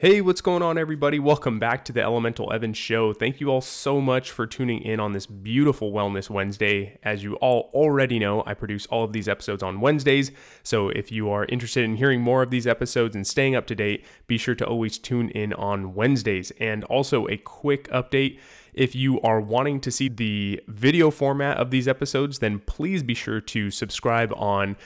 Hey, 0.00 0.20
what's 0.20 0.40
going 0.40 0.62
on, 0.62 0.78
everybody? 0.78 1.18
Welcome 1.18 1.58
back 1.58 1.84
to 1.86 1.92
the 1.92 2.02
Elemental 2.02 2.52
Evan 2.52 2.72
Show. 2.72 3.12
Thank 3.12 3.40
you 3.40 3.50
all 3.50 3.60
so 3.60 4.00
much 4.00 4.30
for 4.30 4.46
tuning 4.46 4.82
in 4.82 5.00
on 5.00 5.12
this 5.12 5.26
beautiful 5.26 5.90
Wellness 5.90 6.30
Wednesday. 6.30 6.98
As 7.02 7.24
you 7.24 7.34
all 7.36 7.70
already 7.74 8.18
know, 8.18 8.44
I 8.46 8.54
produce 8.54 8.86
all 8.86 9.02
of 9.02 9.12
these 9.12 9.26
episodes 9.26 9.62
on 9.62 9.80
Wednesdays. 9.80 10.30
So 10.62 10.88
if 10.90 11.10
you 11.10 11.30
are 11.30 11.46
interested 11.46 11.82
in 11.82 11.96
hearing 11.96 12.20
more 12.20 12.42
of 12.42 12.50
these 12.50 12.66
episodes 12.66 13.16
and 13.16 13.26
staying 13.26 13.56
up 13.56 13.66
to 13.66 13.74
date, 13.74 14.04
be 14.26 14.38
sure 14.38 14.54
to 14.54 14.66
always 14.66 14.98
tune 14.98 15.30
in 15.30 15.52
on 15.54 15.94
Wednesdays. 15.94 16.52
And 16.60 16.84
also, 16.84 17.26
a 17.26 17.36
quick 17.36 17.88
update 17.88 18.38
if 18.78 18.94
you 18.94 19.20
are 19.22 19.40
wanting 19.40 19.80
to 19.80 19.90
see 19.90 20.08
the 20.08 20.62
video 20.68 21.10
format 21.10 21.56
of 21.56 21.72
these 21.72 21.88
episodes, 21.88 22.38
then 22.38 22.60
please 22.60 23.02
be 23.02 23.14
sure 23.14 23.40
to 23.40 23.72
subscribe 23.72 24.32
on 24.36 24.76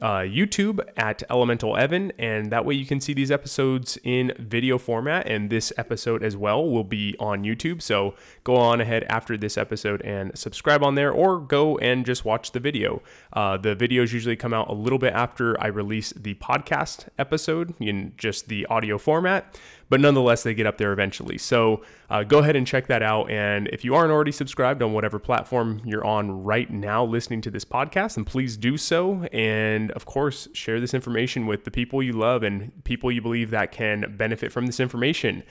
uh, 0.00 0.20
YouTube 0.20 0.80
at 0.96 1.22
Elemental 1.28 1.76
Evan, 1.76 2.12
and 2.18 2.50
that 2.50 2.64
way 2.64 2.74
you 2.74 2.86
can 2.86 3.00
see 3.00 3.12
these 3.12 3.30
episodes 3.30 3.98
in 4.02 4.32
video 4.38 4.78
format. 4.78 5.26
And 5.26 5.50
this 5.50 5.72
episode 5.76 6.22
as 6.22 6.36
well 6.36 6.68
will 6.68 6.84
be 6.84 7.14
on 7.18 7.44
YouTube. 7.44 7.82
So 7.82 8.14
go 8.44 8.56
on 8.56 8.80
ahead 8.80 9.04
after 9.04 9.36
this 9.36 9.58
episode 9.58 10.00
and 10.02 10.36
subscribe 10.36 10.82
on 10.82 10.94
there, 10.94 11.12
or 11.12 11.38
go 11.38 11.76
and 11.78 12.06
just 12.06 12.24
watch 12.24 12.52
the 12.52 12.60
video. 12.60 13.02
Uh, 13.32 13.56
the 13.56 13.76
videos 13.76 14.12
usually 14.12 14.36
come 14.36 14.54
out 14.54 14.68
a 14.68 14.74
little 14.74 14.98
bit 14.98 15.12
after 15.12 15.60
I 15.60 15.66
release 15.66 16.12
the 16.12 16.34
podcast 16.34 17.08
episode 17.18 17.74
in 17.78 18.14
just 18.16 18.48
the 18.48 18.66
audio 18.66 18.98
format 18.98 19.58
but 19.92 20.00
nonetheless, 20.00 20.42
they 20.42 20.54
get 20.54 20.64
up 20.64 20.78
there 20.78 20.90
eventually. 20.90 21.36
So 21.36 21.82
uh, 22.08 22.22
go 22.22 22.38
ahead 22.38 22.56
and 22.56 22.66
check 22.66 22.86
that 22.86 23.02
out. 23.02 23.30
And 23.30 23.68
if 23.68 23.84
you 23.84 23.94
aren't 23.94 24.10
already 24.10 24.32
subscribed 24.32 24.82
on 24.82 24.94
whatever 24.94 25.18
platform 25.18 25.82
you're 25.84 26.02
on 26.02 26.44
right 26.44 26.70
now 26.70 27.04
listening 27.04 27.42
to 27.42 27.50
this 27.50 27.66
podcast, 27.66 28.14
then 28.14 28.24
please 28.24 28.56
do 28.56 28.78
so. 28.78 29.24
And 29.34 29.90
of 29.90 30.06
course, 30.06 30.48
share 30.54 30.80
this 30.80 30.94
information 30.94 31.46
with 31.46 31.64
the 31.64 31.70
people 31.70 32.02
you 32.02 32.14
love 32.14 32.42
and 32.42 32.72
people 32.84 33.12
you 33.12 33.20
believe 33.20 33.50
that 33.50 33.70
can 33.70 34.16
benefit 34.16 34.50
from 34.50 34.64
this 34.64 34.80
information. 34.80 35.42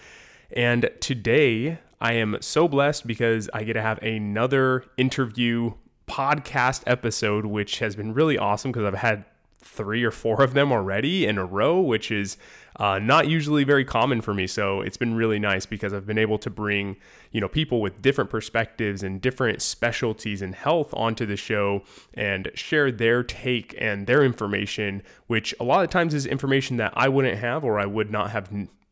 And 0.52 0.90
today, 1.00 1.78
I 2.00 2.14
am 2.14 2.38
so 2.42 2.68
blessed 2.68 3.06
because 3.06 3.48
I 3.54 3.64
get 3.64 3.74
to 3.74 3.82
have 3.84 4.02
another 4.02 4.86
interview 4.98 5.74
podcast 6.08 6.82
episode, 6.88 7.46
which 7.46 7.78
has 7.78 7.96
been 7.96 8.16
really 8.16 8.40
awesome 8.40 8.72
because 8.72 8.88
I've 8.88 9.02
had 9.02 9.24
three 9.60 10.04
or 10.04 10.12
four 10.12 10.42
of 10.42 10.54
them 10.54 10.72
already 10.72 11.26
in 11.26 11.38
a 11.38 11.46
row, 11.46 11.80
which 11.80 12.10
is 12.10 12.38
uh, 12.82 12.98
not 12.98 13.28
usually 13.28 13.64
very 13.64 13.86
common 13.86 14.22
for 14.22 14.34
me. 14.34 14.48
So 14.48 14.82
it's 14.82 14.98
been 14.98 15.14
really 15.14 15.38
nice 15.38 15.68
because 15.68 15.94
I've 15.94 16.08
been 16.08 16.18
able 16.18 16.40
to 16.40 16.50
bring, 16.50 16.98
you 17.32 17.40
know, 17.40 17.48
people 17.48 17.80
with 17.80 18.02
different 18.02 18.32
perspectives 18.32 19.04
and 19.04 19.22
different 19.22 19.62
specialties 19.62 20.42
in 20.42 20.54
health 20.54 20.92
onto 20.96 21.28
the 21.28 21.38
show 21.38 21.84
and 22.16 22.50
share 22.56 22.92
their 22.92 23.22
take 23.22 23.76
and 23.78 24.08
their 24.08 24.24
information, 24.24 25.04
which 25.28 25.54
a 25.60 25.64
lot 25.64 25.84
of 25.84 25.92
times 25.92 26.16
is 26.16 26.26
information 26.26 26.78
that 26.78 26.92
I 26.96 27.08
wouldn't 27.08 27.38
have 27.38 27.64
or 27.64 27.80
I 27.80 27.86
would 27.86 28.10
not 28.10 28.32
have 28.32 28.50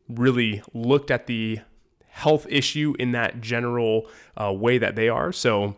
really 0.08 0.62
looked 0.72 1.10
at 1.10 1.26
the 1.26 1.58
health 2.10 2.46
issue 2.48 2.94
in 3.00 3.10
that 3.10 3.40
general 3.40 4.06
uh, 4.40 4.52
way 4.52 4.78
that 4.78 4.94
they 4.94 5.08
are. 5.08 5.32
So 5.32 5.74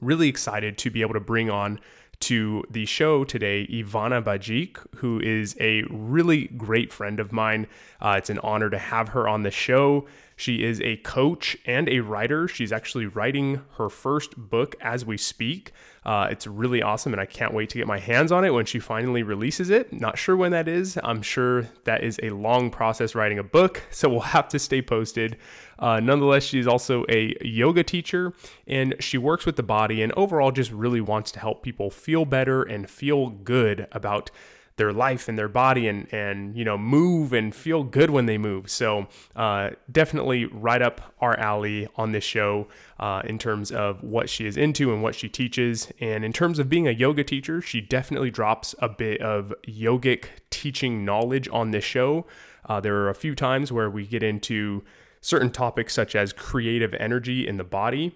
really 0.00 0.28
excited 0.28 0.78
to 0.78 0.90
be 0.90 1.00
able 1.00 1.14
to 1.14 1.20
bring 1.20 1.50
on 1.50 1.80
to 2.22 2.64
the 2.70 2.86
show 2.86 3.24
today 3.24 3.66
Ivana 3.66 4.22
Bajik, 4.22 4.78
who 4.96 5.20
is 5.20 5.56
a 5.60 5.82
really 5.90 6.46
great 6.46 6.92
friend 6.92 7.18
of 7.18 7.32
mine. 7.32 7.66
Uh, 8.00 8.14
it's 8.16 8.30
an 8.30 8.38
honor 8.38 8.70
to 8.70 8.78
have 8.78 9.10
her 9.10 9.28
on 9.28 9.42
the 9.42 9.50
show. 9.50 10.06
She 10.36 10.62
is 10.62 10.80
a 10.80 10.96
coach 10.98 11.56
and 11.66 11.88
a 11.88 12.00
writer. 12.00 12.46
She's 12.46 12.72
actually 12.72 13.06
writing 13.06 13.62
her 13.76 13.88
first 13.88 14.36
book 14.36 14.76
as 14.80 15.04
we 15.04 15.16
speak. 15.16 15.72
Uh, 16.04 16.28
it's 16.30 16.46
really 16.46 16.82
awesome, 16.82 17.12
and 17.12 17.20
I 17.20 17.26
can't 17.26 17.54
wait 17.54 17.70
to 17.70 17.78
get 17.78 17.86
my 17.86 17.98
hands 17.98 18.32
on 18.32 18.44
it 18.44 18.50
when 18.50 18.64
she 18.64 18.80
finally 18.80 19.22
releases 19.22 19.70
it. 19.70 19.92
Not 19.92 20.18
sure 20.18 20.36
when 20.36 20.50
that 20.50 20.66
is. 20.66 20.98
I'm 21.04 21.22
sure 21.22 21.68
that 21.84 22.02
is 22.02 22.18
a 22.22 22.30
long 22.30 22.70
process 22.70 23.14
writing 23.14 23.38
a 23.38 23.44
book, 23.44 23.82
so 23.90 24.08
we'll 24.08 24.20
have 24.20 24.48
to 24.48 24.58
stay 24.58 24.82
posted. 24.82 25.36
Uh, 25.78 26.00
nonetheless, 26.00 26.44
she's 26.44 26.66
also 26.66 27.04
a 27.08 27.36
yoga 27.40 27.82
teacher 27.82 28.32
and 28.68 28.94
she 29.00 29.18
works 29.18 29.44
with 29.44 29.56
the 29.56 29.64
body 29.64 30.00
and 30.00 30.12
overall 30.12 30.52
just 30.52 30.70
really 30.70 31.00
wants 31.00 31.32
to 31.32 31.40
help 31.40 31.64
people 31.64 31.90
feel 31.90 32.24
better 32.24 32.62
and 32.62 32.88
feel 32.88 33.30
good 33.30 33.88
about 33.90 34.30
their 34.76 34.92
life 34.92 35.28
and 35.28 35.38
their 35.38 35.48
body 35.48 35.86
and 35.86 36.12
and 36.12 36.56
you 36.56 36.64
know 36.64 36.78
move 36.78 37.32
and 37.32 37.54
feel 37.54 37.82
good 37.82 38.10
when 38.10 38.26
they 38.26 38.38
move. 38.38 38.70
So 38.70 39.06
uh, 39.36 39.70
definitely 39.90 40.46
right 40.46 40.82
up 40.82 41.14
our 41.20 41.38
alley 41.38 41.88
on 41.96 42.12
this 42.12 42.24
show 42.24 42.68
uh, 42.98 43.22
in 43.24 43.38
terms 43.38 43.70
of 43.70 44.02
what 44.02 44.28
she 44.28 44.46
is 44.46 44.56
into 44.56 44.92
and 44.92 45.02
what 45.02 45.14
she 45.14 45.28
teaches. 45.28 45.92
And 46.00 46.24
in 46.24 46.32
terms 46.32 46.58
of 46.58 46.68
being 46.68 46.88
a 46.88 46.92
yoga 46.92 47.24
teacher 47.24 47.60
she 47.60 47.80
definitely 47.80 48.30
drops 48.30 48.74
a 48.78 48.88
bit 48.88 49.20
of 49.20 49.52
yogic 49.66 50.26
teaching 50.50 51.04
knowledge 51.04 51.48
on 51.52 51.70
this 51.70 51.84
show. 51.84 52.26
Uh, 52.64 52.80
there 52.80 52.96
are 52.96 53.10
a 53.10 53.14
few 53.14 53.34
times 53.34 53.72
where 53.72 53.90
we 53.90 54.06
get 54.06 54.22
into 54.22 54.84
certain 55.20 55.50
topics 55.50 55.94
such 55.94 56.14
as 56.14 56.32
creative 56.32 56.94
energy 56.94 57.46
in 57.46 57.56
the 57.56 57.64
body 57.64 58.14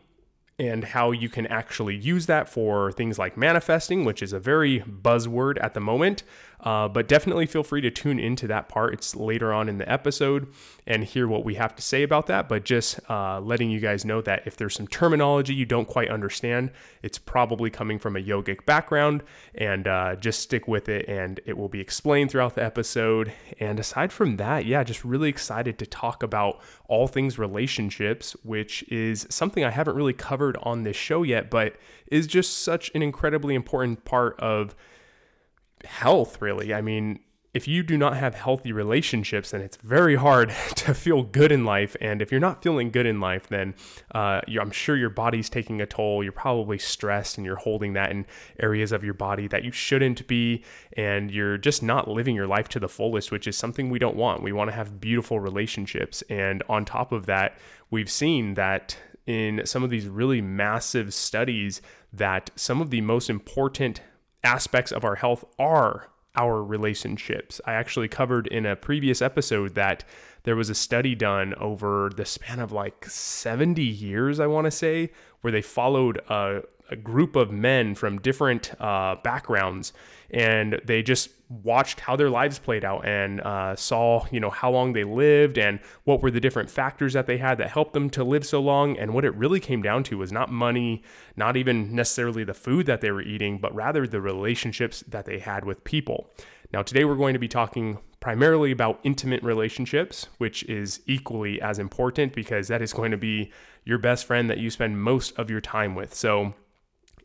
and 0.58 0.84
how 0.84 1.10
you 1.10 1.28
can 1.28 1.46
actually 1.48 1.94
use 1.94 2.26
that 2.26 2.48
for 2.48 2.90
things 2.92 3.18
like 3.18 3.36
manifesting, 3.36 4.04
which 4.04 4.22
is 4.22 4.32
a 4.32 4.40
very 4.40 4.80
buzzword 4.80 5.62
at 5.62 5.74
the 5.74 5.80
moment. 5.80 6.22
Uh, 6.66 6.88
but 6.88 7.06
definitely 7.06 7.46
feel 7.46 7.62
free 7.62 7.80
to 7.80 7.92
tune 7.92 8.18
into 8.18 8.48
that 8.48 8.68
part. 8.68 8.92
It's 8.92 9.14
later 9.14 9.52
on 9.52 9.68
in 9.68 9.78
the 9.78 9.88
episode 9.88 10.48
and 10.84 11.04
hear 11.04 11.28
what 11.28 11.44
we 11.44 11.54
have 11.54 11.76
to 11.76 11.82
say 11.82 12.02
about 12.02 12.26
that. 12.26 12.48
But 12.48 12.64
just 12.64 12.98
uh, 13.08 13.40
letting 13.40 13.70
you 13.70 13.78
guys 13.78 14.04
know 14.04 14.20
that 14.22 14.42
if 14.46 14.56
there's 14.56 14.74
some 14.74 14.88
terminology 14.88 15.54
you 15.54 15.64
don't 15.64 15.86
quite 15.86 16.10
understand, 16.10 16.72
it's 17.04 17.18
probably 17.18 17.70
coming 17.70 18.00
from 18.00 18.16
a 18.16 18.20
yogic 18.20 18.66
background. 18.66 19.22
And 19.54 19.86
uh, 19.86 20.16
just 20.16 20.40
stick 20.40 20.66
with 20.66 20.88
it 20.88 21.08
and 21.08 21.38
it 21.46 21.56
will 21.56 21.68
be 21.68 21.80
explained 21.80 22.32
throughout 22.32 22.56
the 22.56 22.64
episode. 22.64 23.32
And 23.60 23.78
aside 23.78 24.12
from 24.12 24.36
that, 24.38 24.66
yeah, 24.66 24.82
just 24.82 25.04
really 25.04 25.28
excited 25.28 25.78
to 25.78 25.86
talk 25.86 26.24
about 26.24 26.60
all 26.88 27.06
things 27.06 27.38
relationships, 27.38 28.34
which 28.42 28.82
is 28.88 29.24
something 29.30 29.62
I 29.62 29.70
haven't 29.70 29.94
really 29.94 30.14
covered 30.14 30.56
on 30.64 30.82
this 30.82 30.96
show 30.96 31.22
yet, 31.22 31.48
but 31.48 31.76
is 32.08 32.26
just 32.26 32.58
such 32.64 32.90
an 32.92 33.02
incredibly 33.02 33.54
important 33.54 34.04
part 34.04 34.34
of 34.40 34.74
health, 35.86 36.40
really. 36.42 36.74
I 36.74 36.80
mean, 36.80 37.20
if 37.56 37.66
you 37.66 37.82
do 37.82 37.96
not 37.96 38.18
have 38.18 38.34
healthy 38.34 38.70
relationships, 38.70 39.52
then 39.52 39.62
it's 39.62 39.78
very 39.78 40.16
hard 40.16 40.50
to 40.76 40.92
feel 40.92 41.22
good 41.22 41.50
in 41.50 41.64
life. 41.64 41.96
And 42.02 42.20
if 42.20 42.30
you're 42.30 42.38
not 42.38 42.62
feeling 42.62 42.90
good 42.90 43.06
in 43.06 43.18
life, 43.18 43.48
then 43.48 43.74
uh, 44.14 44.42
I'm 44.60 44.70
sure 44.70 44.94
your 44.94 45.08
body's 45.08 45.48
taking 45.48 45.80
a 45.80 45.86
toll. 45.86 46.22
You're 46.22 46.32
probably 46.32 46.76
stressed 46.76 47.38
and 47.38 47.46
you're 47.46 47.56
holding 47.56 47.94
that 47.94 48.10
in 48.10 48.26
areas 48.60 48.92
of 48.92 49.02
your 49.02 49.14
body 49.14 49.48
that 49.48 49.64
you 49.64 49.72
shouldn't 49.72 50.26
be. 50.26 50.64
And 50.98 51.30
you're 51.30 51.56
just 51.56 51.82
not 51.82 52.08
living 52.08 52.36
your 52.36 52.46
life 52.46 52.68
to 52.70 52.78
the 52.78 52.90
fullest, 52.90 53.32
which 53.32 53.46
is 53.46 53.56
something 53.56 53.88
we 53.88 53.98
don't 53.98 54.16
want. 54.16 54.42
We 54.42 54.52
want 54.52 54.68
to 54.68 54.76
have 54.76 55.00
beautiful 55.00 55.40
relationships. 55.40 56.22
And 56.28 56.62
on 56.68 56.84
top 56.84 57.10
of 57.10 57.24
that, 57.24 57.56
we've 57.90 58.10
seen 58.10 58.52
that 58.54 58.98
in 59.26 59.62
some 59.64 59.82
of 59.82 59.88
these 59.88 60.06
really 60.06 60.42
massive 60.42 61.14
studies 61.14 61.80
that 62.12 62.50
some 62.54 62.82
of 62.82 62.90
the 62.90 63.00
most 63.00 63.30
important 63.30 64.02
aspects 64.46 64.92
of 64.92 65.04
our 65.04 65.16
health 65.16 65.44
are 65.58 66.08
our 66.36 66.62
relationships. 66.62 67.60
I 67.64 67.72
actually 67.72 68.08
covered 68.08 68.46
in 68.46 68.64
a 68.64 68.76
previous 68.76 69.20
episode 69.20 69.74
that 69.74 70.04
there 70.44 70.56
was 70.56 70.70
a 70.70 70.74
study 70.74 71.14
done 71.14 71.54
over 71.54 72.10
the 72.14 72.24
span 72.24 72.60
of 72.60 72.72
like 72.72 73.04
70 73.06 73.82
years, 73.82 74.38
I 74.38 74.46
want 74.46 74.66
to 74.66 74.70
say, 74.70 75.10
where 75.40 75.50
they 75.50 75.62
followed 75.62 76.18
a, 76.28 76.62
a 76.90 76.96
group 76.96 77.36
of 77.36 77.50
men 77.50 77.94
from 77.94 78.20
different 78.20 78.72
uh, 78.80 79.16
backgrounds 79.24 79.92
and 80.30 80.80
they 80.84 81.02
just 81.02 81.30
watched 81.48 82.00
how 82.00 82.16
their 82.16 82.30
lives 82.30 82.58
played 82.58 82.84
out 82.84 83.06
and 83.06 83.40
uh, 83.40 83.76
saw 83.76 84.26
you 84.30 84.40
know 84.40 84.50
how 84.50 84.70
long 84.70 84.92
they 84.92 85.04
lived 85.04 85.58
and 85.58 85.78
what 86.04 86.20
were 86.20 86.30
the 86.30 86.40
different 86.40 86.68
factors 86.68 87.12
that 87.12 87.26
they 87.26 87.38
had 87.38 87.58
that 87.58 87.70
helped 87.70 87.92
them 87.92 88.10
to 88.10 88.24
live 88.24 88.44
so 88.44 88.60
long. 88.60 88.98
And 88.98 89.14
what 89.14 89.24
it 89.24 89.34
really 89.34 89.60
came 89.60 89.82
down 89.82 90.02
to 90.04 90.18
was 90.18 90.32
not 90.32 90.50
money 90.50 91.02
not 91.36 91.56
even 91.56 91.94
necessarily 91.94 92.44
the 92.44 92.54
food 92.54 92.86
that 92.86 93.00
they 93.00 93.10
were 93.10 93.22
eating 93.22 93.58
but 93.58 93.74
rather 93.74 94.06
the 94.06 94.20
relationships 94.20 95.04
that 95.08 95.24
they 95.24 95.38
had 95.38 95.64
with 95.64 95.84
people. 95.84 96.30
Now 96.72 96.82
today 96.82 97.04
we're 97.04 97.14
going 97.14 97.34
to 97.34 97.38
be 97.38 97.48
talking 97.48 97.98
primarily 98.18 98.72
about 98.72 98.98
intimate 99.04 99.42
relationships 99.42 100.26
which 100.38 100.64
is 100.64 101.00
equally 101.06 101.60
as 101.60 101.78
important 101.78 102.32
because 102.32 102.68
that 102.68 102.82
is 102.82 102.92
going 102.92 103.12
to 103.12 103.16
be 103.16 103.52
your 103.84 103.98
best 103.98 104.24
friend 104.24 104.50
that 104.50 104.58
you 104.58 104.68
spend 104.68 105.00
most 105.00 105.38
of 105.38 105.48
your 105.48 105.60
time 105.60 105.94
with. 105.94 106.12
So 106.12 106.54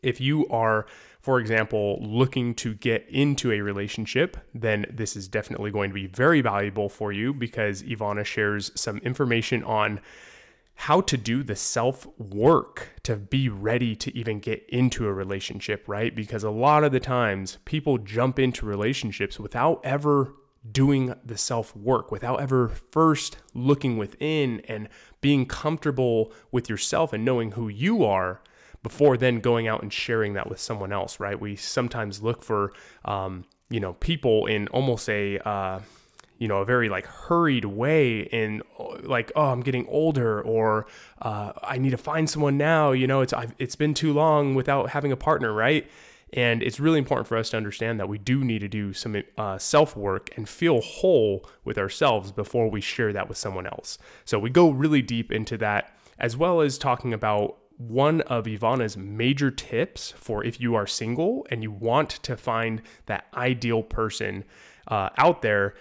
if 0.02 0.20
you 0.20 0.46
are, 0.48 0.86
for 1.22 1.38
example, 1.38 1.98
looking 2.02 2.52
to 2.56 2.74
get 2.74 3.08
into 3.08 3.52
a 3.52 3.60
relationship, 3.60 4.36
then 4.52 4.86
this 4.90 5.14
is 5.14 5.28
definitely 5.28 5.70
going 5.70 5.90
to 5.90 5.94
be 5.94 6.08
very 6.08 6.40
valuable 6.40 6.88
for 6.88 7.12
you 7.12 7.32
because 7.32 7.84
Ivana 7.84 8.24
shares 8.24 8.72
some 8.74 8.98
information 8.98 9.62
on 9.62 10.00
how 10.74 11.00
to 11.02 11.16
do 11.16 11.44
the 11.44 11.54
self 11.54 12.08
work 12.18 12.88
to 13.04 13.14
be 13.14 13.48
ready 13.48 13.94
to 13.94 14.16
even 14.16 14.40
get 14.40 14.68
into 14.68 15.06
a 15.06 15.12
relationship, 15.12 15.84
right? 15.86 16.14
Because 16.14 16.42
a 16.42 16.50
lot 16.50 16.82
of 16.82 16.90
the 16.90 16.98
times 16.98 17.58
people 17.64 17.98
jump 17.98 18.40
into 18.40 18.66
relationships 18.66 19.38
without 19.38 19.80
ever 19.84 20.34
doing 20.72 21.14
the 21.24 21.38
self 21.38 21.76
work, 21.76 22.10
without 22.10 22.40
ever 22.40 22.68
first 22.68 23.36
looking 23.54 23.96
within 23.96 24.60
and 24.66 24.88
being 25.20 25.46
comfortable 25.46 26.32
with 26.50 26.68
yourself 26.68 27.12
and 27.12 27.24
knowing 27.24 27.52
who 27.52 27.68
you 27.68 28.04
are 28.04 28.42
before 28.82 29.16
then 29.16 29.40
going 29.40 29.68
out 29.68 29.82
and 29.82 29.92
sharing 29.92 30.34
that 30.34 30.48
with 30.48 30.60
someone 30.60 30.92
else, 30.92 31.20
right? 31.20 31.40
We 31.40 31.56
sometimes 31.56 32.22
look 32.22 32.42
for, 32.42 32.72
um, 33.04 33.44
you 33.70 33.80
know, 33.80 33.94
people 33.94 34.46
in 34.46 34.68
almost 34.68 35.08
a, 35.08 35.38
uh, 35.48 35.80
you 36.38 36.48
know, 36.48 36.58
a 36.58 36.64
very 36.64 36.88
like 36.88 37.06
hurried 37.06 37.64
way 37.64 38.20
in 38.20 38.62
like, 39.02 39.30
oh, 39.36 39.50
I'm 39.50 39.60
getting 39.60 39.86
older 39.86 40.42
or 40.42 40.86
uh, 41.20 41.52
I 41.62 41.78
need 41.78 41.90
to 41.90 41.96
find 41.96 42.28
someone 42.28 42.58
now. 42.58 42.90
You 42.90 43.06
know, 43.06 43.20
it's, 43.20 43.32
I've, 43.32 43.54
it's 43.58 43.76
been 43.76 43.94
too 43.94 44.12
long 44.12 44.56
without 44.56 44.90
having 44.90 45.12
a 45.12 45.16
partner, 45.16 45.52
right? 45.52 45.88
And 46.32 46.62
it's 46.62 46.80
really 46.80 46.98
important 46.98 47.28
for 47.28 47.36
us 47.36 47.50
to 47.50 47.56
understand 47.56 48.00
that 48.00 48.08
we 48.08 48.18
do 48.18 48.42
need 48.42 48.60
to 48.60 48.68
do 48.68 48.92
some 48.92 49.22
uh, 49.36 49.58
self 49.58 49.94
work 49.94 50.30
and 50.36 50.48
feel 50.48 50.80
whole 50.80 51.46
with 51.62 51.78
ourselves 51.78 52.32
before 52.32 52.68
we 52.68 52.80
share 52.80 53.12
that 53.12 53.28
with 53.28 53.36
someone 53.36 53.66
else. 53.66 53.98
So 54.24 54.38
we 54.38 54.50
go 54.50 54.70
really 54.70 55.02
deep 55.02 55.30
into 55.30 55.58
that, 55.58 55.94
as 56.18 56.36
well 56.36 56.60
as 56.60 56.78
talking 56.78 57.12
about 57.12 57.58
one 57.78 58.20
of 58.22 58.44
Ivana's 58.46 58.96
major 58.96 59.50
tips 59.50 60.12
for 60.16 60.44
if 60.44 60.60
you 60.60 60.74
are 60.74 60.86
single 60.86 61.46
and 61.50 61.62
you 61.62 61.70
want 61.70 62.10
to 62.10 62.36
find 62.36 62.82
that 63.06 63.26
ideal 63.34 63.82
person 63.82 64.44
uh, 64.88 65.10
out 65.16 65.42
there 65.42 65.74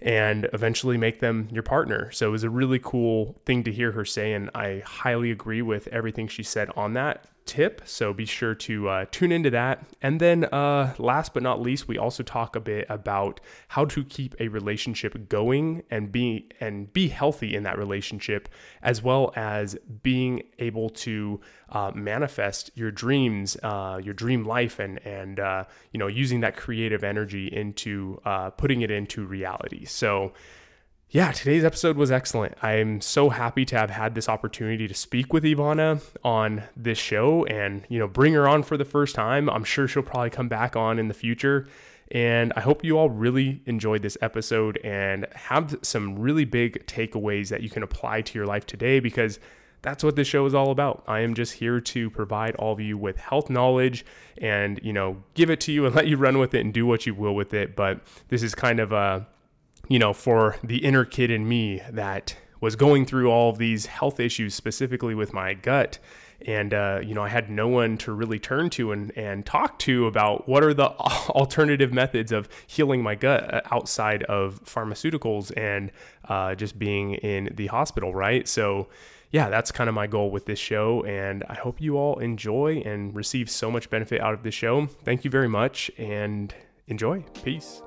and 0.00 0.48
eventually 0.52 0.96
make 0.96 1.20
them 1.20 1.48
your 1.50 1.62
partner. 1.62 2.10
So 2.12 2.28
it 2.28 2.30
was 2.30 2.44
a 2.44 2.50
really 2.50 2.78
cool 2.78 3.40
thing 3.44 3.64
to 3.64 3.72
hear 3.72 3.92
her 3.92 4.04
say, 4.04 4.32
and 4.32 4.48
I 4.54 4.82
highly 4.84 5.30
agree 5.30 5.62
with 5.62 5.88
everything 5.88 6.28
she 6.28 6.42
said 6.42 6.70
on 6.76 6.92
that 6.94 7.26
tip. 7.48 7.80
So 7.86 8.12
be 8.12 8.26
sure 8.26 8.54
to 8.54 8.88
uh, 8.88 9.06
tune 9.10 9.32
into 9.32 9.50
that. 9.50 9.84
And 10.02 10.20
then, 10.20 10.44
uh, 10.44 10.94
last 10.98 11.34
but 11.34 11.42
not 11.42 11.60
least, 11.60 11.88
we 11.88 11.96
also 11.98 12.22
talk 12.22 12.54
a 12.54 12.60
bit 12.60 12.86
about 12.88 13.40
how 13.68 13.86
to 13.86 14.04
keep 14.04 14.36
a 14.38 14.48
relationship 14.48 15.28
going 15.28 15.82
and 15.90 16.12
be 16.12 16.50
and 16.60 16.92
be 16.92 17.08
healthy 17.08 17.56
in 17.56 17.62
that 17.64 17.78
relationship, 17.78 18.48
as 18.82 19.02
well 19.02 19.32
as 19.34 19.76
being 20.02 20.42
able 20.58 20.90
to 20.90 21.40
uh, 21.70 21.90
manifest 21.94 22.70
your 22.74 22.90
dreams, 22.90 23.56
uh, 23.62 23.98
your 24.02 24.14
dream 24.14 24.44
life, 24.44 24.78
and 24.78 25.04
and 25.06 25.40
uh, 25.40 25.64
you 25.92 25.98
know 25.98 26.06
using 26.06 26.40
that 26.40 26.54
creative 26.56 27.02
energy 27.02 27.48
into 27.48 28.20
uh, 28.24 28.50
putting 28.50 28.82
it 28.82 28.90
into 28.90 29.24
reality. 29.24 29.86
So 29.86 30.32
yeah, 31.10 31.32
today's 31.32 31.64
episode 31.64 31.96
was 31.96 32.10
excellent. 32.10 32.54
I'm 32.62 33.00
so 33.00 33.30
happy 33.30 33.64
to 33.66 33.78
have 33.78 33.88
had 33.88 34.14
this 34.14 34.28
opportunity 34.28 34.86
to 34.86 34.92
speak 34.92 35.32
with 35.32 35.42
Ivana 35.42 36.02
on 36.22 36.64
this 36.76 36.98
show 36.98 37.46
and, 37.46 37.86
you 37.88 37.98
know, 37.98 38.06
bring 38.06 38.34
her 38.34 38.46
on 38.46 38.62
for 38.62 38.76
the 38.76 38.84
first 38.84 39.14
time. 39.14 39.48
I'm 39.48 39.64
sure 39.64 39.88
she'll 39.88 40.02
probably 40.02 40.28
come 40.28 40.48
back 40.48 40.76
on 40.76 40.98
in 40.98 41.08
the 41.08 41.14
future. 41.14 41.66
And 42.10 42.52
I 42.56 42.60
hope 42.60 42.84
you 42.84 42.98
all 42.98 43.08
really 43.08 43.62
enjoyed 43.64 44.02
this 44.02 44.18
episode 44.20 44.78
and 44.84 45.26
have 45.34 45.78
some 45.80 46.18
really 46.18 46.44
big 46.44 46.86
takeaways 46.86 47.48
that 47.48 47.62
you 47.62 47.70
can 47.70 47.82
apply 47.82 48.20
to 48.22 48.38
your 48.38 48.46
life 48.46 48.66
today 48.66 49.00
because 49.00 49.38
that's 49.80 50.04
what 50.04 50.14
this 50.14 50.28
show 50.28 50.44
is 50.44 50.54
all 50.54 50.70
about. 50.70 51.04
I 51.06 51.20
am 51.20 51.32
just 51.32 51.54
here 51.54 51.80
to 51.80 52.10
provide 52.10 52.54
all 52.56 52.74
of 52.74 52.80
you 52.80 52.98
with 52.98 53.16
health 53.16 53.48
knowledge 53.48 54.04
and, 54.36 54.78
you 54.82 54.92
know, 54.92 55.22
give 55.32 55.48
it 55.48 55.60
to 55.60 55.72
you 55.72 55.86
and 55.86 55.94
let 55.96 56.06
you 56.06 56.18
run 56.18 56.36
with 56.36 56.52
it 56.52 56.60
and 56.60 56.74
do 56.74 56.84
what 56.84 57.06
you 57.06 57.14
will 57.14 57.34
with 57.34 57.54
it. 57.54 57.76
But 57.76 58.02
this 58.28 58.42
is 58.42 58.54
kind 58.54 58.78
of 58.78 58.92
a 58.92 59.26
you 59.88 59.98
know, 59.98 60.12
for 60.12 60.56
the 60.62 60.84
inner 60.84 61.04
kid 61.04 61.30
in 61.30 61.48
me 61.48 61.82
that 61.90 62.36
was 62.60 62.76
going 62.76 63.06
through 63.06 63.30
all 63.30 63.50
of 63.50 63.58
these 63.58 63.86
health 63.86 64.18
issues, 64.18 64.54
specifically 64.54 65.14
with 65.14 65.32
my 65.32 65.54
gut. 65.54 65.98
And, 66.46 66.72
uh, 66.72 67.00
you 67.02 67.14
know, 67.14 67.22
I 67.22 67.28
had 67.28 67.50
no 67.50 67.66
one 67.66 67.98
to 67.98 68.12
really 68.12 68.38
turn 68.38 68.70
to 68.70 68.92
and, 68.92 69.16
and 69.16 69.44
talk 69.44 69.78
to 69.80 70.06
about 70.06 70.48
what 70.48 70.62
are 70.62 70.72
the 70.72 70.88
alternative 70.90 71.92
methods 71.92 72.30
of 72.30 72.48
healing 72.66 73.02
my 73.02 73.16
gut 73.16 73.52
uh, 73.52 73.60
outside 73.72 74.22
of 74.24 74.62
pharmaceuticals 74.64 75.52
and 75.56 75.90
uh, 76.28 76.54
just 76.54 76.78
being 76.78 77.14
in 77.14 77.52
the 77.56 77.66
hospital, 77.66 78.14
right? 78.14 78.46
So, 78.46 78.88
yeah, 79.30 79.48
that's 79.48 79.72
kind 79.72 79.88
of 79.88 79.94
my 79.94 80.06
goal 80.06 80.30
with 80.30 80.46
this 80.46 80.58
show. 80.58 81.02
And 81.04 81.44
I 81.48 81.54
hope 81.54 81.80
you 81.80 81.96
all 81.96 82.18
enjoy 82.18 82.82
and 82.84 83.14
receive 83.14 83.50
so 83.50 83.70
much 83.70 83.90
benefit 83.90 84.20
out 84.20 84.32
of 84.32 84.42
this 84.42 84.54
show. 84.54 84.86
Thank 84.86 85.24
you 85.24 85.30
very 85.30 85.48
much 85.48 85.90
and 85.98 86.54
enjoy. 86.86 87.24
Peace. 87.42 87.82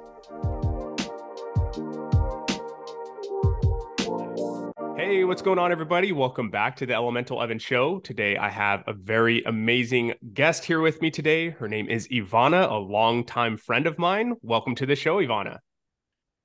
Hey, 5.11 5.25
what's 5.25 5.41
going 5.41 5.59
on, 5.59 5.73
everybody? 5.73 6.13
Welcome 6.13 6.49
back 6.49 6.77
to 6.77 6.85
the 6.85 6.93
Elemental 6.93 7.43
Evan 7.43 7.59
Show. 7.59 7.99
Today, 7.99 8.37
I 8.37 8.47
have 8.47 8.81
a 8.87 8.93
very 8.93 9.43
amazing 9.43 10.13
guest 10.33 10.63
here 10.63 10.79
with 10.79 11.01
me 11.01 11.11
today. 11.11 11.49
Her 11.49 11.67
name 11.67 11.89
is 11.89 12.07
Ivana, 12.07 12.71
a 12.71 12.75
longtime 12.75 13.57
friend 13.57 13.87
of 13.87 13.99
mine. 13.99 14.35
Welcome 14.41 14.73
to 14.75 14.85
the 14.85 14.95
show, 14.95 15.17
Ivana. 15.17 15.57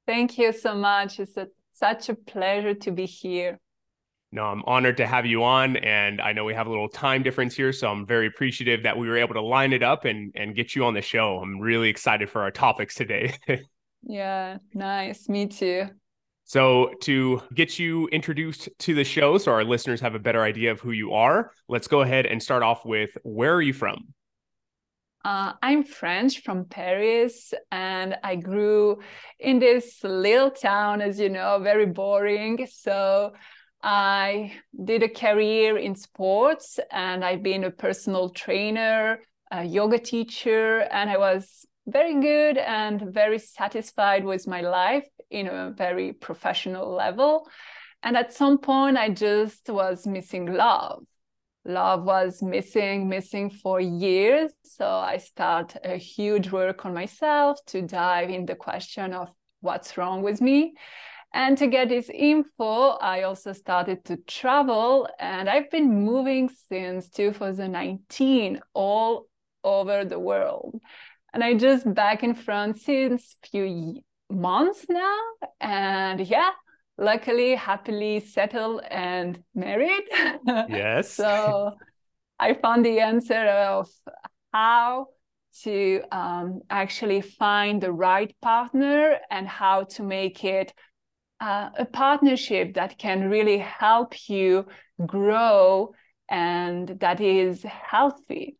Thank 0.04 0.36
you 0.36 0.52
so 0.52 0.74
much. 0.74 1.20
It's 1.20 1.36
a, 1.36 1.46
such 1.74 2.08
a 2.08 2.16
pleasure 2.16 2.74
to 2.74 2.90
be 2.90 3.06
here. 3.06 3.60
No, 4.32 4.42
I'm 4.46 4.64
honored 4.66 4.96
to 4.96 5.06
have 5.06 5.26
you 5.26 5.44
on. 5.44 5.76
And 5.76 6.20
I 6.20 6.32
know 6.32 6.44
we 6.44 6.54
have 6.54 6.66
a 6.66 6.70
little 6.70 6.88
time 6.88 7.22
difference 7.22 7.54
here. 7.54 7.72
So 7.72 7.88
I'm 7.88 8.04
very 8.04 8.26
appreciative 8.26 8.82
that 8.82 8.98
we 8.98 9.06
were 9.06 9.16
able 9.16 9.34
to 9.34 9.42
line 9.42 9.74
it 9.74 9.84
up 9.84 10.06
and, 10.06 10.32
and 10.34 10.56
get 10.56 10.74
you 10.74 10.84
on 10.86 10.94
the 10.94 11.02
show. 11.02 11.38
I'm 11.38 11.60
really 11.60 11.88
excited 11.88 12.28
for 12.28 12.42
our 12.42 12.50
topics 12.50 12.96
today. 12.96 13.32
yeah, 14.02 14.58
nice. 14.74 15.28
Me 15.28 15.46
too. 15.46 15.86
So, 16.48 16.92
to 17.00 17.42
get 17.54 17.76
you 17.80 18.06
introduced 18.12 18.68
to 18.78 18.94
the 18.94 19.02
show 19.02 19.36
so 19.36 19.50
our 19.50 19.64
listeners 19.64 20.00
have 20.00 20.14
a 20.14 20.20
better 20.20 20.44
idea 20.44 20.70
of 20.70 20.78
who 20.78 20.92
you 20.92 21.12
are, 21.12 21.50
let's 21.68 21.88
go 21.88 22.02
ahead 22.02 22.24
and 22.24 22.40
start 22.40 22.62
off 22.62 22.84
with 22.84 23.18
where 23.24 23.52
are 23.52 23.60
you 23.60 23.72
from? 23.72 24.14
Uh, 25.24 25.54
I'm 25.60 25.82
French 25.82 26.42
from 26.44 26.66
Paris, 26.66 27.52
and 27.72 28.16
I 28.22 28.36
grew 28.36 29.00
in 29.40 29.58
this 29.58 30.04
little 30.04 30.52
town, 30.52 31.02
as 31.02 31.18
you 31.18 31.30
know, 31.30 31.58
very 31.58 31.86
boring. 31.86 32.64
So, 32.70 33.32
I 33.82 34.52
did 34.84 35.02
a 35.02 35.08
career 35.08 35.76
in 35.76 35.96
sports, 35.96 36.78
and 36.92 37.24
I've 37.24 37.42
been 37.42 37.64
a 37.64 37.72
personal 37.72 38.30
trainer, 38.30 39.18
a 39.50 39.64
yoga 39.64 39.98
teacher, 39.98 40.78
and 40.92 41.10
I 41.10 41.18
was 41.18 41.66
very 41.88 42.20
good 42.20 42.56
and 42.56 43.12
very 43.12 43.40
satisfied 43.40 44.24
with 44.24 44.46
my 44.46 44.60
life 44.60 45.08
in 45.30 45.46
a 45.48 45.72
very 45.76 46.12
professional 46.12 46.90
level. 46.92 47.48
And 48.02 48.16
at 48.16 48.32
some 48.32 48.58
point, 48.58 48.96
I 48.96 49.10
just 49.10 49.68
was 49.68 50.06
missing 50.06 50.54
love. 50.54 51.04
Love 51.64 52.04
was 52.04 52.42
missing, 52.42 53.08
missing 53.08 53.50
for 53.50 53.80
years. 53.80 54.52
So 54.62 54.88
I 54.88 55.16
start 55.16 55.76
a 55.82 55.96
huge 55.96 56.50
work 56.50 56.86
on 56.86 56.94
myself 56.94 57.58
to 57.66 57.82
dive 57.82 58.30
in 58.30 58.46
the 58.46 58.54
question 58.54 59.12
of 59.12 59.28
what's 59.60 59.98
wrong 59.98 60.22
with 60.22 60.40
me. 60.40 60.74
And 61.34 61.58
to 61.58 61.66
get 61.66 61.88
this 61.88 62.08
info, 62.08 62.90
I 62.90 63.22
also 63.22 63.52
started 63.52 64.04
to 64.06 64.16
travel, 64.26 65.08
and 65.18 65.50
I've 65.50 65.70
been 65.70 66.04
moving 66.04 66.48
since 66.68 67.10
2019 67.10 68.60
all 68.72 69.26
over 69.62 70.04
the 70.04 70.18
world. 70.18 70.80
And 71.34 71.44
I 71.44 71.54
just 71.54 71.92
back 71.92 72.22
in 72.22 72.34
France 72.34 72.84
since 72.84 73.36
few 73.50 74.00
months 74.30 74.86
now. 74.88 75.18
And 75.60 76.20
yeah, 76.20 76.50
luckily, 76.98 77.54
happily 77.54 78.20
settled 78.20 78.82
and 78.90 79.42
married. 79.54 80.04
Yes. 80.68 81.12
so 81.14 81.72
I 82.38 82.54
found 82.54 82.84
the 82.84 83.00
answer 83.00 83.46
of 83.46 83.88
how 84.52 85.08
to 85.62 86.02
um, 86.12 86.60
actually 86.68 87.20
find 87.20 87.80
the 87.80 87.92
right 87.92 88.34
partner 88.42 89.18
and 89.30 89.48
how 89.48 89.84
to 89.84 90.02
make 90.02 90.44
it 90.44 90.72
uh, 91.40 91.70
a 91.78 91.84
partnership 91.84 92.74
that 92.74 92.98
can 92.98 93.30
really 93.30 93.58
help 93.58 94.28
you 94.28 94.66
grow 95.06 95.92
and 96.28 96.88
that 97.00 97.20
is 97.20 97.62
healthy. 97.62 98.56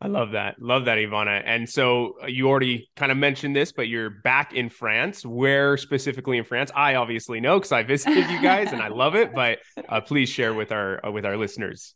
I 0.00 0.08
love 0.08 0.32
that. 0.32 0.60
Love 0.60 0.84
that, 0.84 0.98
Ivana. 0.98 1.42
And 1.46 1.66
so 1.68 2.16
uh, 2.22 2.26
you 2.26 2.48
already 2.48 2.90
kind 2.96 3.10
of 3.10 3.16
mentioned 3.16 3.56
this, 3.56 3.72
but 3.72 3.88
you're 3.88 4.10
back 4.10 4.52
in 4.52 4.68
France. 4.68 5.24
Where 5.24 5.78
specifically 5.78 6.36
in 6.36 6.44
France? 6.44 6.70
I 6.74 6.96
obviously 6.96 7.40
know 7.40 7.58
because 7.58 7.72
I 7.72 7.82
visited 7.82 8.28
you 8.28 8.42
guys 8.42 8.72
and 8.72 8.82
I 8.82 8.88
love 8.88 9.14
it. 9.14 9.34
But 9.34 9.60
uh, 9.88 10.02
please 10.02 10.28
share 10.28 10.52
with 10.52 10.70
our 10.70 11.04
uh, 11.04 11.10
with 11.10 11.24
our 11.24 11.38
listeners. 11.38 11.94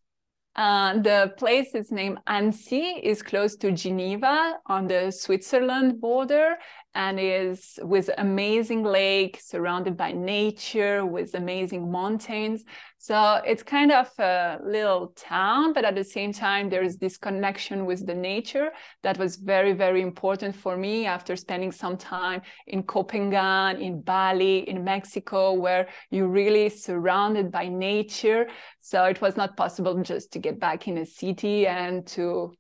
Uh, 0.57 0.95
the 0.99 1.33
place 1.37 1.75
is 1.75 1.92
named 1.92 2.19
Annecy, 2.26 3.00
is 3.02 3.23
close 3.23 3.54
to 3.57 3.71
Geneva 3.71 4.54
on 4.66 4.88
the 4.88 5.11
Switzerland 5.11 6.00
border, 6.00 6.57
and 6.95 7.21
is 7.21 7.78
with 7.83 8.11
amazing 8.19 8.83
lake 8.83 9.38
surrounded 9.40 9.97
by 9.97 10.11
nature 10.11 11.07
with 11.07 11.35
amazing 11.35 11.90
mountains 11.90 12.64
so 13.02 13.40
it's 13.47 13.62
kind 13.62 13.90
of 13.90 14.11
a 14.19 14.59
little 14.62 15.09
town 15.16 15.73
but 15.73 15.87
at 15.87 15.95
the 15.95 16.04
same 16.04 16.35
time 16.35 16.69
there's 16.69 16.99
this 16.99 17.16
connection 17.16 17.87
with 17.87 18.07
the 18.07 18.14
nature 18.14 18.71
that 19.02 19.16
was 19.16 19.37
very 19.37 19.73
very 19.73 20.02
important 20.02 20.54
for 20.54 20.76
me 20.76 21.07
after 21.07 21.35
spending 21.35 21.73
some 21.73 21.97
time 21.97 22.42
in 22.66 22.83
copenhagen 22.83 23.80
in 23.80 24.02
bali 24.02 24.69
in 24.69 24.85
mexico 24.85 25.54
where 25.54 25.88
you're 26.11 26.28
really 26.28 26.69
surrounded 26.69 27.50
by 27.50 27.66
nature 27.66 28.47
so 28.80 29.04
it 29.04 29.19
was 29.23 29.35
not 29.35 29.57
possible 29.57 30.02
just 30.02 30.30
to 30.30 30.38
get 30.38 30.61
back 30.61 30.87
in 30.87 30.99
a 30.99 31.07
city 31.07 31.66
and 31.66 32.07
to 32.07 32.52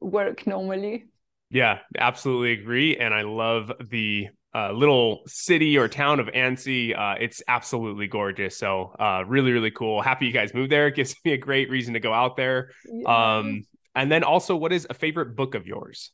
work 0.00 0.46
normally 0.46 1.06
yeah, 1.50 1.78
absolutely 1.96 2.52
agree. 2.52 2.98
And 2.98 3.14
I 3.14 3.22
love 3.22 3.72
the 3.88 4.28
uh, 4.58 4.72
little 4.72 5.22
city 5.26 5.78
or 5.78 5.88
town 5.88 6.20
of 6.20 6.28
Annecy. 6.30 6.94
Uh, 6.94 7.14
it's 7.20 7.42
absolutely 7.46 8.08
gorgeous. 8.08 8.56
So 8.56 8.94
uh, 8.98 9.24
really, 9.26 9.52
really 9.52 9.70
cool. 9.70 10.02
Happy 10.02 10.26
you 10.26 10.32
guys 10.32 10.52
moved 10.54 10.72
there. 10.72 10.88
It 10.88 10.96
gives 10.96 11.14
me 11.24 11.32
a 11.32 11.36
great 11.36 11.70
reason 11.70 11.94
to 11.94 12.00
go 12.00 12.12
out 12.12 12.36
there. 12.36 12.70
Yeah. 12.84 13.36
Um, 13.38 13.64
and 13.94 14.10
then 14.10 14.24
also, 14.24 14.56
what 14.56 14.72
is 14.72 14.86
a 14.88 14.94
favorite 14.94 15.36
book 15.36 15.54
of 15.54 15.66
yours? 15.66 16.12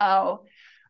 Oh, 0.00 0.44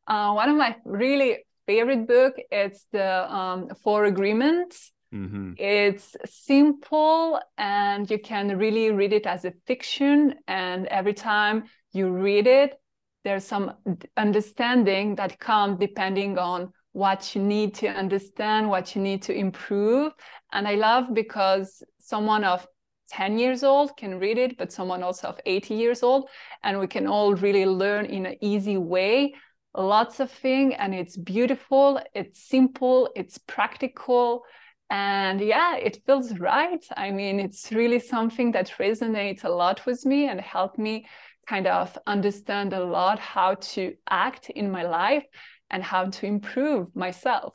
uh, 0.07 0.33
one 0.33 0.49
of 0.49 0.57
my 0.57 0.77
really 0.85 1.45
favorite 1.67 2.07
book. 2.07 2.35
It's 2.51 2.87
the 2.93 3.33
um, 3.33 3.69
Four 3.83 4.05
Agreements. 4.05 4.93
Mm-hmm. 5.13 5.55
It's 5.59 6.17
simple 6.25 7.41
and 7.59 8.09
you 8.09 8.19
can 8.19 8.57
really 8.57 8.93
read 8.93 9.13
it 9.13 9.27
as 9.27 9.45
a 9.45 9.53
fiction. 9.67 10.37
And 10.47 10.87
every 10.87 11.15
time 11.15 11.65
you 11.93 12.11
read 12.11 12.47
it, 12.47 12.80
there's 13.25 13.45
some 13.45 13.73
understanding 14.17 15.15
that 15.17 15.39
comes 15.39 15.79
depending 15.79 16.39
on 16.39 16.73
what 16.93 17.35
you 17.35 17.43
need 17.43 17.75
to 17.75 17.89
understand, 17.89 18.69
what 18.69 18.95
you 18.97 19.03
need 19.03 19.23
to 19.23 19.35
improve. 19.35 20.13
And 20.53 20.67
I 20.67 20.75
love 20.75 21.15
because 21.15 21.83
someone 22.01 22.45
of 22.45 22.67
10 23.11 23.39
years 23.39 23.63
old 23.63 23.97
can 23.97 24.19
read 24.19 24.39
it, 24.39 24.57
but 24.59 24.73
someone 24.73 25.03
also 25.03 25.29
of 25.29 25.41
80 25.45 25.75
years 25.75 26.03
old, 26.03 26.29
and 26.63 26.79
we 26.79 26.87
can 26.87 27.07
all 27.07 27.35
really 27.35 27.67
learn 27.67 28.07
in 28.07 28.27
an 28.27 28.37
easy 28.41 28.77
way 28.77 29.35
lots 29.75 30.19
of 30.19 30.31
things 30.31 30.75
and 30.79 30.95
it's 30.95 31.17
beautiful 31.17 32.01
it's 32.15 32.43
simple 32.43 33.09
it's 33.15 33.39
practical 33.39 34.43
and 34.91 35.41
yeah 35.41 35.77
it 35.77 36.03
feels 36.05 36.37
right 36.39 36.85
i 36.97 37.11
mean 37.11 37.39
it's 37.39 37.71
really 37.73 38.01
something 38.01 38.51
that 38.53 38.73
resonates 38.79 39.45
a 39.45 39.49
lot 39.49 39.85
with 39.87 40.05
me 40.05 40.29
and 40.29 40.41
helped 40.41 40.79
me 40.79 41.07
kind 41.47 41.67
of 41.67 41.97
understand 42.07 42.73
a 42.73 42.85
lot 42.85 43.19
how 43.19 43.55
to 43.55 43.95
act 44.09 44.51
in 44.51 44.71
my 44.71 44.83
life 44.83 45.25
and 45.71 45.83
how 45.83 46.05
to 46.07 46.27
improve 46.27 46.95
myself 46.95 47.55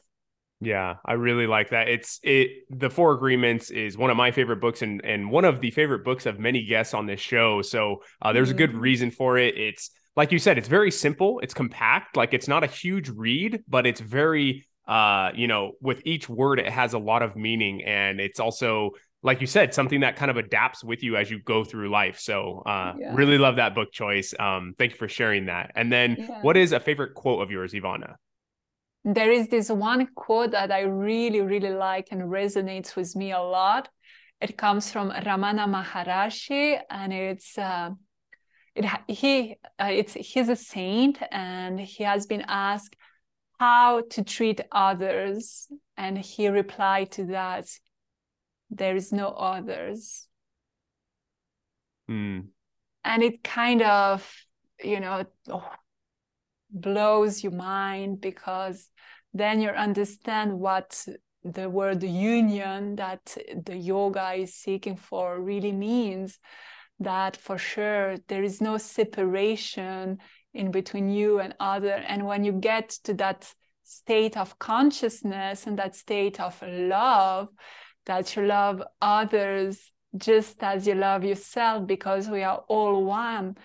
yeah, 0.61 0.95
I 1.05 1.13
really 1.13 1.47
like 1.47 1.71
that. 1.71 1.89
It's 1.89 2.19
it 2.23 2.49
the 2.69 2.89
Four 2.89 3.13
Agreements 3.13 3.71
is 3.71 3.97
one 3.97 4.09
of 4.09 4.15
my 4.15 4.31
favorite 4.31 4.61
books 4.61 4.81
and 4.81 5.03
and 5.03 5.29
one 5.29 5.43
of 5.43 5.59
the 5.59 5.69
favorite 5.69 6.05
books 6.05 6.25
of 6.25 6.39
many 6.39 6.65
guests 6.65 6.93
on 6.93 7.05
this 7.05 7.19
show. 7.19 7.61
So 7.61 8.03
uh, 8.21 8.31
there's 8.31 8.51
a 8.51 8.53
good 8.53 8.69
mm-hmm. 8.69 8.79
reason 8.79 9.11
for 9.11 9.37
it. 9.37 9.57
It's 9.57 9.91
like 10.15 10.31
you 10.31 10.39
said, 10.39 10.57
it's 10.57 10.69
very 10.69 10.91
simple. 10.91 11.39
It's 11.41 11.53
compact. 11.53 12.15
Like 12.15 12.33
it's 12.33 12.47
not 12.47 12.63
a 12.63 12.67
huge 12.67 13.09
read, 13.09 13.63
but 13.67 13.85
it's 13.85 13.99
very 13.99 14.65
uh 14.87 15.31
you 15.35 15.47
know 15.47 15.73
with 15.81 16.01
each 16.05 16.29
word 16.29 16.59
it 16.59 16.69
has 16.69 16.93
a 16.93 16.99
lot 16.99 17.21
of 17.21 17.35
meaning 17.35 17.83
and 17.83 18.19
it's 18.19 18.39
also 18.39 18.91
like 19.23 19.41
you 19.41 19.47
said 19.47 19.73
something 19.73 20.01
that 20.01 20.15
kind 20.15 20.29
of 20.29 20.37
adapts 20.37 20.83
with 20.83 21.01
you 21.01 21.17
as 21.17 21.31
you 21.31 21.39
go 21.39 21.63
through 21.63 21.89
life 21.89 22.19
so 22.19 22.61
uh 22.65 22.93
yeah. 22.97 23.13
really 23.13 23.37
love 23.37 23.55
that 23.55 23.73
book 23.73 23.91
choice 23.91 24.33
um 24.39 24.73
thank 24.77 24.91
you 24.91 24.97
for 24.97 25.07
sharing 25.07 25.47
that 25.47 25.71
and 25.75 25.91
then 25.91 26.15
yeah. 26.17 26.41
what 26.41 26.55
is 26.55 26.71
a 26.71 26.79
favorite 26.79 27.13
quote 27.13 27.41
of 27.41 27.49
yours 27.49 27.73
ivana 27.73 28.15
there 29.05 29.31
is 29.31 29.49
this 29.49 29.69
one 29.69 30.07
quote 30.15 30.51
that 30.51 30.71
I 30.71 30.81
really, 30.81 31.41
really 31.41 31.69
like 31.69 32.07
and 32.09 32.23
resonates 32.23 32.95
with 32.95 33.15
me 33.15 33.31
a 33.31 33.39
lot. 33.39 33.87
It 34.41 34.57
comes 34.57 34.91
from 34.91 35.11
Ramana 35.11 35.67
Maharshi, 35.69 36.79
and 36.89 37.13
it's 37.13 37.55
uh, 37.55 37.91
it 38.73 38.85
he 39.07 39.57
uh, 39.79 39.89
it's 39.91 40.13
he's 40.13 40.49
a 40.49 40.55
saint, 40.55 41.19
and 41.31 41.79
he 41.79 42.03
has 42.03 42.25
been 42.25 42.45
asked 42.47 42.95
how 43.59 44.01
to 44.09 44.24
treat 44.24 44.62
others, 44.71 45.67
and 45.97 46.17
he 46.17 46.47
replied 46.47 47.12
to 47.12 47.25
that, 47.27 47.67
"There 48.69 48.95
is 48.95 49.12
no 49.12 49.29
others." 49.29 50.27
Mm. 52.09 52.50
And 53.03 53.24
it 53.24 53.43
kind 53.43 53.81
of 53.81 54.29
you 54.83 55.00
know 55.00 55.25
oh, 55.50 55.71
blows 56.69 57.43
your 57.43 57.53
mind 57.53 58.21
because 58.21 58.89
then 59.33 59.62
you 59.62 59.69
understand 59.69 60.59
what 60.59 61.05
the 61.43 61.69
word 61.69 62.01
union 62.01 62.95
that 62.95 63.38
the 63.65 63.77
yoga 63.77 64.33
is 64.33 64.55
seeking 64.55 64.95
for 64.95 65.39
really 65.39 65.71
means 65.71 66.39
that 67.00 67.38
for 67.38 67.57
sure 67.57 68.17
there 68.27 68.43
is 68.43 68.62
no 68.62 68.77
separation 68.77 70.17
in 70.55 70.71
between 70.71 71.09
you 71.09 71.39
and 71.39 71.53
other. 71.59 71.93
And 72.07 72.25
when 72.25 72.43
you 72.43 72.53
get 72.53 72.89
to 73.03 73.13
that 73.15 73.53
state 73.83 74.35
of 74.35 74.57
consciousness 74.57 75.67
and 75.67 75.77
that 75.77 75.95
state 75.95 76.39
of 76.39 76.59
love 76.63 77.50
that 78.05 78.35
you 78.35 78.43
love 78.43 78.81
others 79.01 79.91
just 80.17 80.63
as 80.63 80.88
you 80.88 80.95
love 80.95 81.24
yourself 81.24 81.85
because 81.85 82.29
we 82.29 82.43
are 82.43 82.63
all 82.67 83.03
one 83.03 83.55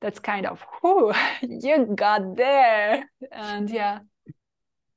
that's 0.00 0.18
kind 0.18 0.46
of 0.46 0.64
whoo 0.82 1.12
you 1.42 1.86
got 1.94 2.36
there. 2.36 3.04
And 3.30 3.68
yeah. 3.68 4.00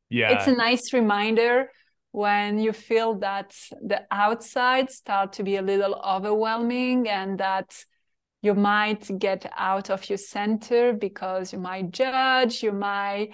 Yeah. 0.09 0.31
it's 0.31 0.47
a 0.47 0.55
nice 0.55 0.93
reminder 0.93 1.71
when 2.11 2.59
you 2.59 2.71
feel 2.71 3.15
that 3.15 3.53
the 3.81 4.03
outside 4.09 4.89
start 4.89 5.33
to 5.33 5.43
be 5.43 5.57
a 5.57 5.61
little 5.61 5.95
overwhelming 5.95 7.09
and 7.09 7.39
that 7.39 7.83
you 8.45 8.53
might 8.53 9.03
get 9.19 9.51
out 9.57 9.89
of 9.89 10.07
your 10.09 10.17
center 10.17 10.93
because 10.93 11.51
you 11.51 11.59
might 11.59 11.91
judge 11.91 12.63
you 12.63 12.71
might 12.71 13.29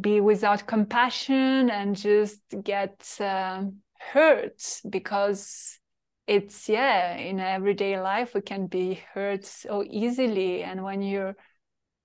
be 0.00 0.20
without 0.20 0.66
compassion 0.66 1.70
and 1.70 1.96
just 1.96 2.40
get 2.62 2.98
uh, 3.20 3.62
hurt 4.12 4.60
because 4.90 5.78
it's 6.26 6.68
yeah 6.68 7.16
in 7.16 7.38
everyday 7.38 8.00
life 8.00 8.34
we 8.34 8.40
can 8.40 8.66
be 8.66 9.00
hurt 9.12 9.44
so 9.44 9.84
easily. 9.88 10.62
And 10.62 10.82
when 10.82 11.02
you 11.02 11.34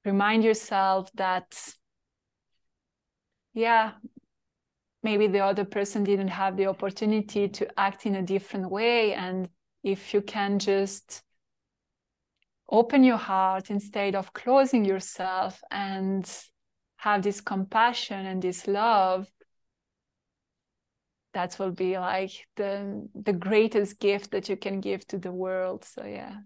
remind 0.06 0.44
yourself 0.44 1.10
that 1.16 1.58
yeah 3.54 3.94
maybe 5.02 5.28
the 5.28 5.40
other 5.40 5.66
person 5.66 6.04
didn't 6.04 6.28
have 6.28 6.58
the 6.58 6.68
opportunity 6.68 7.48
to 7.48 7.80
act 7.80 8.06
in 8.06 8.16
a 8.16 8.22
different 8.22 8.70
way. 8.70 9.14
And 9.14 9.50
if 9.82 10.14
you 10.14 10.22
can 10.22 10.60
just 10.60 11.24
open 12.70 13.04
your 13.04 13.18
heart 13.18 13.70
instead 13.70 14.16
of 14.16 14.34
closing 14.34 14.86
yourself 14.86 15.62
and 15.72 16.30
have 16.98 17.24
this 17.24 17.42
compassion 17.42 18.26
and 18.26 18.42
this 18.42 18.68
love 18.68 19.28
that 21.34 21.58
will 21.60 21.72
be 21.72 21.98
like 21.98 22.32
the 22.56 23.08
the 23.16 23.34
greatest 23.34 24.00
gift 24.00 24.32
that 24.32 24.50
you 24.50 24.58
can 24.58 24.82
give 24.82 25.06
to 25.08 25.18
the 25.18 25.32
world. 25.32 25.86
So 25.86 26.04
yeah. 26.06 26.38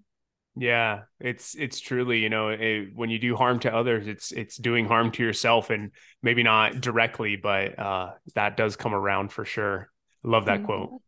Yeah 0.56 1.02
it's 1.20 1.56
it's 1.56 1.80
truly 1.80 2.20
you 2.20 2.30
know 2.30 2.50
it, 2.50 2.90
when 2.94 3.10
you 3.10 3.18
do 3.18 3.36
harm 3.36 3.60
to 3.60 3.74
others 3.74 4.08
it's 4.08 4.32
it's 4.32 4.56
doing 4.56 4.86
harm 4.86 5.12
to 5.14 5.24
yourself 5.24 5.72
and 5.72 5.92
maybe 6.22 6.44
not 6.44 6.80
directly 6.80 7.38
but 7.38 7.80
uh 7.80 8.12
that 8.36 8.56
does 8.56 8.76
come 8.76 8.94
around 8.94 9.32
for 9.32 9.46
sure. 9.46 9.90
Love 10.24 10.46
that 10.46 10.58
mm-hmm. 10.58 10.66
quote 10.66 11.02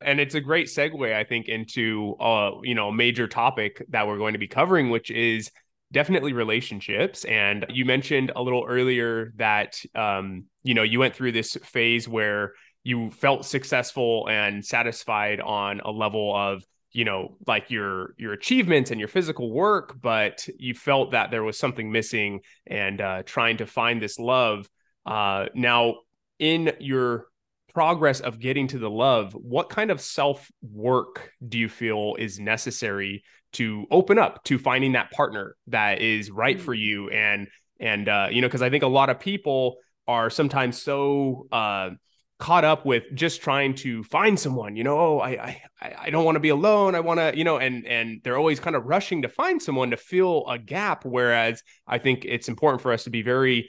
and 0.00 0.20
it's 0.20 0.34
a 0.34 0.40
great 0.40 0.66
segue 0.66 1.14
i 1.14 1.24
think 1.24 1.48
into 1.48 2.14
uh 2.20 2.52
you 2.62 2.74
know 2.74 2.88
a 2.88 2.92
major 2.92 3.26
topic 3.26 3.84
that 3.88 4.06
we're 4.06 4.18
going 4.18 4.32
to 4.32 4.38
be 4.38 4.48
covering 4.48 4.90
which 4.90 5.10
is 5.10 5.50
definitely 5.92 6.32
relationships. 6.32 7.24
And 7.24 7.66
you 7.70 7.84
mentioned 7.84 8.32
a 8.34 8.42
little 8.42 8.64
earlier 8.68 9.32
that 9.36 9.80
um 9.94 10.44
you 10.62 10.74
know 10.74 10.82
you 10.82 10.98
went 10.98 11.14
through 11.14 11.32
this 11.32 11.56
phase 11.64 12.08
where 12.08 12.52
you 12.84 13.10
felt 13.10 13.46
successful 13.46 14.28
and 14.28 14.64
satisfied 14.64 15.40
on 15.40 15.80
a 15.80 15.90
level 15.90 16.34
of 16.34 16.62
you 16.92 17.04
know 17.04 17.36
like 17.46 17.70
your 17.70 18.14
your 18.18 18.32
achievements 18.32 18.90
and 18.90 19.00
your 19.00 19.08
physical 19.08 19.50
work 19.50 20.00
but 20.00 20.46
you 20.58 20.74
felt 20.74 21.12
that 21.12 21.30
there 21.30 21.44
was 21.44 21.58
something 21.58 21.90
missing 21.90 22.40
and 22.66 23.00
uh, 23.00 23.22
trying 23.24 23.58
to 23.58 23.66
find 23.66 24.00
this 24.00 24.18
love. 24.18 24.68
Uh, 25.06 25.46
now 25.54 25.94
in 26.38 26.72
your 26.80 27.27
progress 27.74 28.20
of 28.20 28.40
getting 28.40 28.66
to 28.68 28.78
the 28.78 28.90
love 28.90 29.32
what 29.34 29.68
kind 29.68 29.90
of 29.90 30.00
self 30.00 30.50
work 30.62 31.30
do 31.46 31.58
you 31.58 31.68
feel 31.68 32.16
is 32.18 32.38
necessary 32.38 33.22
to 33.52 33.86
open 33.90 34.18
up 34.18 34.42
to 34.44 34.58
finding 34.58 34.92
that 34.92 35.10
partner 35.10 35.56
that 35.68 36.00
is 36.00 36.30
right 36.30 36.60
for 36.60 36.74
you? 36.74 37.08
And 37.08 37.48
and 37.80 38.08
uh, 38.08 38.28
you 38.30 38.40
know 38.40 38.48
because 38.48 38.62
i 38.62 38.70
think 38.70 38.82
a 38.82 38.88
lot 38.88 39.10
of 39.10 39.20
people 39.20 39.76
are 40.06 40.30
sometimes 40.30 40.80
so 40.80 41.46
uh, 41.52 41.90
caught 42.38 42.64
up 42.64 42.86
with 42.86 43.04
just 43.14 43.42
trying 43.42 43.74
to 43.74 44.02
find 44.04 44.38
someone 44.38 44.76
you 44.76 44.84
know 44.84 44.98
oh 44.98 45.20
i 45.20 45.60
i, 45.80 45.94
I 46.02 46.10
don't 46.10 46.24
want 46.24 46.36
to 46.36 46.40
be 46.40 46.48
alone 46.50 46.94
i 46.94 47.00
want 47.00 47.18
to 47.18 47.36
you 47.36 47.44
know 47.44 47.58
and 47.58 47.86
and 47.86 48.20
they're 48.22 48.38
always 48.38 48.60
kind 48.60 48.76
of 48.76 48.86
rushing 48.86 49.22
to 49.22 49.28
find 49.28 49.60
someone 49.60 49.90
to 49.90 49.96
fill 49.96 50.46
a 50.48 50.58
gap 50.58 51.04
whereas 51.04 51.62
i 51.86 51.98
think 51.98 52.24
it's 52.24 52.48
important 52.48 52.80
for 52.80 52.92
us 52.92 53.04
to 53.04 53.10
be 53.10 53.22
very 53.22 53.68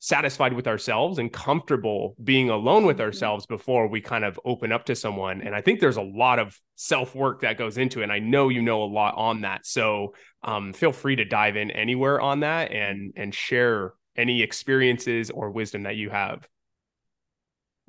satisfied 0.00 0.52
with 0.52 0.66
ourselves 0.66 1.18
and 1.18 1.32
comfortable 1.32 2.16
being 2.24 2.50
alone 2.50 2.84
with 2.84 2.96
mm-hmm. 2.96 3.04
ourselves 3.04 3.46
before 3.46 3.86
we 3.86 4.00
kind 4.00 4.24
of 4.24 4.40
open 4.44 4.72
up 4.72 4.84
to 4.84 4.96
someone 4.96 5.40
and 5.42 5.54
i 5.54 5.60
think 5.60 5.78
there's 5.78 5.98
a 5.98 6.02
lot 6.02 6.38
of 6.38 6.58
self 6.74 7.14
work 7.14 7.42
that 7.42 7.56
goes 7.56 7.78
into 7.78 8.00
it 8.00 8.04
and 8.04 8.12
i 8.12 8.18
know 8.18 8.48
you 8.48 8.62
know 8.62 8.82
a 8.82 8.84
lot 8.84 9.14
on 9.16 9.42
that 9.42 9.64
so 9.64 10.14
um, 10.42 10.72
feel 10.72 10.92
free 10.92 11.16
to 11.16 11.24
dive 11.24 11.56
in 11.56 11.70
anywhere 11.70 12.20
on 12.20 12.40
that 12.40 12.72
and 12.72 13.12
and 13.16 13.34
share 13.34 13.92
any 14.16 14.42
experiences 14.42 15.30
or 15.30 15.50
wisdom 15.50 15.84
that 15.84 15.96
you 15.96 16.10
have 16.10 16.46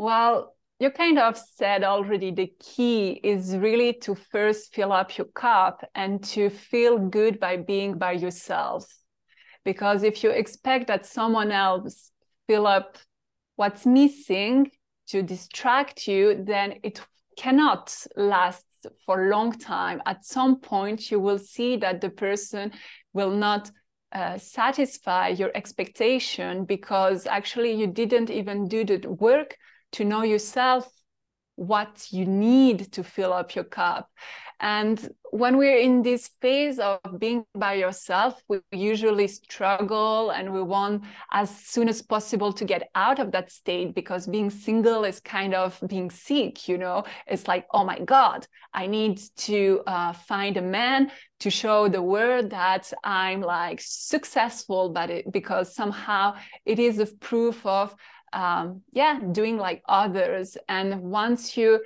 well, 0.02 0.56
you 0.80 0.90
kind 0.90 1.20
of 1.20 1.38
said 1.38 1.84
already 1.84 2.32
the 2.32 2.52
key 2.60 3.20
is 3.24 3.56
really 3.56 3.94
to 4.02 4.16
first 4.16 4.74
fill 4.74 4.92
up 4.92 5.16
your 5.16 5.28
cup 5.28 5.88
and 5.94 6.24
to 6.24 6.50
feel 6.50 6.98
good 6.98 7.40
by 7.40 7.58
being 7.58 8.00
by 8.00 8.14
yourself. 8.14 8.92
Because 9.64 10.04
if 10.04 10.24
you 10.24 10.32
expect 10.32 10.88
that 10.88 11.06
someone 11.06 11.52
else 11.52 12.12
fill 12.48 12.68
up 12.68 12.98
what's 13.56 13.86
missing 13.86 14.72
to 15.08 15.22
distract 15.22 16.08
you, 16.08 16.44
then 16.44 16.76
it 16.84 17.02
cannot 17.38 17.96
last 18.16 18.66
for 19.06 19.28
a 19.28 19.30
long 19.30 19.52
time. 19.52 20.02
At 20.06 20.26
some 20.26 20.60
point, 20.60 21.12
you 21.12 21.20
will 21.20 21.40
see 21.40 21.78
that 21.78 22.02
the 22.02 22.10
person 22.10 22.72
will 23.14 23.32
not 23.32 23.72
uh, 24.12 24.38
satisfy 24.38 25.30
your 25.30 25.52
expectation 25.56 26.66
because 26.66 27.28
actually 27.28 27.74
you 27.74 27.88
didn't 27.88 28.30
even 28.30 28.68
do 28.68 28.84
the 28.84 29.10
work 29.10 29.58
to 29.94 30.06
know 30.06 30.24
yourself 30.24 30.92
what 31.56 32.08
you 32.12 32.26
need 32.26 32.92
to 32.94 33.04
fill 33.04 33.34
up 33.34 33.56
your 33.56 33.64
cup. 33.64 34.10
And 34.62 35.10
when 35.32 35.58
we're 35.58 35.80
in 35.80 36.04
this 36.04 36.30
phase 36.40 36.78
of 36.78 37.00
being 37.18 37.46
by 37.56 37.74
yourself, 37.74 38.40
we 38.48 38.60
usually 38.72 39.28
struggle 39.28 40.30
and 40.30 40.54
we 40.54 40.62
want 40.62 41.04
as 41.32 41.50
soon 41.50 41.90
as 41.90 42.02
possible 42.04 42.54
to 42.54 42.64
get 42.64 42.90
out 42.94 43.18
of 43.18 43.32
that 43.32 43.52
state 43.52 43.96
because 43.96 44.28
being 44.28 44.52
single 44.52 45.04
is 45.04 45.20
kind 45.20 45.56
of 45.56 45.82
being 45.88 46.12
sick, 46.12 46.68
you 46.68 46.78
know? 46.78 47.04
It's 47.26 47.48
like, 47.48 47.66
oh 47.74 47.84
my 47.84 48.00
God, 48.00 48.46
I 48.72 48.86
need 48.86 49.20
to 49.38 49.82
uh, 49.88 50.14
find 50.14 50.58
a 50.58 50.62
man 50.62 51.12
to 51.40 51.50
show 51.50 51.88
the 51.88 52.04
world 52.04 52.52
that 52.52 52.94
I'm 53.04 53.42
like 53.42 53.82
successful, 53.82 54.90
but 54.90 55.10
it, 55.10 55.32
because 55.32 55.74
somehow 55.74 56.36
it 56.66 56.78
is 56.78 57.00
a 57.00 57.08
proof 57.08 57.66
of 57.66 57.96
um, 58.34 58.82
yeah, 58.94 59.20
doing 59.32 59.58
like 59.58 59.84
others. 59.88 60.58
And 60.70 61.02
once 61.02 61.58
you 61.58 61.82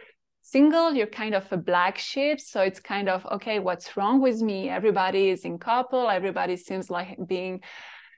single, 0.45 0.93
you're 0.93 1.07
kind 1.07 1.33
of 1.33 1.51
a 1.51 1.57
black 1.57 1.97
sheep. 1.97 2.39
So 2.39 2.61
it's 2.61 2.79
kind 2.79 3.09
of, 3.09 3.25
okay, 3.25 3.57
what's 3.57 3.97
wrong 3.97 4.21
with 4.21 4.41
me? 4.41 4.69
Everybody 4.69 5.29
is 5.29 5.43
in 5.43 5.57
couple, 5.57 6.07
everybody 6.07 6.55
seems 6.55 6.91
like 6.91 7.17
being, 7.27 7.61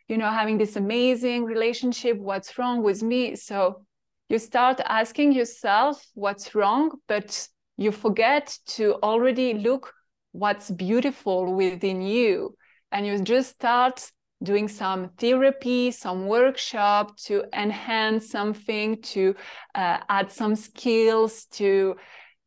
you 0.09 0.17
know, 0.17 0.29
having 0.29 0.57
this 0.57 0.75
amazing 0.75 1.45
relationship. 1.45 2.17
What's 2.17 2.57
wrong 2.57 2.83
with 2.83 3.01
me? 3.01 3.37
So 3.37 3.85
you 4.27 4.39
start 4.39 4.81
asking 4.85 5.31
yourself 5.31 6.05
what's 6.15 6.53
wrong, 6.53 6.91
but 7.07 7.47
you 7.77 7.93
forget 7.93 8.57
to 8.75 8.95
already 8.95 9.53
look 9.53 9.93
what's 10.33 10.69
beautiful 10.69 11.53
within 11.55 12.01
you. 12.01 12.55
And 12.91 13.07
you 13.07 13.21
just 13.21 13.51
start 13.51 14.11
doing 14.43 14.67
some 14.67 15.09
therapy, 15.17 15.91
some 15.91 16.27
workshop 16.27 17.17
to 17.17 17.43
enhance 17.53 18.29
something, 18.29 19.01
to 19.01 19.35
uh, 19.75 19.97
add 20.09 20.31
some 20.31 20.55
skills, 20.55 21.45
to 21.45 21.95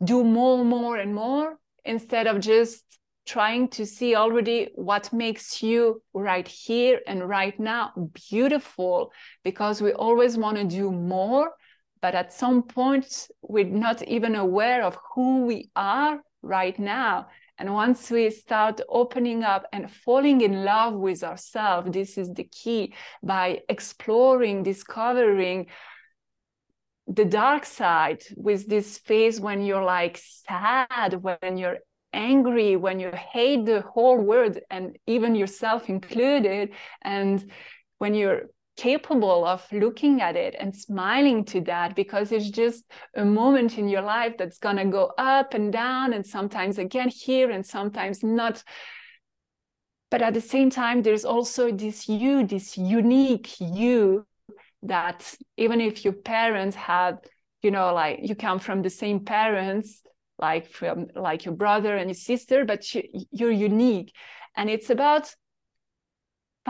do 0.05 0.25
more, 0.25 0.65
more, 0.65 0.97
and 0.97 1.15
more, 1.15 1.59
instead 1.85 2.27
of 2.27 2.41
just 2.41 2.85
trying 3.27 3.69
to 3.69 3.85
see 3.85 4.15
already 4.15 4.71
what 4.75 5.13
makes 5.13 5.63
you 5.63 6.03
right 6.15 6.49
here 6.49 7.01
and 7.07 7.29
right 7.29 7.59
now 7.61 7.93
beautiful, 8.31 9.13
because 9.45 9.83
we 9.83 9.93
always 9.93 10.37
want 10.37 10.57
to 10.57 10.65
do 10.65 10.91
more. 10.91 11.51
But 12.03 12.15
at 12.15 12.33
some 12.33 12.63
point, 12.63 13.29
we're 13.43 13.65
not 13.65 14.03
even 14.05 14.35
aware 14.35 14.83
of 14.85 14.97
who 15.15 15.45
we 15.45 15.71
are 15.77 16.21
right 16.41 16.79
now. 16.79 17.27
And 17.61 17.75
once 17.75 18.11
we 18.11 18.31
start 18.31 18.81
opening 18.89 19.45
up 19.45 19.67
and 19.71 19.93
falling 19.93 20.41
in 20.41 20.65
love 20.65 20.95
with 20.95 21.23
ourselves, 21.23 21.91
this 21.91 22.17
is 22.17 22.33
the 22.33 22.45
key 22.45 22.95
by 23.23 23.61
exploring, 23.69 24.63
discovering 24.63 25.67
the 27.07 27.27
dark 27.27 27.67
side 27.67 28.23
with 28.35 28.67
this 28.67 28.97
phase 28.97 29.39
when 29.39 29.63
you're 29.63 29.85
like 29.85 30.19
sad, 30.19 31.21
when 31.21 31.59
you're 31.59 31.81
angry, 32.15 32.77
when 32.77 32.99
you 32.99 33.11
hate 33.11 33.67
the 33.67 33.83
whole 33.83 34.19
world 34.19 34.59
and 34.71 34.97
even 35.07 35.35
yourself 35.35 35.91
included, 35.91 36.71
and 37.03 37.45
when 37.99 38.15
you're 38.15 38.45
capable 38.81 39.45
of 39.45 39.71
looking 39.73 40.23
at 40.23 40.37
it 40.37 40.57
and 40.59 40.75
smiling 40.75 41.45
to 41.45 41.61
that 41.61 41.95
because 41.95 42.33
it's 42.33 42.49
just 42.49 42.85
a 43.15 43.23
moment 43.23 43.77
in 43.77 43.91
your 43.91 44.01
life 44.01 44.35
that's 44.39 44.59
going 44.59 44.79
to 44.79 44.87
go 44.87 45.13
up 45.19 45.53
and 45.53 45.71
down 45.71 46.15
and 46.15 46.25
sometimes 46.27 46.79
again 46.79 47.11
here 47.11 47.51
and 47.51 47.67
sometimes 47.67 48.23
not. 48.23 48.65
But 50.11 50.23
at 50.23 50.33
the 50.33 50.41
same 50.41 50.71
time 50.71 51.03
there's 51.03 51.27
also 51.27 51.71
this 51.71 52.09
you 52.09 52.47
this 52.47 52.79
unique 52.79 53.51
you 53.61 54.27
that 54.85 55.35
even 55.59 55.83
if 55.83 56.03
your 56.03 56.15
parents 56.15 56.75
had 56.75 57.19
you 57.61 57.71
know 57.71 57.93
like 57.93 58.21
you 58.23 58.35
come 58.35 58.59
from 58.59 58.81
the 58.81 58.89
same 58.89 59.21
parents 59.21 60.01
like 60.39 60.71
from 60.71 61.09
like 61.15 61.45
your 61.45 61.55
brother 61.55 61.95
and 61.99 62.09
your 62.09 62.23
sister 62.33 62.65
but 62.65 62.95
you, 62.95 63.03
you're 63.31 63.59
unique. 63.71 64.15
And 64.57 64.71
it's 64.71 64.89
about 64.89 65.35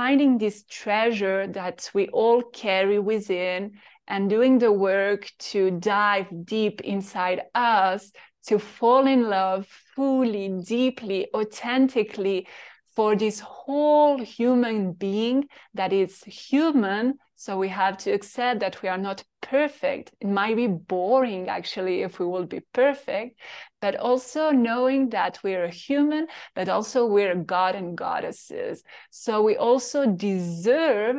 finding 0.01 0.39
this 0.39 0.65
treasure 0.65 1.47
that 1.47 1.91
we 1.93 2.09
all 2.09 2.41
carry 2.41 2.99
within 2.99 3.71
and 4.09 4.31
doing 4.31 4.59
the 4.59 4.73
work 4.73 5.31
to 5.39 5.73
dive 5.73 6.27
deep 6.45 6.81
inside 6.81 7.43
us 7.55 8.11
to 8.47 8.59
fall 8.59 9.07
in 9.07 9.29
love 9.29 9.67
fully, 9.95 10.49
deeply, 10.67 11.29
authentically 11.35 12.49
for 12.97 13.15
this 13.15 13.41
whole 13.41 14.19
human 14.19 14.95
being 14.95 15.47
that 15.75 15.93
is 15.93 16.25
human 16.25 17.19
so 17.41 17.57
we 17.57 17.69
have 17.69 17.97
to 17.97 18.11
accept 18.11 18.61
that 18.61 18.83
we 18.83 18.91
are 18.91 18.99
not 18.99 19.25
perfect. 19.41 20.13
It 20.21 20.29
might 20.29 20.57
be 20.57 20.67
boring 20.67 21.49
actually 21.49 22.03
if 22.03 22.19
we 22.19 22.27
will 22.27 22.45
be 22.45 22.61
perfect, 22.75 23.41
but 23.81 23.97
also 23.97 24.51
knowing 24.51 25.09
that 25.09 25.39
we're 25.43 25.65
a 25.65 25.71
human, 25.71 26.27
but 26.55 26.69
also 26.69 27.07
we're 27.07 27.35
God 27.35 27.77
and 27.77 27.97
goddesses. 27.97 28.85
So 29.11 29.41
we 29.41 29.57
also 29.57 30.05
deserve 30.05 31.17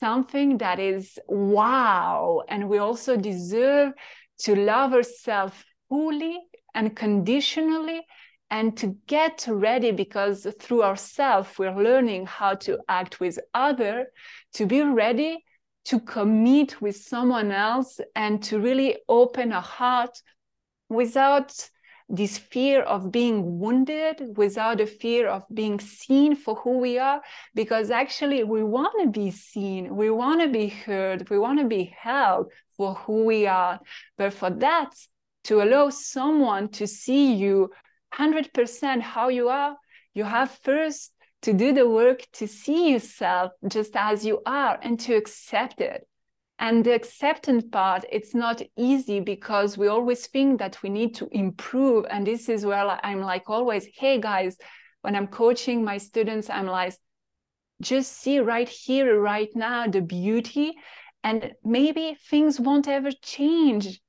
something 0.00 0.58
that 0.58 0.80
is 0.80 1.16
wow. 1.28 2.42
And 2.48 2.68
we 2.68 2.78
also 2.78 3.16
deserve 3.16 3.92
to 4.40 4.56
love 4.56 4.94
ourselves 4.94 5.54
fully 5.88 6.40
and 6.74 6.96
conditionally 6.96 8.04
and 8.50 8.76
to 8.76 8.96
get 9.06 9.46
ready 9.48 9.90
because 9.90 10.46
through 10.60 10.82
ourselves 10.82 11.48
we're 11.58 11.74
learning 11.74 12.26
how 12.26 12.54
to 12.54 12.78
act 12.88 13.20
with 13.20 13.38
other 13.54 14.06
to 14.52 14.66
be 14.66 14.82
ready 14.82 15.44
to 15.84 16.00
commit 16.00 16.80
with 16.80 16.96
someone 16.96 17.50
else 17.50 18.00
and 18.14 18.42
to 18.42 18.58
really 18.58 18.96
open 19.08 19.52
a 19.52 19.60
heart 19.60 20.20
without 20.88 21.52
this 22.08 22.38
fear 22.38 22.82
of 22.82 23.10
being 23.10 23.58
wounded, 23.58 24.36
without 24.36 24.80
a 24.80 24.86
fear 24.86 25.26
of 25.28 25.42
being 25.52 25.80
seen 25.80 26.36
for 26.36 26.54
who 26.56 26.78
we 26.78 26.98
are, 26.98 27.20
because 27.54 27.90
actually 27.90 28.44
we 28.44 28.62
want 28.62 28.92
to 29.02 29.08
be 29.08 29.30
seen, 29.30 29.96
we 29.96 30.10
want 30.10 30.40
to 30.40 30.48
be 30.48 30.68
heard, 30.68 31.28
we 31.30 31.38
want 31.38 31.58
to 31.58 31.66
be 31.66 31.92
held 31.98 32.46
for 32.76 32.94
who 32.94 33.24
we 33.24 33.46
are. 33.46 33.80
But 34.16 34.34
for 34.34 34.50
that, 34.50 34.90
to 35.44 35.62
allow 35.62 35.90
someone 35.90 36.68
to 36.68 36.86
see 36.86 37.34
you 37.34 37.70
100% 38.18 39.00
how 39.00 39.28
you 39.28 39.48
are, 39.48 39.76
you 40.14 40.24
have 40.24 40.50
first 40.62 41.12
to 41.42 41.52
do 41.52 41.72
the 41.72 41.88
work 41.88 42.26
to 42.32 42.48
see 42.48 42.92
yourself 42.92 43.52
just 43.68 43.94
as 43.94 44.24
you 44.24 44.40
are 44.46 44.78
and 44.82 44.98
to 45.00 45.14
accept 45.14 45.80
it. 45.80 46.06
And 46.58 46.84
the 46.84 46.94
acceptance 46.94 47.64
part, 47.70 48.04
it's 48.10 48.34
not 48.34 48.62
easy 48.78 49.20
because 49.20 49.76
we 49.76 49.88
always 49.88 50.26
think 50.26 50.58
that 50.58 50.82
we 50.82 50.88
need 50.88 51.14
to 51.16 51.28
improve. 51.30 52.06
And 52.08 52.26
this 52.26 52.48
is 52.48 52.64
where 52.64 52.98
I'm 53.04 53.20
like 53.20 53.50
always, 53.50 53.86
hey 53.94 54.18
guys, 54.20 54.56
when 55.02 55.14
I'm 55.14 55.26
coaching 55.26 55.84
my 55.84 55.98
students, 55.98 56.48
I'm 56.48 56.66
like, 56.66 56.94
just 57.82 58.12
see 58.12 58.38
right 58.38 58.68
here, 58.68 59.20
right 59.20 59.50
now, 59.54 59.86
the 59.86 60.00
beauty. 60.00 60.72
And 61.22 61.52
maybe 61.62 62.16
things 62.30 62.58
won't 62.58 62.88
ever 62.88 63.10
change 63.22 64.00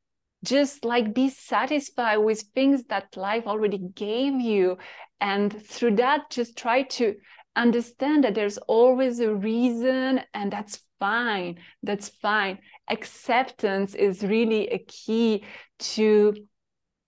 just 0.44 0.86
like 0.86 1.14
be 1.14 1.30
satisfied 1.30 2.18
with 2.18 2.42
things 2.54 2.84
that 2.86 3.18
life 3.18 3.48
already 3.48 3.80
gave 3.96 4.40
you. 4.40 4.78
And 5.20 5.66
through 5.66 5.96
that 5.96 6.30
just 6.30 6.58
try 6.58 6.84
to 6.84 7.16
understand 7.56 8.24
that 8.24 8.36
there's 8.36 8.58
always 8.60 9.20
a 9.20 9.34
reason 9.34 10.22
and 10.34 10.52
that's 10.52 10.80
fine. 11.00 11.58
That's 11.84 12.10
fine. 12.10 12.60
Acceptance 12.90 13.96
is 13.96 14.24
really 14.24 14.68
a 14.68 14.80
key 14.80 15.44
to 15.80 16.34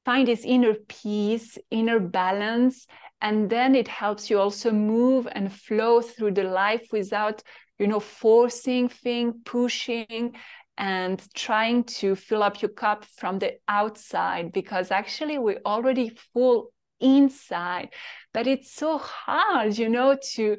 find 0.06 0.28
this 0.28 0.44
inner 0.44 0.74
peace 0.88 1.58
inner 1.70 2.00
balance 2.00 2.88
and 3.22 3.50
then 3.50 3.76
it 3.76 3.88
helps 3.88 4.30
you 4.30 4.40
also 4.40 4.72
move 4.72 5.28
and 5.32 5.52
flow 5.54 6.02
through 6.02 6.32
the 6.32 6.44
life 6.44 6.88
without 6.92 7.44
you 7.78 7.88
know 7.88 8.00
forcing 8.00 8.88
thing 8.88 9.34
pushing 9.46 10.36
and 10.80 11.22
trying 11.36 11.84
to 11.84 12.16
fill 12.16 12.42
up 12.42 12.62
your 12.62 12.70
cup 12.70 13.06
from 13.06 13.38
the 13.38 13.54
outside 13.68 14.52
because 14.52 14.90
actually 14.90 15.38
we're 15.38 15.62
already 15.66 16.10
full 16.34 16.72
inside 17.00 17.90
but 18.34 18.48
it's 18.48 18.74
so 18.74 18.98
hard 18.98 19.78
you 19.78 19.88
know 19.88 20.18
to 20.22 20.58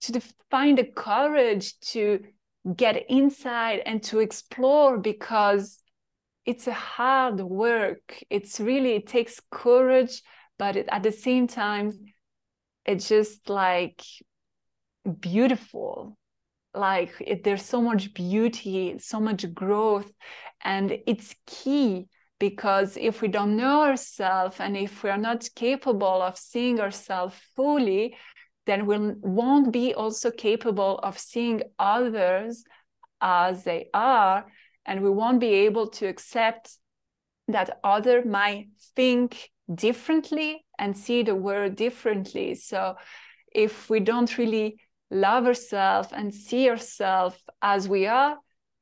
to 0.00 0.20
find 0.50 0.78
the 0.78 0.84
courage 0.84 1.78
to 1.80 2.20
get 2.76 3.04
inside 3.08 3.82
and 3.86 4.02
to 4.02 4.18
explore 4.18 4.98
because 4.98 5.78
it's 6.46 6.66
a 6.66 6.72
hard 6.72 7.40
work. 7.40 8.22
It's 8.28 8.60
really 8.60 8.94
it 8.96 9.06
takes 9.06 9.40
courage 9.50 10.22
but 10.58 10.76
it, 10.76 10.88
at 10.90 11.02
the 11.02 11.12
same 11.12 11.46
time 11.46 11.92
it's 12.84 13.08
just 13.08 13.48
like 13.48 14.02
beautiful 15.20 16.18
like 16.74 17.12
it, 17.20 17.44
there's 17.44 17.64
so 17.64 17.80
much 17.80 18.14
beauty 18.14 18.96
so 18.98 19.18
much 19.20 19.52
growth 19.54 20.10
and 20.62 20.98
it's 21.06 21.34
key 21.46 22.06
because 22.38 22.96
if 22.96 23.20
we 23.20 23.28
don't 23.28 23.56
know 23.56 23.82
ourselves 23.82 24.56
and 24.60 24.76
if 24.76 25.02
we 25.02 25.10
are 25.10 25.18
not 25.18 25.48
capable 25.54 26.22
of 26.22 26.38
seeing 26.38 26.80
ourselves 26.80 27.34
fully 27.56 28.16
then 28.66 28.86
we 28.86 28.96
won't 29.20 29.72
be 29.72 29.94
also 29.94 30.30
capable 30.30 30.98
of 30.98 31.18
seeing 31.18 31.62
others 31.78 32.62
as 33.20 33.64
they 33.64 33.88
are 33.92 34.46
and 34.86 35.02
we 35.02 35.10
won't 35.10 35.40
be 35.40 35.52
able 35.52 35.88
to 35.88 36.06
accept 36.06 36.76
that 37.48 37.78
other 37.84 38.24
might 38.24 38.68
think 38.96 39.50
differently 39.72 40.64
and 40.78 40.96
see 40.96 41.22
the 41.22 41.34
world 41.34 41.76
differently. 41.76 42.54
So 42.54 42.96
if 43.52 43.90
we 43.90 44.00
don't 44.00 44.38
really 44.38 44.80
love 45.10 45.46
ourselves 45.46 46.08
and 46.12 46.32
see 46.32 46.68
ourselves 46.68 47.36
as 47.62 47.88
we 47.88 48.06
are 48.06 48.38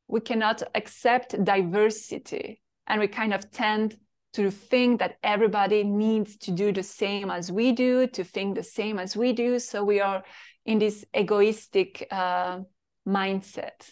we 0.08 0.20
cannot 0.20 0.62
accept 0.74 1.44
diversity. 1.44 2.60
And 2.86 3.00
we 3.00 3.08
kind 3.08 3.34
of 3.34 3.50
tend 3.50 3.96
to 4.32 4.50
think 4.50 5.00
that 5.00 5.16
everybody 5.22 5.84
needs 5.84 6.36
to 6.38 6.50
do 6.50 6.72
the 6.72 6.82
same 6.82 7.30
as 7.30 7.52
we 7.52 7.72
do 7.72 8.06
to 8.08 8.24
think 8.24 8.56
the 8.56 8.62
same 8.62 8.98
as 8.98 9.16
we 9.16 9.32
do. 9.32 9.58
So 9.58 9.84
we 9.84 10.00
are 10.00 10.22
in 10.64 10.78
this 10.78 11.04
egoistic 11.14 12.06
uh, 12.10 12.60
mindset. 13.06 13.90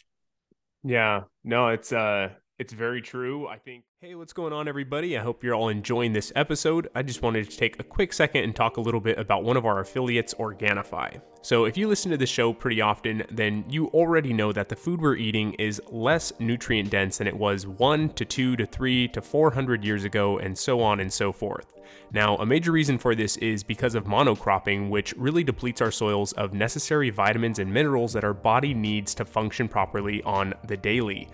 Yeah, 0.83 1.23
no, 1.45 1.69
it's 1.69 1.93
uh 1.93 2.31
it's 2.59 2.73
very 2.73 3.03
true. 3.03 3.47
I 3.47 3.59
think 3.59 3.85
Hey, 4.03 4.15
what's 4.15 4.33
going 4.33 4.53
on 4.53 4.69
everybody? 4.69 5.17
I 5.17 5.23
hope 5.23 5.43
you're 5.43 5.55
all 5.55 5.69
enjoying 5.69 6.13
this 6.13 6.31
episode. 6.37 6.89
I 6.95 7.03
just 7.03 7.23
wanted 7.23 7.51
to 7.51 7.57
take 7.57 7.81
a 7.81 7.83
quick 7.83 8.13
second 8.13 8.45
and 8.45 8.55
talk 8.55 8.77
a 8.77 8.81
little 8.81 9.01
bit 9.01 9.19
about 9.19 9.43
one 9.43 9.57
of 9.57 9.65
our 9.65 9.81
affiliates, 9.81 10.35
Organifi. 10.35 11.21
So, 11.43 11.65
if 11.65 11.77
you 11.77 11.89
listen 11.89 12.11
to 12.11 12.17
the 12.17 12.27
show 12.27 12.53
pretty 12.53 12.81
often, 12.81 13.25
then 13.31 13.65
you 13.69 13.87
already 13.89 14.33
know 14.33 14.53
that 14.53 14.69
the 14.69 14.77
food 14.77 15.01
we're 15.01 15.17
eating 15.17 15.55
is 15.55 15.81
less 15.91 16.33
nutrient 16.39 16.91
dense 16.91 17.19
than 17.19 17.27
it 17.27 17.37
was 17.37 17.67
1 17.67 18.11
to 18.11 18.25
2 18.25 18.57
to 18.57 18.67
3 18.67 19.09
to 19.09 19.23
400 19.23 19.83
years 19.83 20.05
ago 20.05 20.39
and 20.39 20.57
so 20.57 20.81
on 20.83 21.01
and 21.01 21.13
so 21.13 21.33
forth. 21.33 21.73
Now, 22.13 22.37
a 22.37 22.47
major 22.47 22.73
reason 22.73 22.99
for 22.99 23.15
this 23.15 23.37
is 23.39 23.63
because 23.63 23.95
of 23.95 24.05
monocropping, 24.05 24.91
which 24.91 25.15
really 25.17 25.43
depletes 25.43 25.81
our 25.81 25.91
soils 25.91 26.33
of 26.35 26.53
necessary 26.53 27.11
vitamins 27.11 27.59
and 27.59 27.73
minerals 27.73 28.13
that 28.13 28.25
our 28.25 28.35
body 28.35 28.75
needs 28.75 29.15
to 29.15 29.25
function 29.25 29.69
properly 29.69 30.23
on 30.23 30.53
the 30.67 30.77
daily. 30.77 31.29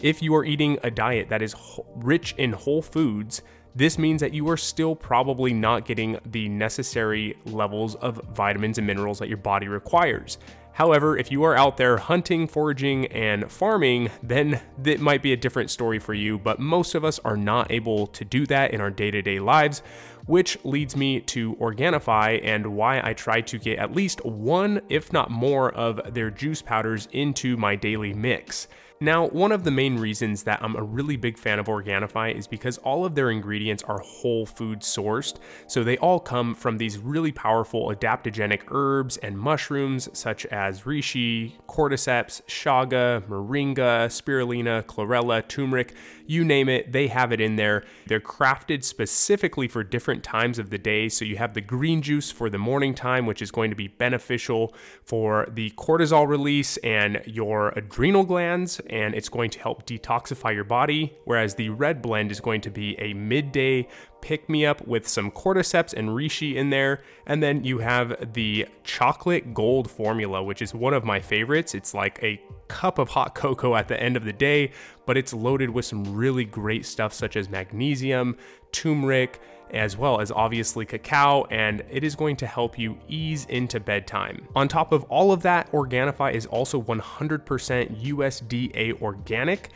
If 0.00 0.22
you 0.22 0.32
are 0.36 0.44
eating 0.44 0.78
a 0.84 0.92
diet 0.92 1.28
that 1.28 1.42
is 1.42 1.56
rich 1.96 2.34
in 2.38 2.52
whole 2.52 2.82
foods, 2.82 3.42
this 3.74 3.98
means 3.98 4.20
that 4.20 4.32
you 4.32 4.48
are 4.48 4.56
still 4.56 4.94
probably 4.94 5.52
not 5.52 5.86
getting 5.86 6.20
the 6.24 6.48
necessary 6.48 7.36
levels 7.44 7.96
of 7.96 8.20
vitamins 8.32 8.78
and 8.78 8.86
minerals 8.86 9.18
that 9.18 9.28
your 9.28 9.38
body 9.38 9.66
requires. 9.66 10.38
However, 10.72 11.16
if 11.16 11.32
you 11.32 11.42
are 11.42 11.56
out 11.56 11.76
there 11.76 11.96
hunting, 11.96 12.46
foraging, 12.46 13.06
and 13.06 13.50
farming, 13.50 14.12
then 14.22 14.60
that 14.78 15.00
might 15.00 15.20
be 15.20 15.32
a 15.32 15.36
different 15.36 15.70
story 15.70 15.98
for 15.98 16.14
you. 16.14 16.38
But 16.38 16.60
most 16.60 16.94
of 16.94 17.04
us 17.04 17.18
are 17.24 17.36
not 17.36 17.72
able 17.72 18.06
to 18.06 18.24
do 18.24 18.46
that 18.46 18.72
in 18.72 18.80
our 18.80 18.92
day 18.92 19.10
to 19.10 19.20
day 19.20 19.40
lives, 19.40 19.82
which 20.26 20.56
leads 20.64 20.94
me 20.94 21.18
to 21.22 21.56
Organifi 21.56 22.40
and 22.44 22.76
why 22.76 23.00
I 23.02 23.14
try 23.14 23.40
to 23.40 23.58
get 23.58 23.80
at 23.80 23.96
least 23.96 24.24
one, 24.24 24.80
if 24.88 25.12
not 25.12 25.32
more, 25.32 25.72
of 25.72 26.14
their 26.14 26.30
juice 26.30 26.62
powders 26.62 27.08
into 27.10 27.56
my 27.56 27.74
daily 27.74 28.14
mix. 28.14 28.68
Now, 29.00 29.28
one 29.28 29.52
of 29.52 29.62
the 29.62 29.70
main 29.70 29.96
reasons 29.98 30.42
that 30.42 30.60
I'm 30.60 30.74
a 30.74 30.82
really 30.82 31.16
big 31.16 31.38
fan 31.38 31.60
of 31.60 31.66
Organifi 31.66 32.34
is 32.34 32.48
because 32.48 32.78
all 32.78 33.04
of 33.04 33.14
their 33.14 33.30
ingredients 33.30 33.84
are 33.84 34.00
whole 34.00 34.44
food 34.44 34.80
sourced, 34.80 35.36
so 35.68 35.84
they 35.84 35.96
all 35.98 36.18
come 36.18 36.52
from 36.52 36.78
these 36.78 36.98
really 36.98 37.30
powerful 37.30 37.94
adaptogenic 37.94 38.62
herbs 38.72 39.16
and 39.18 39.38
mushrooms 39.38 40.08
such 40.12 40.46
as 40.46 40.82
reishi, 40.82 41.52
cordyceps, 41.68 42.42
chaga, 42.48 43.22
moringa, 43.28 44.08
spirulina, 44.08 44.82
chlorella, 44.82 45.46
turmeric, 45.46 45.94
you 46.28 46.44
name 46.44 46.68
it, 46.68 46.92
they 46.92 47.06
have 47.06 47.32
it 47.32 47.40
in 47.40 47.56
there. 47.56 47.84
They're 48.06 48.20
crafted 48.20 48.84
specifically 48.84 49.66
for 49.66 49.82
different 49.82 50.22
times 50.22 50.58
of 50.58 50.68
the 50.68 50.76
day. 50.76 51.08
So 51.08 51.24
you 51.24 51.36
have 51.36 51.54
the 51.54 51.62
green 51.62 52.02
juice 52.02 52.30
for 52.30 52.50
the 52.50 52.58
morning 52.58 52.94
time, 52.94 53.24
which 53.24 53.40
is 53.40 53.50
going 53.50 53.70
to 53.70 53.76
be 53.76 53.88
beneficial 53.88 54.74
for 55.02 55.48
the 55.50 55.70
cortisol 55.70 56.28
release 56.28 56.76
and 56.78 57.22
your 57.24 57.70
adrenal 57.70 58.24
glands, 58.24 58.78
and 58.90 59.14
it's 59.14 59.28
going 59.28 59.50
to 59.50 59.58
help 59.58 59.86
detoxify 59.86 60.54
your 60.54 60.64
body. 60.64 61.16
Whereas 61.24 61.54
the 61.54 61.68
red 61.70 62.02
blend 62.02 62.30
is 62.30 62.40
going 62.40 62.60
to 62.62 62.70
be 62.70 62.98
a 63.00 63.14
midday 63.14 63.88
pick 64.20 64.48
me 64.48 64.66
up 64.66 64.86
with 64.86 65.06
some 65.06 65.30
cordyceps 65.30 65.92
and 65.92 66.10
reishi 66.10 66.54
in 66.54 66.70
there. 66.70 67.02
And 67.26 67.42
then 67.42 67.64
you 67.64 67.78
have 67.78 68.32
the 68.34 68.66
chocolate 68.84 69.54
gold 69.54 69.90
formula, 69.90 70.42
which 70.42 70.62
is 70.62 70.74
one 70.74 70.94
of 70.94 71.04
my 71.04 71.20
favorites. 71.20 71.74
It's 71.74 71.94
like 71.94 72.18
a 72.22 72.40
cup 72.68 72.98
of 72.98 73.10
hot 73.10 73.34
cocoa 73.34 73.74
at 73.74 73.88
the 73.88 74.00
end 74.02 74.16
of 74.16 74.24
the 74.24 74.32
day, 74.32 74.72
but 75.06 75.16
it's 75.16 75.32
loaded 75.32 75.70
with 75.70 75.84
some 75.84 76.14
really 76.14 76.44
great 76.44 76.84
stuff 76.84 77.12
such 77.12 77.36
as 77.36 77.48
magnesium, 77.48 78.36
turmeric, 78.72 79.40
as 79.72 79.96
well 79.96 80.20
as 80.20 80.30
obviously 80.30 80.84
cacao, 80.84 81.44
and 81.50 81.82
it 81.90 82.04
is 82.04 82.14
going 82.14 82.36
to 82.36 82.46
help 82.46 82.78
you 82.78 82.98
ease 83.08 83.44
into 83.46 83.80
bedtime. 83.80 84.46
On 84.54 84.68
top 84.68 84.92
of 84.92 85.04
all 85.04 85.32
of 85.32 85.42
that, 85.42 85.70
Organifi 85.72 86.32
is 86.32 86.46
also 86.46 86.80
100% 86.80 88.02
USDA 88.02 89.00
organic, 89.00 89.70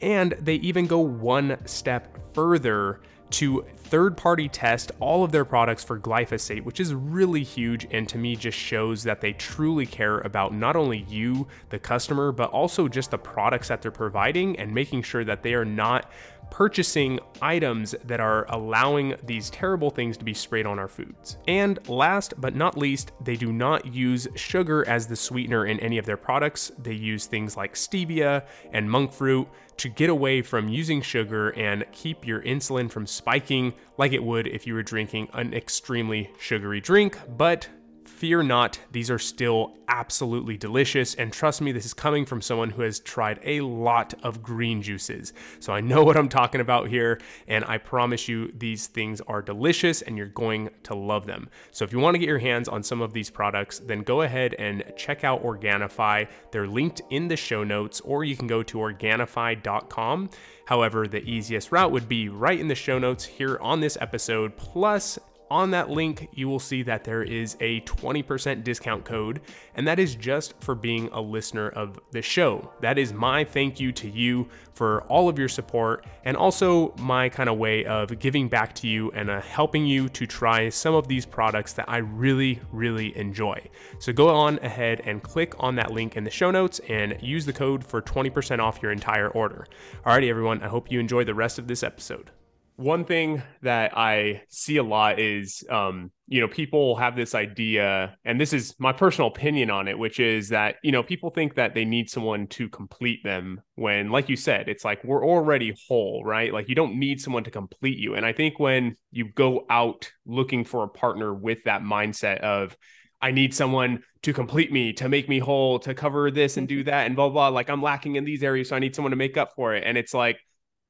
and 0.00 0.32
they 0.32 0.56
even 0.56 0.86
go 0.86 1.00
one 1.00 1.58
step 1.66 2.34
further 2.34 3.00
to 3.30 3.64
third 3.76 4.16
party 4.16 4.48
test 4.48 4.92
all 5.00 5.24
of 5.24 5.32
their 5.32 5.44
products 5.44 5.84
for 5.84 5.98
glyphosate, 5.98 6.64
which 6.64 6.80
is 6.80 6.94
really 6.94 7.42
huge 7.42 7.86
and 7.90 8.08
to 8.08 8.18
me 8.18 8.36
just 8.36 8.56
shows 8.56 9.02
that 9.02 9.20
they 9.20 9.32
truly 9.34 9.86
care 9.86 10.18
about 10.20 10.54
not 10.54 10.76
only 10.76 11.04
you, 11.08 11.46
the 11.70 11.78
customer, 11.78 12.32
but 12.32 12.50
also 12.50 12.88
just 12.88 13.10
the 13.10 13.18
products 13.18 13.68
that 13.68 13.82
they're 13.82 13.90
providing 13.90 14.58
and 14.58 14.72
making 14.72 15.02
sure 15.02 15.24
that 15.24 15.42
they 15.42 15.54
are 15.54 15.64
not 15.64 16.10
purchasing 16.50 17.20
items 17.40 17.94
that 18.04 18.20
are 18.20 18.46
allowing 18.50 19.14
these 19.24 19.50
terrible 19.50 19.90
things 19.90 20.16
to 20.16 20.24
be 20.24 20.34
sprayed 20.34 20.66
on 20.66 20.78
our 20.78 20.88
foods. 20.88 21.36
And 21.46 21.78
last 21.88 22.34
but 22.38 22.54
not 22.54 22.76
least, 22.76 23.12
they 23.22 23.36
do 23.36 23.52
not 23.52 23.92
use 23.92 24.28
sugar 24.34 24.86
as 24.88 25.06
the 25.06 25.16
sweetener 25.16 25.66
in 25.66 25.80
any 25.80 25.98
of 25.98 26.06
their 26.06 26.16
products. 26.16 26.72
They 26.78 26.94
use 26.94 27.26
things 27.26 27.56
like 27.56 27.74
stevia 27.74 28.44
and 28.72 28.90
monk 28.90 29.12
fruit 29.12 29.48
to 29.78 29.88
get 29.88 30.10
away 30.10 30.42
from 30.42 30.68
using 30.68 31.00
sugar 31.00 31.50
and 31.50 31.84
keep 31.92 32.26
your 32.26 32.42
insulin 32.42 32.90
from 32.90 33.06
spiking 33.06 33.72
like 33.96 34.12
it 34.12 34.22
would 34.22 34.46
if 34.46 34.66
you 34.66 34.74
were 34.74 34.82
drinking 34.82 35.28
an 35.34 35.54
extremely 35.54 36.30
sugary 36.38 36.80
drink. 36.80 37.18
But 37.36 37.68
fear 38.08 38.42
not, 38.42 38.80
these 38.90 39.10
are 39.10 39.18
still 39.18 39.76
absolutely 39.88 40.56
delicious. 40.56 41.14
And 41.14 41.32
trust 41.32 41.60
me, 41.60 41.72
this 41.72 41.86
is 41.86 41.94
coming 41.94 42.24
from 42.24 42.42
someone 42.42 42.70
who 42.70 42.82
has 42.82 43.00
tried 43.00 43.40
a 43.42 43.60
lot 43.60 44.14
of 44.22 44.42
green 44.42 44.82
juices. 44.82 45.32
So 45.60 45.72
I 45.72 45.80
know 45.80 46.02
what 46.08 46.16
I'm 46.16 46.28
talking 46.28 46.60
about 46.60 46.88
here. 46.88 47.20
And 47.46 47.64
I 47.64 47.78
promise 47.78 48.28
you, 48.28 48.52
these 48.56 48.86
things 48.86 49.20
are 49.22 49.42
delicious 49.42 50.02
and 50.02 50.16
you're 50.16 50.26
going 50.26 50.70
to 50.84 50.94
love 50.94 51.26
them. 51.26 51.48
So 51.70 51.84
if 51.84 51.92
you 51.92 51.98
want 51.98 52.14
to 52.14 52.18
get 52.18 52.28
your 52.28 52.38
hands 52.38 52.68
on 52.68 52.82
some 52.82 53.00
of 53.00 53.12
these 53.12 53.30
products, 53.30 53.78
then 53.78 54.02
go 54.02 54.22
ahead 54.22 54.54
and 54.58 54.84
check 54.96 55.24
out 55.24 55.42
Organifi. 55.42 56.28
They're 56.50 56.66
linked 56.66 57.02
in 57.10 57.28
the 57.28 57.36
show 57.36 57.64
notes, 57.64 58.00
or 58.00 58.24
you 58.24 58.36
can 58.36 58.46
go 58.46 58.62
to 58.62 58.78
Organifi.com. 58.78 60.30
However, 60.66 61.08
the 61.08 61.22
easiest 61.22 61.72
route 61.72 61.92
would 61.92 62.08
be 62.08 62.28
right 62.28 62.58
in 62.58 62.68
the 62.68 62.74
show 62.74 62.98
notes 62.98 63.24
here 63.24 63.58
on 63.60 63.80
this 63.80 63.96
episode, 64.00 64.56
plus 64.56 65.18
on 65.50 65.70
that 65.70 65.90
link, 65.90 66.28
you 66.32 66.48
will 66.48 66.58
see 66.58 66.82
that 66.82 67.04
there 67.04 67.22
is 67.22 67.56
a 67.60 67.80
20% 67.82 68.64
discount 68.64 69.04
code, 69.04 69.40
and 69.74 69.86
that 69.88 69.98
is 69.98 70.14
just 70.14 70.54
for 70.60 70.74
being 70.74 71.08
a 71.12 71.20
listener 71.20 71.68
of 71.70 71.98
the 72.10 72.22
show. 72.22 72.72
That 72.80 72.98
is 72.98 73.12
my 73.12 73.44
thank 73.44 73.80
you 73.80 73.92
to 73.92 74.08
you 74.08 74.48
for 74.74 75.02
all 75.04 75.28
of 75.28 75.38
your 75.38 75.48
support, 75.48 76.06
and 76.24 76.36
also 76.36 76.94
my 76.98 77.28
kind 77.28 77.48
of 77.48 77.58
way 77.58 77.84
of 77.84 78.18
giving 78.18 78.48
back 78.48 78.74
to 78.76 78.86
you 78.86 79.10
and 79.12 79.30
uh, 79.30 79.40
helping 79.40 79.86
you 79.86 80.08
to 80.10 80.26
try 80.26 80.68
some 80.68 80.94
of 80.94 81.08
these 81.08 81.26
products 81.26 81.72
that 81.74 81.88
I 81.88 81.98
really, 81.98 82.60
really 82.72 83.16
enjoy. 83.16 83.60
So 83.98 84.12
go 84.12 84.28
on 84.28 84.58
ahead 84.58 85.02
and 85.04 85.22
click 85.22 85.54
on 85.58 85.74
that 85.76 85.92
link 85.92 86.16
in 86.16 86.24
the 86.24 86.30
show 86.30 86.50
notes 86.50 86.80
and 86.88 87.16
use 87.20 87.46
the 87.46 87.52
code 87.52 87.84
for 87.84 88.02
20% 88.02 88.60
off 88.60 88.82
your 88.82 88.92
entire 88.92 89.28
order. 89.28 89.66
Alrighty, 90.04 90.28
everyone, 90.28 90.62
I 90.62 90.68
hope 90.68 90.92
you 90.92 91.00
enjoy 91.00 91.24
the 91.24 91.34
rest 91.34 91.58
of 91.58 91.66
this 91.66 91.82
episode 91.82 92.30
one 92.78 93.04
thing 93.04 93.42
that 93.62 93.98
I 93.98 94.42
see 94.50 94.76
a 94.76 94.84
lot 94.84 95.18
is, 95.18 95.64
um, 95.68 96.12
you 96.28 96.40
know, 96.40 96.46
people 96.46 96.94
have 96.94 97.16
this 97.16 97.34
idea, 97.34 98.16
and 98.24 98.40
this 98.40 98.52
is 98.52 98.76
my 98.78 98.92
personal 98.92 99.26
opinion 99.26 99.68
on 99.68 99.88
it, 99.88 99.98
which 99.98 100.20
is 100.20 100.50
that, 100.50 100.76
you 100.84 100.92
know, 100.92 101.02
people 101.02 101.30
think 101.30 101.56
that 101.56 101.74
they 101.74 101.84
need 101.84 102.08
someone 102.08 102.46
to 102.46 102.68
complete 102.68 103.24
them 103.24 103.60
when, 103.74 104.12
like 104.12 104.28
you 104.28 104.36
said, 104.36 104.68
it's 104.68 104.84
like 104.84 105.02
we're 105.02 105.26
already 105.26 105.74
whole, 105.88 106.22
right? 106.24 106.52
Like 106.52 106.68
you 106.68 106.76
don't 106.76 107.00
need 107.00 107.20
someone 107.20 107.42
to 107.42 107.50
complete 107.50 107.98
you. 107.98 108.14
And 108.14 108.24
I 108.24 108.32
think 108.32 108.60
when 108.60 108.94
you 109.10 109.32
go 109.32 109.66
out 109.68 110.12
looking 110.24 110.64
for 110.64 110.84
a 110.84 110.88
partner 110.88 111.34
with 111.34 111.64
that 111.64 111.82
mindset 111.82 112.38
of, 112.42 112.76
I 113.20 113.32
need 113.32 113.52
someone 113.54 114.04
to 114.22 114.32
complete 114.32 114.70
me, 114.70 114.92
to 114.92 115.08
make 115.08 115.28
me 115.28 115.40
whole, 115.40 115.80
to 115.80 115.94
cover 115.94 116.30
this 116.30 116.56
and 116.56 116.68
do 116.68 116.82
mm-hmm. 116.82 116.90
that, 116.90 117.06
and 117.06 117.16
blah, 117.16 117.28
blah, 117.28 117.50
blah, 117.50 117.56
like 117.56 117.70
I'm 117.70 117.82
lacking 117.82 118.14
in 118.14 118.24
these 118.24 118.44
areas. 118.44 118.68
So 118.68 118.76
I 118.76 118.78
need 118.78 118.94
someone 118.94 119.10
to 119.10 119.16
make 119.16 119.36
up 119.36 119.50
for 119.56 119.74
it. 119.74 119.82
And 119.84 119.98
it's 119.98 120.14
like, 120.14 120.38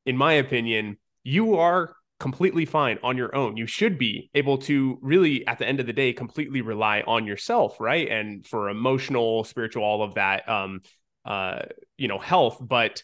in 0.05 0.19
my 0.19 0.35
opinion, 0.35 0.99
you 1.29 1.57
are 1.57 1.95
completely 2.19 2.65
fine 2.65 2.99
on 3.03 3.19
your 3.19 3.35
own. 3.37 3.59
You 3.59 3.67
should 3.67 3.99
be 3.99 4.31
able 4.35 4.57
to 4.59 4.99
really, 5.03 5.47
at 5.47 5.59
the 5.59 5.69
end 5.69 5.79
of 5.79 5.87
the 5.87 5.93
day, 5.93 6.15
completely 6.15 6.63
rely 6.63 7.03
on 7.07 7.27
yourself, 7.27 7.79
right? 7.79 8.09
And 8.09 8.47
for 8.47 8.71
emotional, 8.71 9.45
spiritual, 9.45 9.85
all 9.85 10.03
of 10.03 10.15
that, 10.15 10.49
um, 10.49 10.81
uh, 11.27 11.61
you 11.99 12.09
know, 12.09 12.19
health. 12.19 12.57
But 12.63 13.03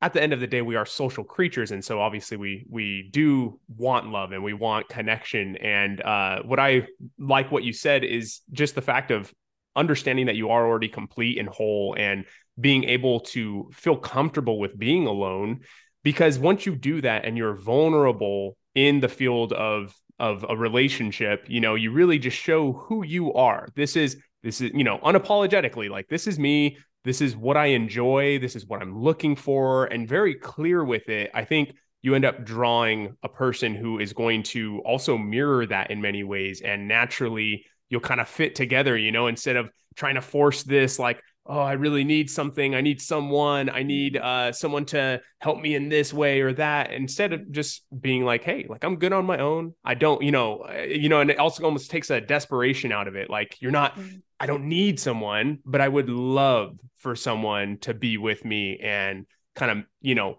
at 0.00 0.12
the 0.12 0.22
end 0.22 0.32
of 0.32 0.38
the 0.38 0.46
day 0.46 0.62
we 0.62 0.76
are 0.76 0.84
social 0.84 1.24
creatures 1.24 1.70
and 1.70 1.82
so 1.82 1.98
obviously 1.98 2.36
we 2.36 2.66
we 2.68 3.08
do 3.10 3.58
want 3.74 4.06
love 4.10 4.32
and 4.32 4.44
we 4.44 4.52
want 4.52 4.86
connection 4.90 5.56
and 5.56 6.02
uh, 6.02 6.42
what 6.42 6.60
i 6.60 6.86
like 7.18 7.50
what 7.50 7.62
you 7.62 7.72
said 7.72 8.04
is 8.04 8.40
just 8.52 8.74
the 8.74 8.82
fact 8.82 9.10
of 9.10 9.32
understanding 9.76 10.26
that 10.26 10.36
you 10.36 10.50
are 10.50 10.66
already 10.66 10.88
complete 10.88 11.38
and 11.38 11.48
whole 11.48 11.96
and 11.98 12.26
being 12.60 12.84
able 12.84 13.20
to 13.20 13.70
feel 13.72 13.96
comfortable 13.96 14.58
with 14.58 14.78
being 14.78 15.06
alone 15.06 15.60
because 16.04 16.38
once 16.38 16.64
you 16.64 16.76
do 16.76 17.00
that 17.00 17.24
and 17.24 17.36
you're 17.36 17.54
vulnerable 17.54 18.56
in 18.76 19.00
the 19.00 19.08
field 19.08 19.52
of 19.52 19.92
of 20.20 20.46
a 20.48 20.56
relationship 20.56 21.44
you 21.48 21.60
know 21.60 21.74
you 21.74 21.90
really 21.90 22.20
just 22.20 22.36
show 22.36 22.72
who 22.72 23.04
you 23.04 23.32
are 23.32 23.66
this 23.74 23.96
is 23.96 24.16
this 24.44 24.60
is 24.60 24.70
you 24.72 24.84
know 24.84 24.98
unapologetically 24.98 25.90
like 25.90 26.06
this 26.08 26.28
is 26.28 26.38
me 26.38 26.76
this 27.04 27.20
is 27.20 27.36
what 27.36 27.56
I 27.56 27.66
enjoy, 27.66 28.38
this 28.38 28.56
is 28.56 28.66
what 28.66 28.80
I'm 28.80 28.98
looking 28.98 29.36
for, 29.36 29.84
and 29.86 30.08
very 30.08 30.34
clear 30.34 30.82
with 30.82 31.08
it, 31.10 31.30
I 31.34 31.44
think 31.44 31.74
you 32.02 32.14
end 32.14 32.24
up 32.24 32.44
drawing 32.44 33.16
a 33.22 33.28
person 33.28 33.74
who 33.74 33.98
is 33.98 34.12
going 34.12 34.42
to 34.42 34.80
also 34.84 35.16
mirror 35.16 35.66
that 35.66 35.90
in 35.90 36.00
many 36.00 36.24
ways. 36.24 36.62
And 36.62 36.88
naturally, 36.88 37.64
you'll 37.88 38.00
kind 38.00 38.20
of 38.20 38.28
fit 38.28 38.54
together, 38.54 38.96
you 38.96 39.12
know, 39.12 39.26
instead 39.26 39.56
of 39.56 39.70
trying 39.96 40.14
to 40.16 40.20
force 40.20 40.62
this, 40.62 40.98
like, 40.98 41.22
oh, 41.46 41.60
I 41.60 41.72
really 41.72 42.04
need 42.04 42.30
something. 42.30 42.74
I 42.74 42.80
need 42.80 43.02
someone. 43.02 43.68
I 43.68 43.82
need 43.82 44.16
uh, 44.16 44.52
someone 44.52 44.86
to 44.86 45.20
help 45.40 45.60
me 45.60 45.74
in 45.74 45.90
this 45.90 46.12
way 46.12 46.40
or 46.40 46.54
that. 46.54 46.92
Instead 46.92 47.34
of 47.34 47.50
just 47.50 47.84
being 48.00 48.24
like, 48.24 48.44
hey, 48.44 48.66
like 48.68 48.82
I'm 48.82 48.96
good 48.96 49.12
on 49.12 49.26
my 49.26 49.38
own. 49.38 49.74
I 49.84 49.94
don't, 49.94 50.22
you 50.22 50.32
know, 50.32 50.66
uh, 50.68 50.82
you 50.82 51.08
know, 51.08 51.20
and 51.20 51.30
it 51.30 51.38
also 51.38 51.64
almost 51.64 51.90
takes 51.90 52.08
a 52.10 52.20
desperation 52.20 52.92
out 52.92 53.08
of 53.08 53.16
it. 53.16 53.28
Like 53.28 53.60
you're 53.60 53.70
not, 53.70 53.94
mm-hmm. 53.94 54.16
I 54.40 54.46
don't 54.46 54.68
need 54.68 54.98
someone, 54.98 55.58
but 55.66 55.80
I 55.82 55.88
would 55.88 56.08
love 56.08 56.78
for 56.96 57.14
someone 57.14 57.78
to 57.82 57.92
be 57.92 58.16
with 58.16 58.42
me 58.44 58.78
and 58.82 59.26
kind 59.54 59.70
of, 59.70 59.84
you 60.00 60.14
know, 60.14 60.38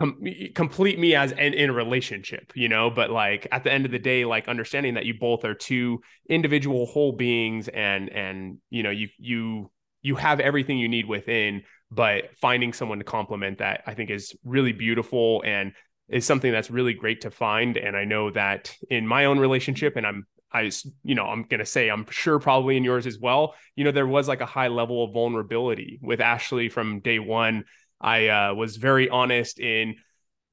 com- 0.00 0.22
complete 0.54 0.98
me 0.98 1.14
as 1.14 1.32
in, 1.32 1.52
in 1.52 1.68
a 1.68 1.74
relationship, 1.74 2.52
you 2.54 2.70
know, 2.70 2.88
but 2.88 3.10
like 3.10 3.46
at 3.52 3.64
the 3.64 3.72
end 3.72 3.84
of 3.84 3.92
the 3.92 3.98
day, 3.98 4.24
like 4.24 4.48
understanding 4.48 4.94
that 4.94 5.04
you 5.04 5.14
both 5.20 5.44
are 5.44 5.54
two 5.54 6.00
individual 6.26 6.86
whole 6.86 7.12
beings 7.12 7.68
and, 7.68 8.08
and, 8.10 8.58
you 8.70 8.82
know, 8.82 8.90
you, 8.90 9.08
you, 9.18 9.70
you 10.02 10.16
have 10.16 10.40
everything 10.40 10.78
you 10.78 10.88
need 10.88 11.06
within, 11.06 11.62
but 11.90 12.30
finding 12.40 12.72
someone 12.72 12.98
to 12.98 13.04
complement 13.04 13.58
that 13.58 13.82
I 13.86 13.94
think 13.94 14.10
is 14.10 14.34
really 14.44 14.72
beautiful 14.72 15.42
and 15.44 15.72
is 16.08 16.24
something 16.24 16.50
that's 16.50 16.70
really 16.70 16.94
great 16.94 17.22
to 17.22 17.30
find. 17.30 17.76
And 17.76 17.96
I 17.96 18.04
know 18.04 18.30
that 18.30 18.74
in 18.90 19.06
my 19.06 19.26
own 19.26 19.38
relationship, 19.38 19.96
and 19.96 20.06
I'm 20.06 20.26
I, 20.52 20.70
you 21.04 21.14
know, 21.14 21.26
I'm 21.26 21.44
going 21.44 21.60
to 21.60 21.66
say, 21.66 21.88
I'm 21.88 22.06
sure 22.10 22.40
probably 22.40 22.76
in 22.76 22.82
yours 22.82 23.06
as 23.06 23.18
well. 23.18 23.54
You 23.76 23.84
know, 23.84 23.92
there 23.92 24.06
was 24.06 24.26
like 24.26 24.40
a 24.40 24.46
high 24.46 24.66
level 24.66 25.04
of 25.04 25.12
vulnerability 25.12 26.00
with 26.02 26.20
Ashley 26.20 26.68
from 26.68 27.00
day 27.00 27.20
one. 27.20 27.64
I 28.00 28.28
uh, 28.28 28.54
was 28.54 28.76
very 28.76 29.08
honest 29.08 29.60
in 29.60 29.96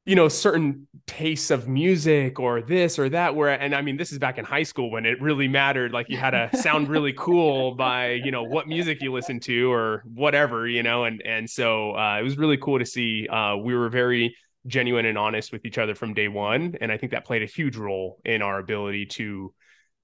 you 0.07 0.15
know 0.15 0.29
certain 0.29 0.87
tastes 1.05 1.51
of 1.51 1.67
music 1.67 2.39
or 2.39 2.61
this 2.61 2.97
or 2.97 3.09
that 3.09 3.35
where 3.35 3.49
and 3.49 3.75
i 3.75 3.81
mean 3.81 3.97
this 3.97 4.13
is 4.13 4.17
back 4.17 4.37
in 4.37 4.45
high 4.45 4.63
school 4.63 4.89
when 4.89 5.05
it 5.05 5.21
really 5.21 5.49
mattered 5.49 5.91
like 5.91 6.09
you 6.09 6.17
had 6.17 6.31
to 6.31 6.49
sound 6.57 6.87
really 6.87 7.13
cool 7.13 7.75
by 7.75 8.11
you 8.11 8.31
know 8.31 8.43
what 8.43 8.67
music 8.67 9.01
you 9.01 9.11
listen 9.11 9.39
to 9.39 9.71
or 9.71 10.03
whatever 10.13 10.67
you 10.67 10.81
know 10.81 11.03
and 11.03 11.21
and 11.25 11.49
so 11.49 11.91
uh, 11.91 12.17
it 12.19 12.23
was 12.23 12.37
really 12.37 12.57
cool 12.57 12.79
to 12.79 12.85
see 12.85 13.27
uh, 13.27 13.57
we 13.57 13.75
were 13.75 13.89
very 13.89 14.33
genuine 14.65 15.05
and 15.05 15.17
honest 15.17 15.51
with 15.51 15.65
each 15.65 15.77
other 15.77 15.93
from 15.93 16.13
day 16.13 16.29
one 16.29 16.75
and 16.79 16.89
i 16.89 16.97
think 16.97 17.11
that 17.11 17.25
played 17.25 17.43
a 17.43 17.45
huge 17.45 17.75
role 17.75 18.19
in 18.23 18.41
our 18.41 18.59
ability 18.59 19.05
to 19.05 19.53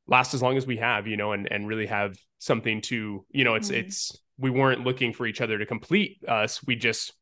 last 0.08 0.34
as 0.34 0.42
long 0.42 0.58
as 0.58 0.68
we 0.68 0.78
have 0.78 1.08
you 1.08 1.16
know 1.16 1.32
and 1.32 1.50
and 1.50 1.66
really 1.66 1.88
have 1.88 2.18
something 2.40 2.82
to 2.82 3.26
you 3.32 3.46
know 3.46 3.56
it's 3.56 3.70
mm-hmm. 3.70 3.86
it's 3.88 4.18
we 4.38 4.50
weren't 4.50 4.84
looking 4.84 5.14
for 5.14 5.26
each 5.26 5.40
other 5.40 5.58
to 5.58 5.66
complete 5.66 6.18
us 6.28 6.62
we 6.66 6.76
just 6.76 7.14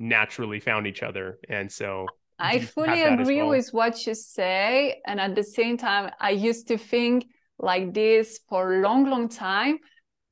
naturally 0.00 0.58
found 0.58 0.88
each 0.88 1.02
other 1.02 1.38
and 1.48 1.70
so 1.70 2.06
I 2.38 2.60
fully 2.60 3.02
agree 3.02 3.42
well? 3.42 3.50
with 3.50 3.68
what 3.72 4.06
you 4.06 4.14
say. 4.14 5.00
And 5.06 5.20
at 5.20 5.34
the 5.34 5.44
same 5.44 5.76
time, 5.76 6.10
I 6.20 6.30
used 6.30 6.68
to 6.68 6.78
think 6.78 7.26
like 7.58 7.94
this 7.94 8.40
for 8.48 8.74
a 8.74 8.80
long, 8.80 9.08
long 9.08 9.28
time. 9.28 9.78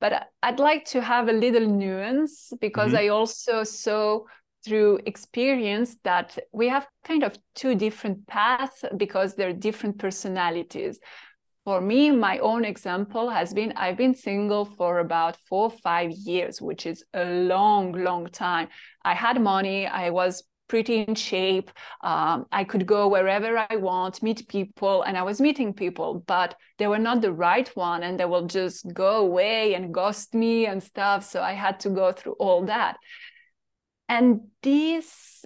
But 0.01 0.29
I'd 0.43 0.59
like 0.59 0.85
to 0.87 1.01
have 1.01 1.29
a 1.29 1.33
little 1.33 1.67
nuance 1.67 2.53
because 2.61 2.89
mm-hmm. 2.89 3.05
I 3.05 3.09
also 3.09 3.63
saw 3.63 4.21
through 4.65 5.01
experience 5.07 5.97
that 6.05 6.39
we 6.53 6.69
have 6.69 6.87
kind 7.05 7.23
of 7.23 7.37
two 7.55 7.75
different 7.75 8.27
paths 8.27 8.85
because 8.97 9.35
they're 9.35 9.53
different 9.53 9.99
personalities. 9.99 10.99
For 11.65 11.81
me, 11.81 12.11
my 12.11 12.39
own 12.39 12.65
example 12.65 13.31
has 13.31 13.55
been 13.55 13.73
I've 13.77 13.97
been 13.97 14.17
single 14.17 14.65
for 14.65 14.99
about 14.99 15.37
four 15.49 15.67
or 15.67 15.71
five 15.71 16.11
years, 16.11 16.61
which 16.61 16.87
is 16.87 17.05
a 17.15 17.25
long, 17.25 17.93
long 17.93 18.27
time. 18.27 18.69
I 19.05 19.15
had 19.15 19.41
money, 19.41 19.87
I 19.87 20.11
was 20.11 20.43
pretty 20.73 21.01
in 21.03 21.15
shape. 21.15 21.71
Um, 22.01 22.47
I 22.51 22.65
could 22.65 22.87
go 22.87 23.07
wherever 23.07 23.63
I 23.69 23.77
want, 23.77 24.23
meet 24.23 24.49
people, 24.49 25.03
and 25.03 25.19
I 25.19 25.23
was 25.23 25.39
meeting 25.39 25.75
people, 25.75 26.25
but 26.27 26.55
they 26.79 26.87
were 26.87 26.99
not 26.99 27.21
the 27.21 27.31
right 27.31 27.69
one, 27.77 28.03
and 28.03 28.19
they 28.19 28.25
will 28.25 28.47
just 28.47 28.91
go 28.95 29.17
away 29.17 29.75
and 29.75 29.93
ghost 29.93 30.33
me 30.33 30.65
and 30.65 30.83
stuff. 30.83 31.25
So 31.25 31.43
I 31.43 31.53
had 31.53 31.79
to 31.81 31.91
go 31.91 32.11
through 32.13 32.37
all 32.45 32.65
that. 32.65 32.97
And 34.09 34.49
this 34.63 35.45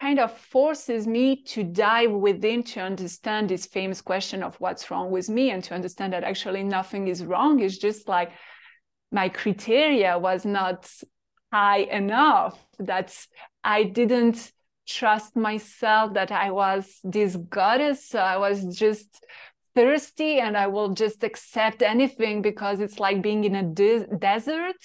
kind 0.00 0.20
of 0.20 0.30
forces 0.38 1.04
me 1.08 1.42
to 1.54 1.64
dive 1.64 2.12
within 2.12 2.62
to 2.62 2.80
understand 2.80 3.48
this 3.48 3.66
famous 3.66 4.00
question 4.00 4.44
of 4.44 4.54
what's 4.60 4.88
wrong 4.88 5.10
with 5.10 5.28
me 5.28 5.50
and 5.50 5.64
to 5.64 5.74
understand 5.74 6.12
that 6.12 6.22
actually 6.22 6.62
nothing 6.62 7.08
is 7.08 7.24
wrong. 7.24 7.58
It's 7.58 7.76
just 7.76 8.06
like 8.06 8.30
my 9.10 9.28
criteria 9.28 10.16
was 10.16 10.44
not 10.44 10.88
high 11.52 11.84
enough 12.02 12.56
that 12.78 13.08
I 13.64 13.84
didn't 13.84 14.52
trust 14.86 15.36
myself 15.36 16.14
that 16.14 16.32
I 16.32 16.50
was 16.50 16.98
this 17.04 17.36
goddess. 17.36 18.08
So 18.08 18.18
I 18.18 18.36
was 18.36 18.76
just 18.76 19.24
thirsty 19.74 20.38
and 20.38 20.56
I 20.56 20.66
will 20.66 20.90
just 20.92 21.24
accept 21.24 21.80
anything 21.82 22.42
because 22.42 22.80
it's 22.80 23.00
like 23.00 23.22
being 23.22 23.44
in 23.44 23.54
a 23.54 23.62
de- 23.62 24.06
desert 24.18 24.76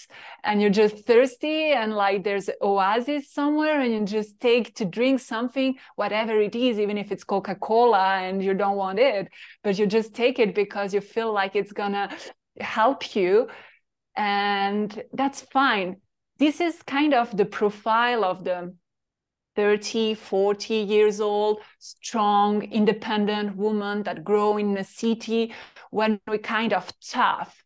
and 0.44 0.62
you're 0.62 0.70
just 0.70 1.06
thirsty 1.06 1.74
and 1.74 1.94
like 1.94 2.24
there's 2.24 2.48
an 2.48 2.56
oasis 2.62 3.32
somewhere 3.32 3.82
and 3.82 3.94
you 3.94 4.06
just 4.06 4.40
take 4.40 4.76
to 4.76 4.86
drink 4.86 5.20
something, 5.20 5.76
whatever 5.96 6.40
it 6.40 6.56
is, 6.56 6.80
even 6.80 6.98
if 6.98 7.12
it's 7.12 7.26
Coca 7.26 7.56
Cola 7.56 8.20
and 8.20 8.42
you 8.42 8.54
don't 8.54 8.78
want 8.78 9.00
it, 9.00 9.28
but 9.64 9.78
you 9.78 9.88
just 9.88 10.14
take 10.14 10.40
it 10.40 10.56
because 10.56 10.94
you 10.94 11.02
feel 11.02 11.34
like 11.34 11.56
it's 11.56 11.74
gonna 11.74 12.10
help 12.60 13.16
you. 13.16 13.50
And 14.16 15.04
that's 15.14 15.42
fine 15.42 15.98
this 16.38 16.62
is 16.62 16.82
kind 16.84 17.14
of 17.14 17.36
the 17.36 17.46
profile 17.46 18.24
of 18.24 18.44
the 18.44 18.74
30 19.56 20.14
40 20.14 20.76
years 20.76 21.20
old 21.20 21.62
strong 21.80 22.62
independent 22.62 23.56
woman 23.56 24.04
that 24.04 24.24
grow 24.24 24.58
in 24.58 24.78
a 24.78 24.84
city 24.84 25.52
when 25.90 26.20
we 26.28 26.38
kind 26.38 26.74
of 26.74 26.92
tough. 27.00 27.64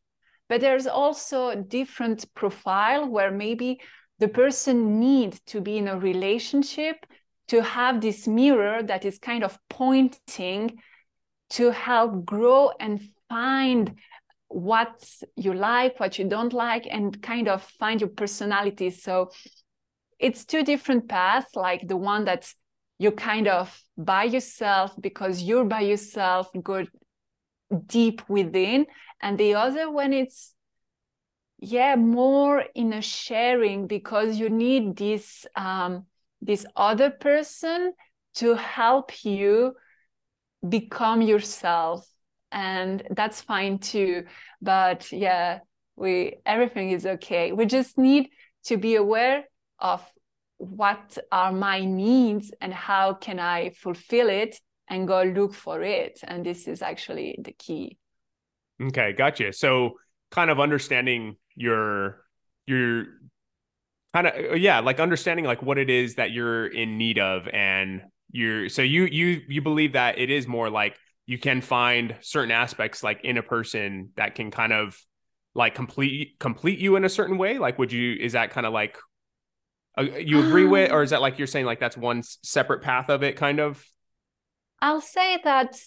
But 0.47 0.61
there's 0.61 0.87
also 0.87 1.49
a 1.49 1.55
different 1.55 2.33
profile 2.33 3.09
where 3.09 3.31
maybe 3.31 3.81
the 4.19 4.29
person 4.29 4.99
need 4.99 5.33
to 5.47 5.59
be 5.59 5.77
in 5.77 5.87
a 5.87 5.99
relationship 5.99 7.05
to 7.47 7.61
have 7.61 7.99
this 7.99 8.27
mirror 8.27 8.81
that 8.83 9.03
is 9.03 9.19
kind 9.19 9.43
of 9.43 9.57
pointing 9.69 10.79
to 11.49 11.71
help 11.71 12.23
grow 12.23 12.71
and 12.79 13.01
find 13.27 13.95
what 14.51 15.07
you 15.35 15.53
like, 15.53 15.99
what 15.99 16.19
you 16.19 16.25
don't 16.27 16.53
like, 16.53 16.87
and 16.89 17.21
kind 17.21 17.47
of 17.47 17.63
find 17.63 18.01
your 18.01 18.09
personality. 18.09 18.89
So 18.89 19.31
it's 20.19 20.45
two 20.45 20.63
different 20.63 21.07
paths, 21.07 21.55
like 21.55 21.87
the 21.87 21.97
one 21.97 22.25
that's 22.25 22.55
you 22.99 23.11
kind 23.11 23.47
of 23.47 23.81
by 23.97 24.25
yourself 24.25 24.93
because 24.99 25.41
you're 25.41 25.65
by 25.65 25.81
yourself, 25.81 26.49
go 26.61 26.85
deep 27.87 28.21
within, 28.29 28.85
and 29.21 29.37
the 29.37 29.55
other 29.55 29.89
when 29.89 30.13
it's 30.13 30.53
yeah 31.59 31.95
more 31.95 32.63
in 32.75 32.91
a 32.93 33.01
sharing 33.01 33.87
because 33.87 34.37
you 34.37 34.49
need 34.49 34.97
this 34.97 35.45
um, 35.55 36.05
this 36.41 36.65
other 36.75 37.09
person 37.09 37.93
to 38.35 38.55
help 38.55 39.23
you 39.23 39.73
become 40.67 41.21
yourself 41.21 42.10
and 42.51 43.03
that's 43.11 43.41
fine 43.41 43.79
too. 43.79 44.25
But 44.61 45.11
yeah 45.11 45.59
we 45.95 46.37
everything 46.45 46.91
is 46.91 47.05
okay. 47.05 47.51
We 47.51 47.65
just 47.65 47.97
need 47.97 48.29
to 48.65 48.77
be 48.77 48.95
aware 48.95 49.43
of 49.79 50.03
what 50.57 51.17
are 51.31 51.51
my 51.51 51.83
needs 51.83 52.51
and 52.61 52.71
how 52.71 53.15
can 53.15 53.39
i 53.39 53.71
fulfill 53.71 54.29
it 54.29 54.59
and 54.87 55.07
go 55.07 55.23
look 55.23 55.53
for 55.53 55.81
it. 55.81 56.19
And 56.23 56.45
this 56.45 56.67
is 56.67 56.81
actually 56.81 57.39
the 57.41 57.53
key. 57.53 57.97
Okay 58.81 59.13
gotcha. 59.13 59.53
So 59.53 59.93
kind 60.31 60.49
of 60.49 60.59
understanding 60.59 61.37
your 61.55 62.23
your 62.67 63.05
kind 64.13 64.27
of 64.27 64.33
uh, 64.33 64.53
yeah 64.55 64.79
like 64.79 64.99
understanding 64.99 65.45
like 65.45 65.61
what 65.61 65.77
it 65.77 65.89
is 65.89 66.15
that 66.15 66.31
you're 66.31 66.67
in 66.67 66.97
need 66.97 67.19
of 67.19 67.47
and 67.49 68.01
you're 68.31 68.69
so 68.69 68.81
you 68.81 69.05
you 69.05 69.41
you 69.47 69.61
believe 69.61 69.93
that 69.93 70.17
it 70.17 70.29
is 70.29 70.47
more 70.47 70.69
like 70.69 70.97
you 71.25 71.37
can 71.37 71.61
find 71.61 72.15
certain 72.21 72.51
aspects 72.51 73.03
like 73.03 73.21
in 73.23 73.37
a 73.37 73.43
person 73.43 74.09
that 74.15 74.35
can 74.35 74.51
kind 74.51 74.73
of 74.73 74.99
like 75.53 75.75
complete 75.75 76.39
complete 76.39 76.79
you 76.79 76.95
in 76.95 77.05
a 77.05 77.09
certain 77.09 77.37
way? 77.37 77.57
Like 77.57 77.77
would 77.79 77.91
you 77.91 78.15
is 78.19 78.33
that 78.33 78.51
kind 78.51 78.65
of 78.65 78.73
like 78.73 78.97
uh, 79.97 80.03
you 80.03 80.39
agree 80.39 80.65
um, 80.65 80.71
with 80.71 80.91
or 80.91 81.03
is 81.03 81.09
that 81.09 81.21
like 81.21 81.37
you're 81.37 81.47
saying 81.47 81.65
like 81.65 81.79
that's 81.79 81.97
one 81.97 82.23
separate 82.43 82.81
path 82.81 83.09
of 83.09 83.23
it 83.23 83.35
kind 83.35 83.59
of? 83.59 83.85
I'll 84.81 85.01
say 85.01 85.39
that 85.43 85.77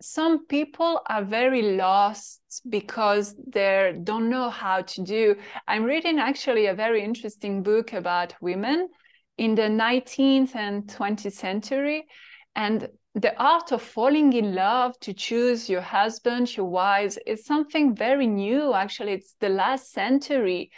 some 0.00 0.46
people 0.46 1.00
are 1.06 1.24
very 1.24 1.76
lost 1.76 2.40
because 2.68 3.34
they 3.46 3.98
don't 4.04 4.30
know 4.30 4.48
how 4.48 4.82
to 4.82 5.02
do. 5.02 5.36
I'm 5.66 5.84
reading 5.84 6.18
actually 6.18 6.66
a 6.66 6.74
very 6.74 7.02
interesting 7.02 7.62
book 7.62 7.92
about 7.92 8.34
women 8.40 8.88
in 9.36 9.54
the 9.54 9.62
19th 9.62 10.54
and 10.54 10.86
20th 10.86 11.32
century 11.32 12.06
and 12.54 12.88
the 13.20 13.36
art 13.36 13.72
of 13.72 13.82
falling 13.82 14.32
in 14.32 14.54
love 14.54 14.98
to 15.00 15.12
choose 15.12 15.68
your 15.68 15.80
husband 15.80 16.56
your 16.56 16.66
wives 16.66 17.18
is 17.26 17.44
something 17.44 17.94
very 17.94 18.28
new. 18.28 18.74
Actually 18.74 19.12
it's 19.12 19.34
the 19.40 19.48
last 19.48 19.92
century. 19.92 20.70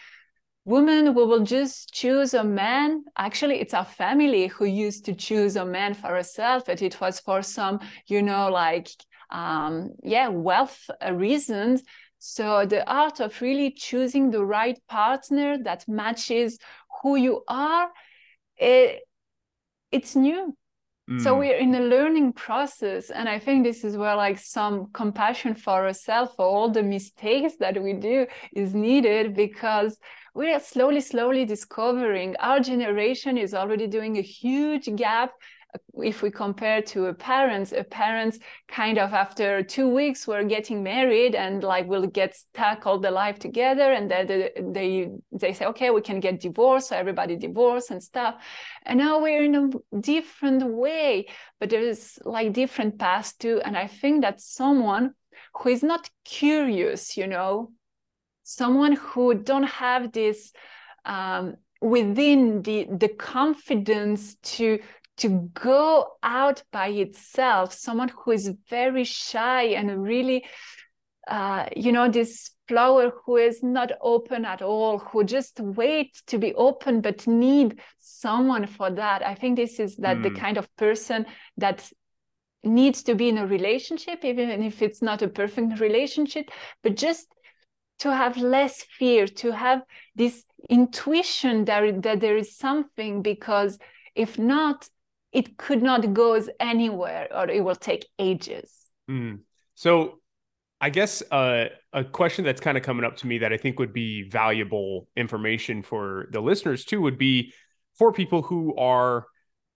Women 0.65 1.15
we 1.15 1.25
will 1.25 1.45
just 1.45 1.93
choose 1.93 2.33
a 2.33 2.43
man. 2.43 3.05
Actually 3.19 3.61
it's 3.61 3.75
our 3.75 3.85
family 3.85 4.47
who 4.47 4.65
used 4.65 5.05
to 5.05 5.15
choose 5.15 5.57
a 5.57 5.67
man 5.67 5.93
for 5.93 6.07
ourselves 6.17 6.65
but 6.67 6.81
it 6.81 6.99
was 7.01 7.21
for 7.21 7.43
some 7.43 7.81
you 8.07 8.23
know 8.23 8.49
like 8.49 8.89
um 9.31 9.91
yeah 10.03 10.29
wealth 10.29 10.89
reasons. 11.13 11.83
So 12.21 12.65
the 12.65 12.91
art 12.91 13.21
of 13.21 13.39
really 13.43 13.71
choosing 13.73 14.31
the 14.31 14.45
right 14.45 14.79
partner 14.89 15.59
that 15.65 15.87
matches 15.89 16.59
who 17.03 17.17
you 17.17 17.45
are 17.49 17.91
it, 18.57 19.01
it's 19.93 20.15
new 20.15 20.55
so 21.19 21.35
mm. 21.35 21.39
we're 21.39 21.57
in 21.57 21.75
a 21.75 21.81
learning 21.81 22.33
process. 22.35 23.11
And 23.11 23.29
I 23.29 23.39
think 23.39 23.65
this 23.65 23.83
is 23.83 23.97
where 23.97 24.15
like 24.15 24.39
some 24.39 24.87
compassion 24.93 25.55
for 25.55 25.87
ourselves 25.87 26.33
for 26.37 26.47
all 26.47 26.71
the 26.71 26.83
mistakes 26.83 27.55
that 27.59 27.83
we 27.83 27.95
do 27.95 28.27
is 28.53 28.75
needed 28.75 29.35
because 29.35 29.99
we 30.35 30.53
are 30.53 30.61
slowly, 30.61 31.01
slowly 31.01 31.45
discovering 31.45 32.37
our 32.39 32.61
generation 32.61 33.37
is 33.37 33.55
already 33.55 33.89
doing 33.89 34.19
a 34.19 34.23
huge 34.23 34.95
gap 34.95 35.33
if 35.95 36.23
we 36.23 36.31
compare 36.31 36.81
to 36.83 37.07
a 37.07 37.15
parents 37.15 37.73
a 37.73 37.85
parents 37.85 38.39
kind 38.69 38.99
of 38.99 39.13
after 39.13 39.63
two 39.63 39.89
weeks 39.89 40.27
were 40.27 40.43
getting 40.43 40.83
married 40.83 41.35
and 41.35 41.63
like 41.63 41.87
will 41.87 42.07
get 42.07 42.35
stuck 42.35 42.87
all 42.87 42.99
the 42.99 43.11
life 43.11 43.39
together 43.39 43.93
and 43.93 44.11
then 44.11 44.27
they, 44.73 45.09
they 45.33 45.53
say 45.53 45.65
okay 45.67 45.91
we 45.91 46.01
can 46.01 46.21
get 46.21 46.41
divorced 46.41 46.89
so 46.89 46.97
everybody 46.97 47.37
divorce 47.37 47.91
and 47.91 48.03
stuff. 48.03 48.37
And 48.85 48.99
now 48.99 49.21
we're 49.21 49.45
in 49.45 49.55
a 49.55 50.01
different 50.01 50.65
way 50.65 51.27
but 51.59 51.71
there's 51.71 52.19
like 52.25 52.53
different 52.53 52.99
paths 52.99 53.35
too 53.35 53.61
and 53.65 53.77
i 53.77 53.87
think 53.87 54.23
that 54.23 54.41
someone 54.41 55.13
who 55.55 55.69
is 55.69 55.83
not 55.83 56.09
curious 56.25 57.17
you 57.17 57.27
know 57.27 57.71
someone 58.43 58.93
who 58.93 59.35
don't 59.35 59.65
have 59.65 60.13
this 60.13 60.53
um, 61.05 61.57
within 61.81 62.63
the 62.63 62.87
the 62.91 63.09
confidence 63.09 64.37
to 64.43 64.79
to 65.21 65.51
go 65.55 66.07
out 66.23 66.63
by 66.73 66.89
itself 66.89 67.73
someone 67.73 68.09
who 68.09 68.33
is 68.33 68.53
very 68.69 69.05
shy 69.05 69.63
and 69.63 70.03
really 70.03 70.45
uh, 71.29 71.67
you 71.77 71.93
know 71.93 72.09
this 72.09 72.51
flower 72.67 73.13
who 73.25 73.37
is 73.37 73.63
not 73.63 73.93
open 74.01 74.45
at 74.45 74.63
all 74.63 74.99
who 74.99 75.25
just 75.25 75.61
wait 75.61 76.23
to 76.27 76.39
be 76.39 76.55
open 76.55 77.01
but 77.01 77.27
need 77.27 77.81
someone 77.99 78.67
for 78.67 78.91
that 78.91 79.27
i 79.27 79.35
think 79.35 79.57
this 79.57 79.79
is 79.79 79.97
that 79.97 80.19
mm. 80.19 80.23
the 80.23 80.31
kind 80.31 80.57
of 80.57 80.75
person 80.77 81.27
that 81.57 81.91
needs 82.63 83.03
to 83.03 83.15
be 83.15 83.29
in 83.29 83.39
a 83.39 83.47
relationship 83.47 84.25
even 84.25 84.63
if 84.63 84.83
it's 84.83 85.03
not 85.03 85.23
a 85.23 85.29
perfect 85.29 85.81
relationship 85.81 86.51
but 86.83 86.97
just 86.97 87.27
to 87.99 88.15
have 88.15 88.37
less 88.39 88.83
fear 88.99 89.27
to 89.27 89.51
have 89.53 89.83
this 90.15 90.45
intuition 90.69 91.65
that, 91.67 92.03
that 92.03 92.21
there 92.21 92.37
is 92.37 92.57
something 92.57 93.23
because 93.23 93.79
if 94.15 94.39
not 94.39 94.89
it 95.33 95.57
could 95.57 95.83
not 95.83 96.13
go 96.13 96.41
anywhere 96.59 97.29
or 97.35 97.49
it 97.49 97.65
will 97.65 97.77
take 97.77 98.07
ages. 98.19 98.73
Mm. 99.09 99.41
So 99.75 100.21
I 100.81 100.91
guess 100.91 101.23
uh, 101.31 101.67
a 101.93 102.05
question 102.05 102.45
that's 102.45 102.61
kind 102.61 102.77
of 102.77 102.83
coming 102.83 103.05
up 103.05 103.17
to 103.19 103.27
me 103.27 103.39
that 103.39 103.53
I 103.53 103.57
think 103.57 103.79
would 103.79 103.93
be 103.93 104.29
valuable 104.29 105.09
information 105.17 105.83
for 105.83 106.29
the 106.33 106.41
listeners 106.41 106.85
too 106.85 107.01
would 107.03 107.19
be 107.19 107.53
for 107.99 108.13
people 108.13 108.43
who 108.43 108.75
are, 108.77 109.27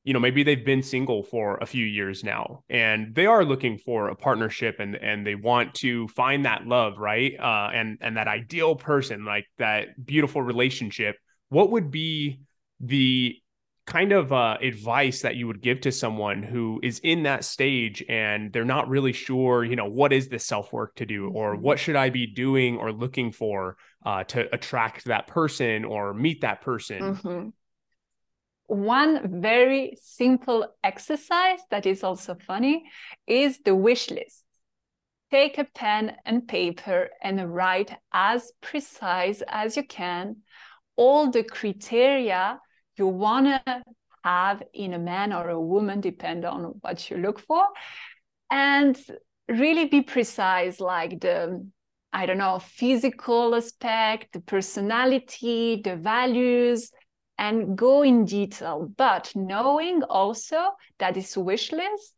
you 0.03 0.13
know, 0.13 0.19
maybe 0.19 0.43
they've 0.43 0.65
been 0.65 0.83
single 0.83 1.23
for 1.23 1.59
a 1.59 1.67
few 1.67 1.85
years 1.85 2.25
now 2.25 2.65
and 2.71 3.15
they 3.15 3.27
are 3.27 3.45
looking 3.45 3.77
for 3.77 4.09
a 4.09 4.17
partnership 4.17 4.77
and 4.79 4.97
and 4.97 5.27
they 5.27 5.35
want 5.35 5.75
to 5.75 6.09
find 6.09 6.47
that 6.47 6.67
love, 6.67 6.99
right? 6.99 7.35
Uh, 7.39 7.71
and 7.73 7.99
and 8.01 8.17
that 8.17 8.29
ideal 8.29 8.75
person, 8.75 9.25
like 9.25 9.47
that 9.59 9.89
beautiful 10.05 10.43
relationship. 10.43 11.17
What 11.51 11.71
would 11.71 11.91
be 11.91 12.41
the 12.81 13.37
kind 13.87 14.13
of 14.13 14.33
uh, 14.33 14.57
advice 14.63 15.23
that 15.23 15.37
you 15.37 15.47
would 15.47 15.61
give 15.61 15.81
to 15.83 15.93
someone 15.93 16.43
who 16.43 16.81
is 16.83 17.01
in 17.01 17.25
that 17.25 17.45
stage 17.45 18.03
and 18.09 18.53
they're 18.53 18.65
not 18.65 18.89
really 18.89 19.13
sure, 19.13 19.65
you 19.65 19.77
know, 19.77 19.87
what 19.87 20.13
is 20.13 20.29
the 20.29 20.39
self 20.39 20.73
work 20.73 20.95
to 20.97 21.07
do 21.07 21.29
or 21.29 21.55
mm-hmm. 21.55 21.63
what 21.63 21.79
should 21.79 21.97
I 21.97 22.11
be 22.11 22.27
doing 22.27 22.79
or 22.79 22.93
looking 22.93 23.31
for 23.31 23.77
uh, 24.05 24.25
to 24.25 24.53
attract 24.55 25.05
that 25.07 25.27
person 25.27 25.85
or 25.85 26.15
meet 26.15 26.41
that 26.41 26.63
person? 26.63 27.17
Mm-hmm. 27.17 27.49
One 28.67 29.43
very 29.43 29.99
simple 30.01 30.67
exercise 30.83 31.61
that 31.71 31.85
is 31.85 32.03
also 32.03 32.37
funny 32.47 32.85
is 33.27 33.59
the 33.65 33.75
wish 33.75 34.11
list. 34.11 34.43
Take 35.31 35.59
a 35.59 35.65
pen 35.65 36.17
and 36.25 36.49
paper 36.49 37.11
and 37.23 37.55
write 37.55 37.95
as 38.13 38.53
precise 38.63 39.43
as 39.47 39.77
you 39.77 39.83
can 39.83 40.37
all 40.97 41.31
the 41.31 41.43
criteria 41.43 42.61
you 42.97 43.07
want 43.07 43.47
to 43.47 43.83
have 44.25 44.63
in 44.73 44.95
a 44.95 44.99
man 44.99 45.33
or 45.33 45.49
a 45.51 45.61
woman, 45.61 46.01
depend 46.01 46.45
on 46.45 46.63
what 46.81 47.11
you 47.11 47.19
look 47.19 47.41
for. 47.41 47.65
And 48.51 48.99
really 49.49 49.87
be 49.87 50.03
precise, 50.03 50.81
like 50.81 51.21
the, 51.21 51.69
I 52.13 52.27
don't 52.27 52.39
know, 52.39 52.59
physical 52.59 53.55
aspect, 53.55 54.33
the 54.33 54.41
personality, 54.41 55.81
the 55.85 55.97
values, 55.97 56.91
and 57.39 57.77
go 57.77 58.03
in 58.03 58.25
detail. 58.25 58.91
But 58.97 59.33
knowing 59.35 60.03
also 60.05 60.71
that 60.99 61.15
this 61.15 61.37
wish 61.37 61.73
list 61.73 62.15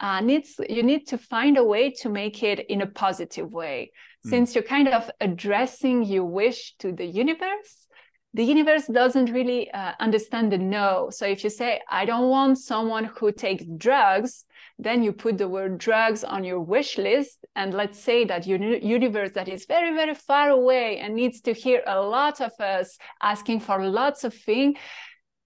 uh, 0.00 0.20
needs 0.20 0.54
you 0.68 0.82
need 0.82 1.06
to 1.08 1.18
find 1.18 1.56
a 1.56 1.64
way 1.64 1.90
to 1.90 2.08
make 2.08 2.42
it 2.42 2.60
in 2.68 2.82
a 2.82 2.86
positive 2.86 3.52
way. 3.52 3.90
Mm. 4.26 4.30
Since 4.30 4.54
you're 4.54 4.64
kind 4.64 4.88
of 4.88 5.10
addressing 5.20 6.04
your 6.04 6.24
wish 6.24 6.74
to 6.78 6.92
the 6.92 7.06
universe, 7.06 7.87
the 8.34 8.44
universe 8.44 8.86
doesn't 8.86 9.32
really 9.32 9.70
uh, 9.72 9.92
understand 10.00 10.52
the 10.52 10.58
no. 10.58 11.08
So 11.10 11.26
if 11.26 11.42
you 11.42 11.50
say, 11.50 11.80
I 11.90 12.04
don't 12.04 12.28
want 12.28 12.58
someone 12.58 13.04
who 13.04 13.32
takes 13.32 13.64
drugs, 13.76 14.44
then 14.78 15.02
you 15.02 15.12
put 15.12 15.38
the 15.38 15.48
word 15.48 15.78
drugs 15.78 16.22
on 16.22 16.44
your 16.44 16.60
wish 16.60 16.98
list. 16.98 17.44
And 17.56 17.74
let's 17.74 17.98
say 17.98 18.24
that 18.26 18.46
your 18.46 18.58
universe 18.60 19.30
that 19.34 19.48
is 19.48 19.66
very, 19.66 19.94
very 19.94 20.14
far 20.14 20.50
away 20.50 20.98
and 20.98 21.14
needs 21.14 21.40
to 21.42 21.52
hear 21.52 21.82
a 21.86 22.00
lot 22.00 22.40
of 22.40 22.52
us 22.60 22.96
asking 23.22 23.60
for 23.60 23.84
lots 23.84 24.22
of 24.24 24.34
things 24.34 24.78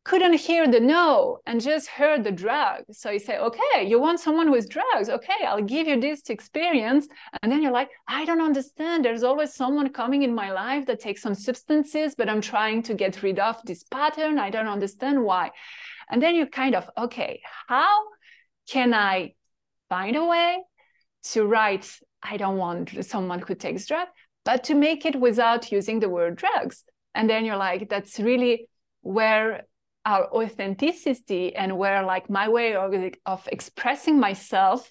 couldn't 0.05 0.35
hear 0.35 0.67
the 0.67 0.81
no 0.81 1.39
and 1.47 1.61
just 1.61 1.87
heard 1.87 2.25
the 2.25 2.33
drug. 2.33 2.83
So 2.91 3.11
you 3.11 3.21
say, 3.21 3.39
okay, 3.39 3.87
you 3.87 4.01
want 4.01 4.19
someone 4.19 4.51
with 4.51 4.69
drugs. 4.69 5.09
Okay, 5.09 5.45
I'll 5.47 5.63
give 5.63 5.87
you 5.87 6.01
this 6.01 6.29
experience. 6.29 7.07
And 7.43 7.53
then 7.53 7.63
you're 7.63 7.73
like, 7.73 7.91
I 8.09 8.25
don't 8.25 8.41
understand. 8.41 9.05
There's 9.05 9.23
always 9.23 9.55
someone 9.55 9.91
coming 9.91 10.23
in 10.23 10.35
my 10.35 10.51
life 10.51 10.87
that 10.87 11.01
takes 11.01 11.23
some 11.23 11.35
substances, 11.35 12.17
but 12.17 12.29
I'm 12.29 12.41
trying 12.41 12.83
to 12.85 12.95
get 12.95 13.23
rid 13.23 13.39
of 13.39 13.61
this 13.65 13.85
pattern. 13.85 14.39
I 14.39 14.51
don't 14.51 14.67
understand 14.67 15.23
why. 15.23 15.53
And 16.11 16.21
then 16.21 16.35
you 16.35 16.47
kind 16.47 16.75
of, 16.75 16.91
okay, 16.99 17.41
how 17.69 18.03
can 18.69 18.93
I 18.93 19.35
find 19.89 20.17
a 20.17 20.25
way 20.25 20.59
to 21.31 21.47
write, 21.47 21.89
I 22.23 22.37
don't 22.39 22.57
want 22.57 23.05
someone 23.05 23.41
who 23.41 23.55
takes 23.55 23.87
drugs, 23.87 24.11
but 24.45 24.65
to 24.65 24.75
make 24.75 25.07
it 25.07 25.15
without 25.15 25.71
using 25.71 26.01
the 26.01 26.09
word 26.09 26.37
drugs. 26.37 26.83
And 27.15 27.31
then 27.31 27.45
you're 27.45 27.57
like, 27.57 27.89
that's 27.89 28.19
really 28.19 28.69
where 29.03 29.63
our 30.05 30.33
authenticity 30.33 31.55
and 31.55 31.77
where 31.79 32.03
like 32.05 32.29
my 32.29 32.49
way 32.49 32.75
of, 32.75 32.95
of 33.27 33.49
expressing 33.51 34.19
myself 34.19 34.89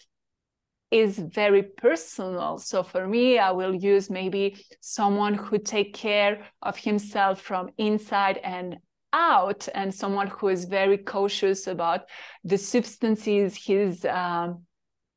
is 0.89 1.17
very 1.17 1.63
personal. 1.63 2.57
So 2.57 2.83
for 2.83 3.07
me 3.07 3.39
i 3.39 3.51
will 3.51 3.73
use 3.73 4.09
maybe 4.09 4.63
someone 4.81 5.33
who 5.33 5.57
take 5.57 5.93
care 5.93 6.45
of 6.61 6.77
himself 6.77 7.41
from 7.41 7.69
inside 7.77 8.37
and 8.43 8.77
out 9.13 9.67
and 9.73 9.93
someone 9.93 10.27
who 10.27 10.47
is 10.47 10.65
very 10.65 10.97
cautious 10.97 11.67
about 11.67 12.01
the 12.43 12.57
substances 12.57 13.55
he's 13.55 14.05
um, 14.05 14.63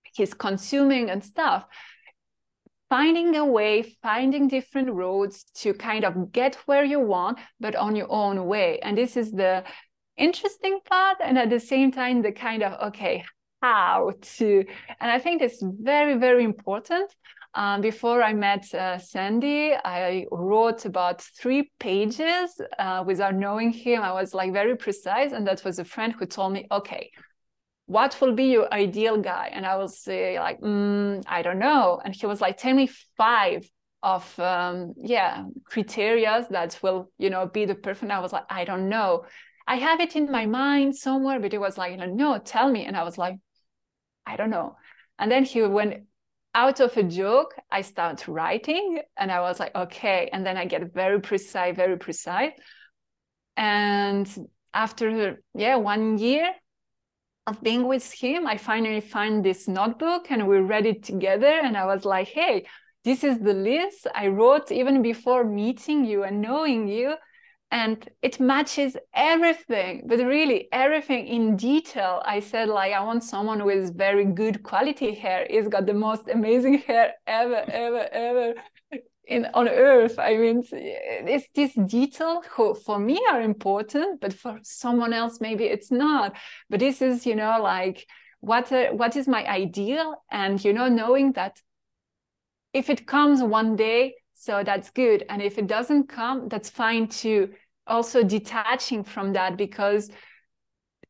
he's 0.02 0.34
consuming 0.34 1.10
and 1.10 1.24
stuff 1.24 1.66
finding 2.94 3.34
a 3.34 3.44
way, 3.44 3.82
finding 4.02 4.46
different 4.46 4.88
roads 4.88 5.46
to 5.52 5.74
kind 5.74 6.04
of 6.04 6.30
get 6.30 6.54
where 6.66 6.84
you 6.84 7.00
want, 7.00 7.36
but 7.58 7.74
on 7.74 7.96
your 7.96 8.06
own 8.08 8.46
way. 8.46 8.78
And 8.84 8.96
this 8.96 9.16
is 9.16 9.32
the 9.32 9.64
interesting 10.16 10.78
part. 10.88 11.16
And 11.20 11.36
at 11.36 11.50
the 11.50 11.58
same 11.58 11.90
time, 11.90 12.22
the 12.22 12.30
kind 12.30 12.62
of, 12.62 12.72
okay, 12.88 13.24
how 13.60 14.12
to, 14.36 14.64
and 15.00 15.10
I 15.10 15.18
think 15.18 15.42
it's 15.42 15.60
very, 15.60 16.16
very 16.18 16.44
important. 16.44 17.12
Um, 17.54 17.80
before 17.80 18.22
I 18.22 18.32
met 18.32 18.72
uh, 18.72 18.98
Sandy, 18.98 19.74
I 19.74 20.26
wrote 20.30 20.84
about 20.84 21.20
three 21.40 21.72
pages 21.80 22.48
uh, 22.78 23.02
without 23.04 23.34
knowing 23.34 23.72
him. 23.72 24.02
I 24.02 24.12
was 24.12 24.34
like 24.34 24.52
very 24.52 24.76
precise, 24.76 25.32
and 25.32 25.44
that 25.48 25.64
was 25.64 25.80
a 25.80 25.84
friend 25.84 26.12
who 26.12 26.26
told 26.26 26.52
me, 26.52 26.66
"Okay, 26.70 27.10
what 27.86 28.18
will 28.20 28.32
be 28.32 28.46
your 28.46 28.72
ideal 28.72 29.18
guy?" 29.18 29.50
And 29.52 29.66
I 29.66 29.76
will 29.76 29.88
say 29.88 30.38
like, 30.38 30.60
mm, 30.60 31.22
"I 31.26 31.42
don't 31.42 31.58
know." 31.58 32.00
And 32.04 32.14
he 32.14 32.26
was 32.26 32.40
like, 32.40 32.56
"Tell 32.58 32.74
me 32.74 32.88
five 33.16 33.68
of 34.02 34.38
um, 34.38 34.94
yeah 34.96 35.44
criterias 35.70 36.48
that 36.50 36.78
will 36.82 37.10
you 37.18 37.30
know 37.30 37.46
be 37.46 37.64
the 37.64 37.74
perfect." 37.74 38.10
I 38.12 38.20
was 38.20 38.32
like, 38.32 38.46
"I 38.50 38.64
don't 38.64 38.88
know." 38.88 39.24
I 39.66 39.76
have 39.76 40.00
it 40.00 40.14
in 40.16 40.30
my 40.30 40.46
mind 40.46 40.94
somewhere, 40.96 41.40
but 41.40 41.54
it 41.54 41.58
was 41.58 41.78
like, 41.78 41.98
"No, 41.98 42.38
tell 42.38 42.70
me." 42.70 42.84
And 42.84 42.96
I 42.96 43.04
was 43.04 43.18
like, 43.18 43.36
"I 44.26 44.36
don't 44.36 44.50
know." 44.50 44.76
And 45.18 45.30
then 45.30 45.44
he 45.44 45.62
went 45.62 46.04
out 46.54 46.80
of 46.80 46.96
a 46.96 47.02
joke, 47.02 47.54
I 47.70 47.82
start 47.82 48.28
writing 48.28 49.00
and 49.16 49.30
I 49.32 49.40
was 49.40 49.58
like, 49.58 49.74
okay. 49.74 50.30
And 50.32 50.46
then 50.46 50.56
I 50.56 50.66
get 50.66 50.94
very 50.94 51.20
precise, 51.20 51.74
very 51.74 51.98
precise. 51.98 52.52
And 53.56 54.28
after, 54.72 55.40
yeah, 55.54 55.76
one 55.76 56.18
year 56.18 56.52
of 57.46 57.62
being 57.62 57.86
with 57.86 58.10
him, 58.10 58.46
I 58.46 58.56
finally 58.56 59.00
find 59.00 59.44
this 59.44 59.68
notebook 59.68 60.30
and 60.30 60.48
we 60.48 60.58
read 60.58 60.86
it 60.86 61.02
together. 61.02 61.60
And 61.62 61.76
I 61.76 61.84
was 61.84 62.04
like, 62.04 62.28
hey, 62.28 62.66
this 63.04 63.22
is 63.22 63.38
the 63.38 63.52
list 63.52 64.06
I 64.14 64.28
wrote 64.28 64.72
even 64.72 65.02
before 65.02 65.44
meeting 65.44 66.04
you 66.04 66.24
and 66.24 66.40
knowing 66.40 66.88
you. 66.88 67.14
And 67.70 68.08
it 68.22 68.38
matches 68.38 68.96
everything 69.12 70.04
but 70.06 70.18
really 70.20 70.68
everything 70.72 71.26
in 71.26 71.56
detail. 71.56 72.22
I 72.24 72.40
said 72.40 72.68
like 72.68 72.92
i 72.92 73.00
want 73.02 73.24
someone 73.24 73.64
with 73.64 73.96
very 73.98 74.24
good 74.24 74.62
quality 74.62 75.12
hair. 75.14 75.46
He's 75.50 75.68
got 75.68 75.84
the 75.86 75.92
most 75.92 76.28
amazing 76.28 76.78
hair 76.86 77.14
ever 77.26 77.64
ever 77.68 78.08
ever 78.12 78.54
in 79.26 79.46
on 79.54 79.68
earth 79.68 80.18
i 80.18 80.36
mean 80.36 80.62
it's 80.72 81.48
this 81.54 81.72
detail 81.86 82.42
who 82.50 82.74
for 82.74 82.98
me 82.98 83.20
are 83.30 83.40
important 83.40 84.20
but 84.20 84.32
for 84.32 84.58
someone 84.62 85.12
else 85.12 85.40
maybe 85.40 85.64
it's 85.64 85.90
not. 85.90 86.36
But 86.70 86.80
this 86.80 87.02
is 87.02 87.26
you 87.26 87.36
know 87.36 87.58
like 87.60 88.06
what 88.40 88.72
uh, 88.72 88.90
what 88.90 89.16
is 89.16 89.26
my 89.28 89.46
ideal? 89.46 90.22
And 90.30 90.62
you 90.64 90.72
know 90.72 90.88
knowing 90.88 91.32
that 91.32 91.60
if 92.72 92.90
it 92.90 93.06
comes 93.06 93.42
one 93.42 93.76
day 93.76 94.14
so 94.34 94.62
that's 94.64 94.90
good. 94.90 95.24
And 95.28 95.40
if 95.40 95.58
it 95.58 95.66
doesn't 95.66 96.08
come 96.08 96.48
that's 96.48 96.70
fine 96.70 97.08
too. 97.08 97.50
Also 97.86 98.22
detaching 98.22 99.04
from 99.04 99.34
that 99.34 99.56
because 99.56 100.10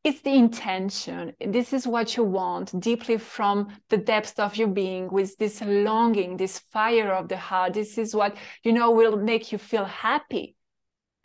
it's 0.05 0.21
the 0.21 0.35
intention. 0.35 1.33
This 1.39 1.73
is 1.73 1.87
what 1.87 2.15
you 2.15 2.23
want 2.23 2.79
deeply 2.79 3.17
from 3.17 3.69
the 3.89 3.97
depth 3.97 4.39
of 4.39 4.55
your 4.55 4.67
being 4.67 5.11
with 5.11 5.35
this 5.37 5.61
longing, 5.61 6.37
this 6.37 6.59
fire 6.59 7.11
of 7.11 7.27
the 7.27 7.37
heart. 7.37 7.73
This 7.73 7.97
is 7.97 8.13
what, 8.13 8.37
you 8.63 8.71
know, 8.71 8.91
will 8.91 9.17
make 9.17 9.51
you 9.51 9.57
feel 9.57 9.85
happy. 9.85 10.55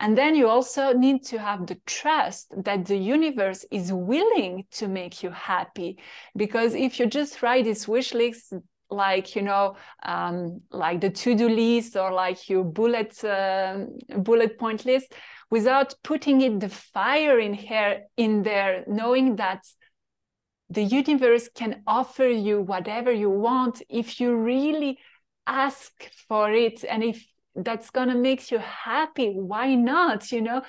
And 0.00 0.16
then 0.16 0.34
you 0.34 0.48
also 0.48 0.94
need 0.94 1.26
to 1.26 1.38
have 1.38 1.66
the 1.66 1.78
trust 1.84 2.54
that 2.56 2.86
the 2.86 2.96
universe 2.96 3.66
is 3.70 3.92
willing 3.92 4.64
to 4.70 4.88
make 4.88 5.22
you 5.22 5.28
happy. 5.28 5.98
Because 6.34 6.74
if 6.74 6.98
you 6.98 7.04
just 7.04 7.42
write 7.42 7.66
this 7.66 7.86
wish 7.86 8.14
list, 8.14 8.54
like 8.92 9.36
you 9.36 9.42
know 9.42 9.76
um, 10.02 10.60
like 10.72 11.00
the 11.00 11.10
to-do 11.10 11.48
list 11.48 11.96
or 11.96 12.12
like 12.12 12.48
your 12.48 12.64
bullet 12.64 13.22
uh, 13.24 13.84
bullet 14.18 14.58
point 14.58 14.84
list 14.84 15.14
without 15.50 15.94
putting 16.02 16.40
it 16.40 16.60
the 16.60 16.68
fire 16.68 17.38
in 17.38 17.52
here 17.54 18.02
in 18.16 18.42
there 18.42 18.84
knowing 18.86 19.36
that 19.36 19.64
the 20.70 20.82
universe 20.82 21.48
can 21.52 21.82
offer 21.86 22.28
you 22.28 22.60
whatever 22.60 23.10
you 23.10 23.28
want 23.28 23.82
if 23.88 24.20
you 24.20 24.36
really 24.36 24.98
ask 25.46 25.92
for 26.28 26.52
it. 26.52 26.84
And 26.88 27.02
if 27.02 27.26
that's 27.56 27.90
to 27.90 28.14
make 28.14 28.50
you 28.52 28.58
happy 28.58 29.32
why 29.34 29.74
not 29.74 30.30
you 30.30 30.40
know? 30.40 30.62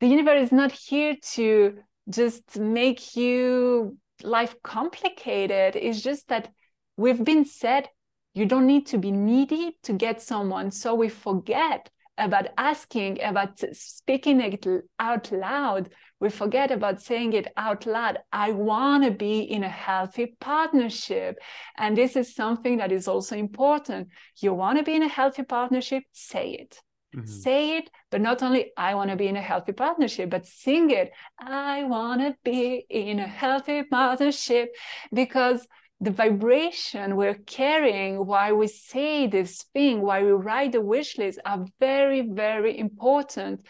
The 0.00 0.06
universe 0.06 0.44
is 0.44 0.52
not 0.52 0.72
here 0.72 1.14
to 1.34 1.78
just 2.08 2.58
make 2.58 3.16
you 3.16 3.98
life 4.22 4.54
complicated. 4.62 5.76
It's 5.76 6.00
just 6.00 6.28
that 6.28 6.48
we've 6.96 7.22
been 7.22 7.44
said 7.44 7.88
you 8.34 8.46
don't 8.46 8.66
need 8.66 8.86
to 8.88 8.98
be 8.98 9.10
needy 9.10 9.76
to 9.82 9.92
get 9.92 10.20
someone. 10.20 10.70
So 10.70 10.94
we 10.94 11.08
forget 11.08 11.90
about 12.18 12.46
asking, 12.56 13.22
about 13.22 13.60
speaking 13.72 14.40
it 14.40 14.66
out 14.98 15.30
loud. 15.32 15.90
We 16.18 16.30
forget 16.30 16.70
about 16.70 17.02
saying 17.02 17.34
it 17.34 17.48
out 17.56 17.84
loud. 17.84 18.18
I 18.32 18.52
want 18.52 19.04
to 19.04 19.10
be 19.10 19.40
in 19.40 19.64
a 19.64 19.68
healthy 19.68 20.34
partnership. 20.40 21.38
And 21.76 21.96
this 21.96 22.16
is 22.16 22.34
something 22.34 22.78
that 22.78 22.92
is 22.92 23.06
also 23.06 23.36
important. 23.36 24.08
You 24.40 24.54
want 24.54 24.78
to 24.78 24.84
be 24.84 24.94
in 24.94 25.02
a 25.02 25.08
healthy 25.08 25.42
partnership, 25.42 26.04
say 26.12 26.52
it. 26.52 26.80
Mm-hmm. 27.14 27.26
Say 27.26 27.78
it, 27.78 27.90
but 28.10 28.20
not 28.20 28.42
only 28.42 28.72
I 28.76 28.94
want 28.94 29.10
to 29.10 29.16
be 29.16 29.28
in 29.28 29.36
a 29.36 29.42
healthy 29.42 29.72
partnership, 29.72 30.28
but 30.28 30.46
sing 30.46 30.90
it. 30.90 31.12
I 31.38 31.84
want 31.84 32.20
to 32.20 32.36
be 32.44 32.84
in 32.90 33.20
a 33.20 33.26
healthy 33.26 33.84
partnership 33.84 34.74
because 35.12 35.66
the 36.00 36.10
vibration 36.10 37.16
we're 37.16 37.40
carrying 37.46 38.26
while 38.26 38.56
we 38.56 38.68
say 38.68 39.26
this 39.26 39.62
thing, 39.72 40.02
while 40.02 40.24
we 40.24 40.32
write 40.32 40.72
the 40.72 40.80
wish 40.80 41.16
list 41.16 41.40
are 41.44 41.64
very, 41.80 42.20
very 42.20 42.78
important. 42.78 43.64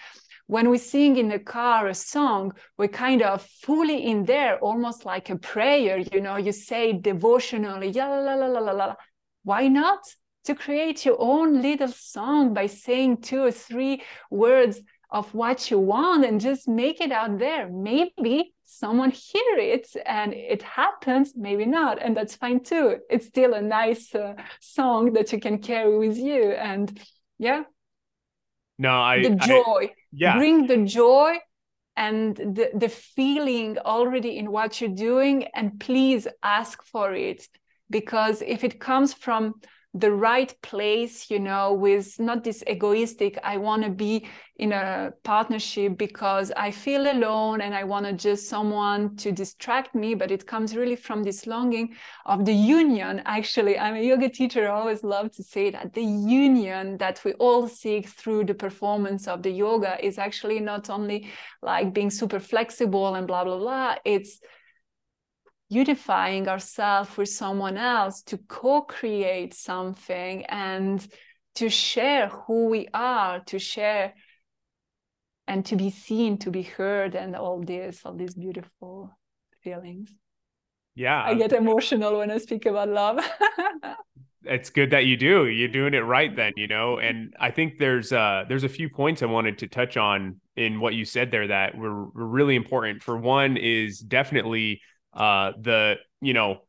When 0.48 0.70
we 0.70 0.78
sing 0.78 1.16
in 1.16 1.28
the 1.28 1.38
car 1.38 1.88
a 1.88 1.94
song, 1.94 2.52
we're 2.78 2.88
kind 2.88 3.22
of 3.22 3.42
fully 3.42 4.04
in 4.04 4.24
there, 4.24 4.58
almost 4.58 5.04
like 5.04 5.30
a 5.30 5.36
prayer. 5.36 5.98
You 5.98 6.20
know, 6.20 6.36
you 6.36 6.52
say 6.52 6.92
devotionally, 6.92 7.92
la 7.92 8.06
la 8.06 8.34
la 8.34 8.46
la 8.46 8.60
la 8.60 8.72
la. 8.72 8.94
Why 9.42 9.68
not? 9.68 10.00
To 10.44 10.54
create 10.54 11.04
your 11.04 11.16
own 11.18 11.60
little 11.60 11.88
song 11.88 12.54
by 12.54 12.66
saying 12.66 13.22
two 13.22 13.42
or 13.42 13.50
three 13.50 14.02
words 14.30 14.80
of 15.16 15.32
what 15.32 15.70
you 15.70 15.78
want 15.78 16.26
and 16.26 16.40
just 16.40 16.68
make 16.68 17.00
it 17.00 17.10
out 17.10 17.38
there. 17.38 17.70
Maybe 17.70 18.54
someone 18.64 19.10
hear 19.10 19.56
it 19.56 19.88
and 20.04 20.34
it 20.34 20.62
happens, 20.62 21.32
maybe 21.34 21.64
not, 21.64 22.02
and 22.02 22.14
that's 22.14 22.36
fine 22.36 22.60
too. 22.62 22.98
It's 23.08 23.26
still 23.26 23.54
a 23.54 23.62
nice 23.62 24.14
uh, 24.14 24.34
song 24.60 25.14
that 25.14 25.32
you 25.32 25.40
can 25.40 25.58
carry 25.58 25.96
with 25.96 26.18
you, 26.18 26.52
and 26.52 26.86
yeah. 27.38 27.62
No, 28.78 28.92
I 28.92 29.22
the 29.22 29.36
joy. 29.36 29.82
I, 29.84 29.94
yeah, 30.12 30.36
bring 30.36 30.66
the 30.66 30.84
joy 30.84 31.38
and 31.96 32.36
the, 32.36 32.68
the 32.74 32.90
feeling 32.90 33.78
already 33.78 34.36
in 34.36 34.52
what 34.52 34.80
you're 34.80 34.90
doing 35.10 35.44
and 35.54 35.80
please 35.80 36.28
ask 36.42 36.82
for 36.82 37.14
it 37.14 37.48
because 37.88 38.42
if 38.42 38.64
it 38.64 38.78
comes 38.78 39.14
from 39.14 39.54
the 40.00 40.12
right 40.12 40.54
place 40.62 41.30
you 41.30 41.38
know 41.38 41.72
with 41.72 42.20
not 42.20 42.44
this 42.44 42.62
egoistic 42.68 43.38
i 43.42 43.56
want 43.56 43.82
to 43.82 43.88
be 43.88 44.26
in 44.58 44.72
a 44.72 45.10
partnership 45.22 45.96
because 45.96 46.52
i 46.56 46.70
feel 46.70 47.10
alone 47.10 47.62
and 47.62 47.74
i 47.74 47.82
want 47.82 48.04
to 48.04 48.12
just 48.12 48.48
someone 48.48 49.16
to 49.16 49.32
distract 49.32 49.94
me 49.94 50.14
but 50.14 50.30
it 50.30 50.46
comes 50.46 50.76
really 50.76 50.96
from 50.96 51.22
this 51.22 51.46
longing 51.46 51.94
of 52.26 52.44
the 52.44 52.52
union. 52.52 53.22
Actually 53.24 53.78
i'm 53.78 53.94
a 53.94 54.00
yoga 54.00 54.28
teacher 54.28 54.68
i 54.68 54.70
always 54.70 55.02
love 55.02 55.30
to 55.30 55.42
say 55.42 55.70
that 55.70 55.94
the 55.94 56.02
union 56.02 56.98
that 56.98 57.22
we 57.24 57.32
all 57.34 57.66
seek 57.66 58.08
through 58.08 58.44
the 58.44 58.54
performance 58.54 59.26
of 59.26 59.42
the 59.42 59.50
yoga 59.50 59.96
is 60.04 60.18
actually 60.18 60.60
not 60.60 60.90
only 60.90 61.30
like 61.62 61.94
being 61.94 62.10
super 62.10 62.40
flexible 62.40 63.14
and 63.14 63.26
blah 63.26 63.44
blah 63.44 63.58
blah 63.58 63.94
it's 64.04 64.40
unifying 65.68 66.48
ourselves 66.48 67.16
with 67.16 67.28
someone 67.28 67.76
else 67.76 68.22
to 68.22 68.38
co-create 68.38 69.52
something 69.52 70.44
and 70.46 71.06
to 71.56 71.68
share 71.68 72.28
who 72.28 72.66
we 72.66 72.86
are 72.94 73.40
to 73.40 73.58
share 73.58 74.14
and 75.48 75.64
to 75.66 75.76
be 75.76 75.90
seen 75.90 76.38
to 76.38 76.50
be 76.50 76.62
heard 76.62 77.14
and 77.14 77.34
all 77.34 77.60
this 77.60 78.02
all 78.04 78.14
these 78.14 78.34
beautiful 78.34 79.10
feelings. 79.62 80.16
Yeah. 80.94 81.22
I 81.22 81.34
get 81.34 81.52
emotional 81.52 82.18
when 82.18 82.30
i 82.30 82.38
speak 82.38 82.66
about 82.66 82.88
love. 82.88 83.18
It's 84.48 84.70
good 84.70 84.90
that 84.90 85.06
you 85.06 85.16
do. 85.16 85.48
You're 85.48 85.66
doing 85.66 85.92
it 85.92 86.04
right 86.04 86.34
then 86.34 86.52
you 86.56 86.68
know? 86.68 86.98
And 86.98 87.34
i 87.40 87.50
think 87.50 87.78
there's 87.78 88.12
uh 88.12 88.44
there's 88.48 88.62
a 88.62 88.68
few 88.68 88.88
points 88.88 89.22
i 89.22 89.26
wanted 89.26 89.58
to 89.58 89.66
touch 89.66 89.96
on 89.96 90.40
in 90.54 90.78
what 90.78 90.94
you 90.94 91.04
said 91.04 91.32
there 91.32 91.48
that 91.48 91.76
were, 91.76 92.04
were 92.10 92.26
really 92.26 92.54
important. 92.54 93.02
For 93.02 93.16
one 93.16 93.56
is 93.56 93.98
definitely 93.98 94.80
uh, 95.16 95.52
the 95.60 95.96
you 96.20 96.34
know 96.34 96.60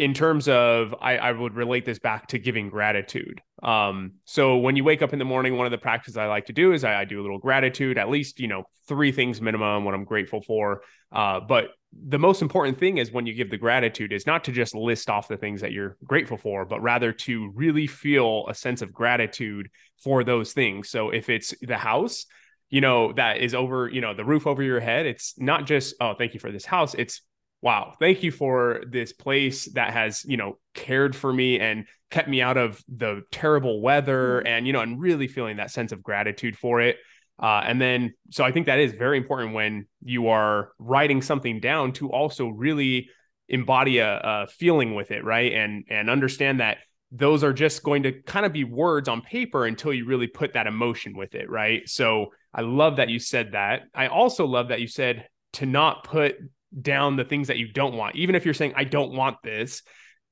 in 0.00 0.14
terms 0.14 0.48
of 0.48 0.94
I, 0.98 1.18
I 1.18 1.30
would 1.32 1.54
relate 1.54 1.84
this 1.84 1.98
back 1.98 2.28
to 2.28 2.38
giving 2.38 2.70
gratitude. 2.70 3.42
Um, 3.62 4.14
so 4.24 4.56
when 4.56 4.74
you 4.74 4.82
wake 4.82 5.02
up 5.02 5.12
in 5.12 5.18
the 5.18 5.26
morning 5.26 5.58
one 5.58 5.66
of 5.66 5.72
the 5.72 5.78
practices 5.78 6.16
i 6.16 6.26
like 6.26 6.46
to 6.46 6.54
do 6.54 6.72
is 6.72 6.84
I, 6.84 7.02
I 7.02 7.04
do 7.04 7.20
a 7.20 7.22
little 7.22 7.38
gratitude 7.38 7.98
at 7.98 8.08
least 8.08 8.40
you 8.40 8.48
know 8.48 8.64
three 8.88 9.12
things 9.12 9.42
minimum 9.42 9.84
what 9.84 9.92
i'm 9.92 10.04
grateful 10.04 10.40
for. 10.40 10.80
Uh, 11.12 11.40
but 11.40 11.72
the 12.08 12.18
most 12.18 12.40
important 12.40 12.78
thing 12.78 12.96
is 12.96 13.12
when 13.12 13.26
you 13.26 13.34
give 13.34 13.50
the 13.50 13.58
gratitude 13.58 14.12
is 14.12 14.26
not 14.26 14.44
to 14.44 14.52
just 14.52 14.74
list 14.74 15.10
off 15.10 15.28
the 15.28 15.36
things 15.36 15.60
that 15.60 15.72
you're 15.72 15.98
grateful 16.06 16.38
for 16.38 16.64
but 16.64 16.80
rather 16.80 17.12
to 17.12 17.52
really 17.54 17.86
feel 17.86 18.46
a 18.48 18.54
sense 18.54 18.80
of 18.80 18.94
gratitude 18.94 19.68
for 19.98 20.24
those 20.24 20.54
things. 20.54 20.88
So 20.88 21.10
if 21.10 21.28
it's 21.28 21.54
the 21.60 21.76
house 21.76 22.24
you 22.70 22.80
know 22.80 23.12
that 23.12 23.38
is 23.38 23.54
over 23.54 23.86
you 23.90 24.00
know 24.00 24.14
the 24.14 24.24
roof 24.24 24.46
over 24.46 24.62
your 24.62 24.80
head 24.80 25.04
it's 25.04 25.34
not 25.38 25.66
just 25.66 25.94
oh 26.00 26.14
thank 26.14 26.32
you 26.32 26.40
for 26.40 26.50
this 26.50 26.64
house. 26.64 26.94
It's 26.94 27.20
wow, 27.62 27.94
thank 27.98 28.22
you 28.22 28.30
for 28.30 28.82
this 28.88 29.12
place 29.12 29.66
that 29.72 29.92
has, 29.92 30.24
you 30.24 30.36
know, 30.36 30.58
cared 30.74 31.14
for 31.14 31.32
me 31.32 31.60
and 31.60 31.86
kept 32.10 32.28
me 32.28 32.40
out 32.40 32.56
of 32.56 32.82
the 32.88 33.22
terrible 33.30 33.80
weather 33.80 34.38
mm-hmm. 34.38 34.46
and, 34.46 34.66
you 34.66 34.72
know, 34.72 34.80
and 34.80 35.00
really 35.00 35.28
feeling 35.28 35.58
that 35.58 35.70
sense 35.70 35.92
of 35.92 36.02
gratitude 36.02 36.56
for 36.56 36.80
it. 36.80 36.96
Uh, 37.42 37.62
and 37.64 37.80
then, 37.80 38.12
so 38.30 38.44
I 38.44 38.52
think 38.52 38.66
that 38.66 38.78
is 38.78 38.92
very 38.92 39.16
important 39.16 39.54
when 39.54 39.86
you 40.02 40.28
are 40.28 40.72
writing 40.78 41.22
something 41.22 41.60
down 41.60 41.92
to 41.94 42.10
also 42.10 42.48
really 42.48 43.08
embody 43.48 43.98
a, 43.98 44.20
a 44.22 44.46
feeling 44.46 44.94
with 44.94 45.10
it, 45.10 45.24
right? 45.24 45.52
And 45.52 45.84
and 45.88 46.08
understand 46.08 46.60
that 46.60 46.78
those 47.10 47.42
are 47.42 47.52
just 47.52 47.82
going 47.82 48.04
to 48.04 48.12
kind 48.22 48.46
of 48.46 48.52
be 48.52 48.64
words 48.64 49.08
on 49.08 49.20
paper 49.20 49.66
until 49.66 49.92
you 49.92 50.04
really 50.04 50.28
put 50.28 50.52
that 50.52 50.66
emotion 50.66 51.16
with 51.16 51.34
it, 51.34 51.50
right? 51.50 51.88
So 51.88 52.26
I 52.54 52.60
love 52.60 52.96
that 52.96 53.08
you 53.08 53.18
said 53.18 53.52
that. 53.52 53.82
I 53.94 54.06
also 54.06 54.46
love 54.46 54.68
that 54.68 54.80
you 54.80 54.86
said 54.86 55.26
to 55.54 55.66
not 55.66 56.04
put 56.04 56.36
down 56.78 57.16
the 57.16 57.24
things 57.24 57.48
that 57.48 57.58
you 57.58 57.72
don't 57.72 57.96
want. 57.96 58.16
Even 58.16 58.34
if 58.34 58.44
you're 58.44 58.54
saying, 58.54 58.74
I 58.76 58.84
don't 58.84 59.12
want 59.12 59.36
this, 59.42 59.82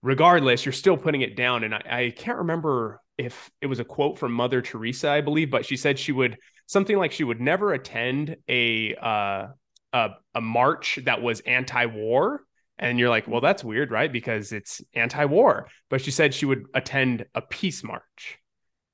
regardless, 0.02 0.64
you're 0.64 0.72
still 0.72 0.96
putting 0.96 1.22
it 1.22 1.36
down. 1.36 1.64
And 1.64 1.74
I, 1.74 1.82
I 1.90 2.10
can't 2.16 2.38
remember 2.38 3.00
if 3.16 3.50
it 3.60 3.66
was 3.66 3.80
a 3.80 3.84
quote 3.84 4.18
from 4.18 4.32
Mother 4.32 4.62
Teresa, 4.62 5.10
I 5.10 5.20
believe, 5.20 5.50
but 5.50 5.66
she 5.66 5.76
said 5.76 5.98
she 5.98 6.12
would 6.12 6.36
something 6.66 6.96
like 6.96 7.12
she 7.12 7.24
would 7.24 7.40
never 7.40 7.72
attend 7.72 8.36
a 8.48 8.94
uh, 8.94 9.46
a, 9.92 10.10
a 10.34 10.40
march 10.40 10.98
that 11.04 11.22
was 11.22 11.40
anti-war. 11.40 12.42
And 12.78 12.96
you're 12.98 13.08
like, 13.08 13.26
well, 13.26 13.40
that's 13.40 13.64
weird, 13.64 13.90
right? 13.90 14.12
Because 14.12 14.52
it's 14.52 14.80
anti-war. 14.94 15.66
But 15.90 16.00
she 16.00 16.12
said 16.12 16.32
she 16.32 16.46
would 16.46 16.66
attend 16.74 17.26
a 17.34 17.40
peace 17.40 17.82
march, 17.82 18.38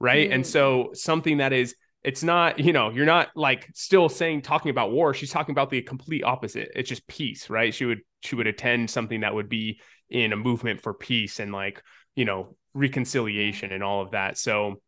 right? 0.00 0.30
Mm. 0.30 0.34
And 0.36 0.46
so 0.46 0.90
something 0.94 1.38
that 1.38 1.52
is 1.52 1.74
it's 2.04 2.22
not 2.22 2.60
you 2.60 2.72
know 2.72 2.90
you're 2.90 3.06
not 3.06 3.28
like 3.34 3.68
still 3.74 4.08
saying 4.08 4.42
talking 4.42 4.70
about 4.70 4.92
war 4.92 5.14
she's 5.14 5.30
talking 5.30 5.52
about 5.52 5.70
the 5.70 5.82
complete 5.82 6.22
opposite 6.22 6.70
it's 6.76 6.88
just 6.88 7.06
peace 7.06 7.50
right? 7.50 7.74
She 7.74 7.86
would 7.86 8.00
she 8.20 8.36
would 8.36 8.46
attend 8.46 8.90
something 8.90 9.20
that 9.20 9.34
would 9.34 9.48
be 9.48 9.80
in 10.10 10.32
a 10.32 10.36
movement 10.36 10.80
for 10.82 10.94
peace 10.94 11.40
and 11.40 11.52
like 11.52 11.82
you 12.14 12.24
know 12.24 12.56
reconciliation 12.74 13.72
and 13.72 13.82
all 13.82 14.02
of 14.02 14.10
that 14.10 14.36
so 14.36 14.80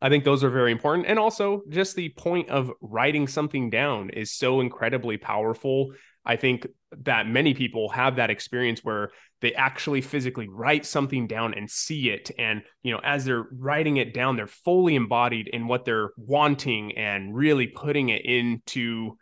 i 0.00 0.08
think 0.08 0.22
those 0.22 0.44
are 0.44 0.50
very 0.50 0.70
important 0.70 1.08
and 1.08 1.18
also 1.18 1.62
just 1.68 1.96
the 1.96 2.10
point 2.10 2.48
of 2.50 2.70
writing 2.80 3.26
something 3.26 3.70
down 3.70 4.10
is 4.10 4.30
so 4.30 4.60
incredibly 4.60 5.16
powerful. 5.16 5.92
I 6.24 6.36
think 6.36 6.66
that 6.98 7.26
many 7.26 7.54
people 7.54 7.88
have 7.88 8.16
that 8.16 8.30
experience 8.30 8.80
where 8.84 9.10
they 9.42 9.52
actually 9.54 10.00
physically 10.00 10.48
write 10.48 10.86
something 10.86 11.26
down 11.26 11.52
and 11.54 11.70
see 11.70 12.08
it. 12.08 12.30
And, 12.38 12.62
you 12.82 12.92
know, 12.92 13.00
as 13.04 13.24
they're 13.24 13.46
writing 13.52 13.98
it 13.98 14.14
down, 14.14 14.36
they're 14.36 14.46
fully 14.46 14.94
embodied 14.94 15.48
in 15.48 15.66
what 15.66 15.84
they're 15.84 16.10
wanting 16.16 16.96
and 16.96 17.34
really 17.34 17.66
putting 17.66 18.08
it 18.08 18.24
into, 18.24 19.18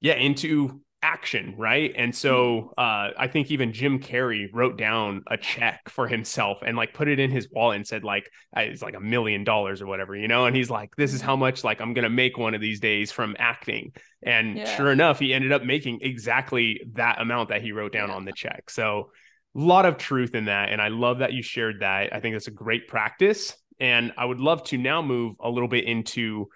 yeah, 0.00 0.14
into 0.14 0.82
action, 1.02 1.54
right? 1.58 1.92
And 1.96 2.14
so 2.14 2.72
mm-hmm. 2.78 2.80
uh, 2.80 3.20
I 3.20 3.28
think 3.28 3.50
even 3.50 3.72
Jim 3.72 3.98
Carrey 3.98 4.46
wrote 4.52 4.78
down 4.78 5.22
a 5.28 5.36
check 5.36 5.88
for 5.88 6.06
himself 6.06 6.58
and 6.64 6.76
like 6.76 6.94
put 6.94 7.08
it 7.08 7.18
in 7.18 7.30
his 7.30 7.48
wallet 7.50 7.76
and 7.76 7.86
said 7.86 8.04
like 8.04 8.30
it's 8.56 8.82
like 8.82 8.94
a 8.94 9.00
million 9.00 9.44
dollars 9.44 9.82
or 9.82 9.86
whatever, 9.86 10.16
you 10.16 10.28
know. 10.28 10.46
And 10.46 10.54
he's 10.54 10.70
like, 10.70 10.94
"This 10.96 11.12
is 11.12 11.20
how 11.20 11.34
mm-hmm. 11.34 11.40
much 11.40 11.64
like 11.64 11.80
I'm 11.80 11.92
gonna 11.92 12.08
make 12.08 12.38
one 12.38 12.54
of 12.54 12.60
these 12.60 12.78
days 12.80 13.10
from 13.10 13.34
acting." 13.38 13.92
And 14.22 14.58
yeah. 14.58 14.76
sure 14.76 14.92
enough, 14.92 15.18
he 15.18 15.34
ended 15.34 15.50
up 15.50 15.64
making 15.64 15.98
exactly 16.02 16.80
that 16.92 17.20
amount 17.20 17.48
that 17.48 17.62
he 17.62 17.72
wrote 17.72 17.92
down 17.92 18.08
yeah. 18.08 18.14
on 18.14 18.24
the 18.24 18.32
check. 18.32 18.70
So 18.70 19.10
lot 19.54 19.86
of 19.86 19.98
truth 19.98 20.34
in 20.34 20.46
that, 20.46 20.70
and 20.70 20.80
I 20.80 20.88
love 20.88 21.18
that 21.18 21.32
you 21.32 21.42
shared 21.42 21.80
that. 21.80 22.14
I 22.14 22.20
think 22.20 22.34
that's 22.34 22.48
a 22.48 22.52
great 22.52 22.88
practice, 22.88 23.56
and 23.78 24.12
I 24.16 24.24
would 24.24 24.40
love 24.40 24.64
to 24.64 24.78
now 24.78 25.02
move 25.02 25.36
a 25.40 25.50
little 25.50 25.68
bit 25.68 25.84
into 25.84 26.48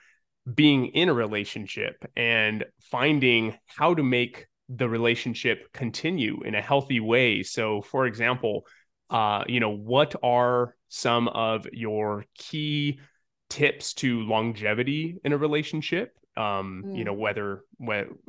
being 0.52 0.86
in 0.88 1.08
a 1.08 1.14
relationship 1.14 2.04
and 2.16 2.64
finding 2.80 3.58
how 3.66 3.94
to 3.94 4.02
make 4.02 4.46
the 4.68 4.88
relationship 4.88 5.72
continue 5.72 6.42
in 6.44 6.54
a 6.54 6.62
healthy 6.62 7.00
way. 7.00 7.42
So, 7.42 7.82
for 7.82 8.06
example, 8.06 8.66
uh, 9.10 9.44
you 9.46 9.60
know, 9.60 9.70
what 9.70 10.14
are 10.22 10.74
some 10.88 11.28
of 11.28 11.66
your 11.72 12.24
key 12.36 13.00
tips 13.48 13.94
to 13.94 14.20
longevity 14.22 15.18
in 15.24 15.32
a 15.32 15.38
relationship? 15.38 16.16
Um, 16.36 16.84
mm. 16.86 16.98
you 16.98 17.04
know, 17.04 17.14
mm. 17.14 17.18
whether 17.18 17.62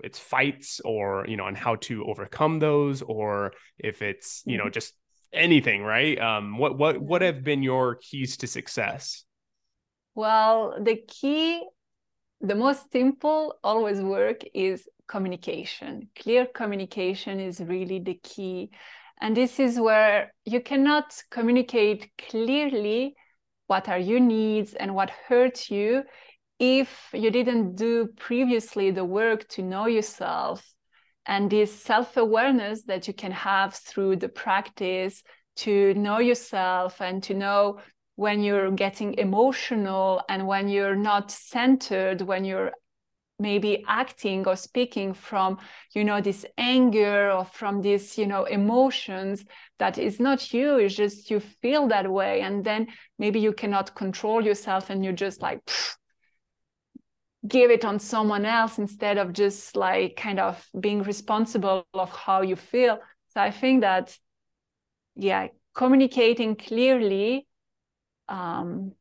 it's 0.03 0.19
fights 0.19 0.79
or 0.85 1.25
you 1.27 1.37
know, 1.37 1.45
on 1.45 1.55
how 1.55 1.75
to 1.87 2.05
overcome 2.05 2.59
those, 2.59 3.01
or 3.01 3.53
if 3.77 4.01
it's 4.01 4.43
you 4.45 4.57
know 4.57 4.65
mm-hmm. 4.65 4.73
just 4.73 4.93
anything, 5.33 5.83
right? 5.83 6.19
Um, 6.19 6.57
what 6.57 6.77
what 6.77 7.01
what 7.01 7.21
have 7.21 7.43
been 7.43 7.63
your 7.63 7.95
keys 7.95 8.37
to 8.37 8.47
success? 8.47 9.23
Well, 10.15 10.77
the 10.81 10.95
key 11.07 11.63
the 12.41 12.55
most 12.55 12.91
simple 12.91 13.55
always 13.63 13.99
work 13.99 14.41
is 14.53 14.87
communication. 15.07 16.09
Clear 16.15 16.45
communication 16.45 17.39
is 17.39 17.59
really 17.59 17.99
the 17.99 18.19
key. 18.23 18.69
And 19.19 19.35
this 19.35 19.59
is 19.59 19.79
where 19.79 20.33
you 20.45 20.61
cannot 20.61 21.15
communicate 21.31 22.11
clearly 22.29 23.15
what 23.65 23.89
are 23.89 23.97
your 23.97 24.19
needs 24.19 24.73
and 24.73 24.93
what 24.93 25.09
hurts 25.09 25.71
you 25.71 26.03
if 26.59 27.09
you 27.13 27.29
didn't 27.31 27.75
do 27.75 28.07
previously 28.17 28.91
the 28.91 29.05
work 29.05 29.47
to 29.49 29.61
know 29.61 29.85
yourself 29.85 30.65
and 31.25 31.49
this 31.49 31.73
self-awareness 31.83 32.83
that 32.83 33.07
you 33.07 33.13
can 33.13 33.31
have 33.31 33.75
through 33.75 34.15
the 34.15 34.29
practice 34.29 35.23
to 35.57 35.93
know 35.95 36.19
yourself 36.19 37.01
and 37.01 37.21
to 37.23 37.33
know 37.33 37.79
when 38.15 38.41
you're 38.41 38.71
getting 38.71 39.13
emotional 39.15 40.21
and 40.29 40.47
when 40.47 40.67
you're 40.67 40.95
not 40.95 41.29
centered, 41.29 42.21
when 42.21 42.43
you're 42.45 42.71
maybe 43.39 43.83
acting 43.87 44.47
or 44.47 44.55
speaking 44.55 45.13
from 45.13 45.59
you 45.93 46.03
know 46.03 46.19
this 46.19 46.43
anger 46.57 47.29
or 47.29 47.45
from 47.45 47.83
this 47.83 48.17
you 48.17 48.25
know 48.25 48.45
emotions 48.45 49.45
that 49.77 49.99
is 49.99 50.19
not 50.19 50.51
you 50.51 50.77
it's 50.77 50.95
just 50.95 51.29
you 51.29 51.39
feel 51.39 51.87
that 51.87 52.09
way. 52.11 52.41
And 52.41 52.63
then 52.63 52.87
maybe 53.19 53.39
you 53.39 53.53
cannot 53.53 53.93
control 53.93 54.43
yourself 54.43 54.89
and 54.89 55.03
you're 55.03 55.13
just 55.13 55.41
like 55.41 55.59
give 57.47 57.71
it 57.71 57.85
on 57.85 57.99
someone 57.99 58.45
else 58.45 58.77
instead 58.77 59.17
of 59.17 59.33
just 59.33 59.75
like 59.75 60.15
kind 60.15 60.39
of 60.39 60.65
being 60.79 61.03
responsible 61.03 61.85
of 61.93 62.11
how 62.11 62.41
you 62.41 62.55
feel 62.55 62.99
so 63.29 63.41
i 63.41 63.51
think 63.51 63.81
that 63.81 64.17
yeah 65.15 65.47
communicating 65.73 66.55
clearly 66.55 67.47
um, 68.29 68.91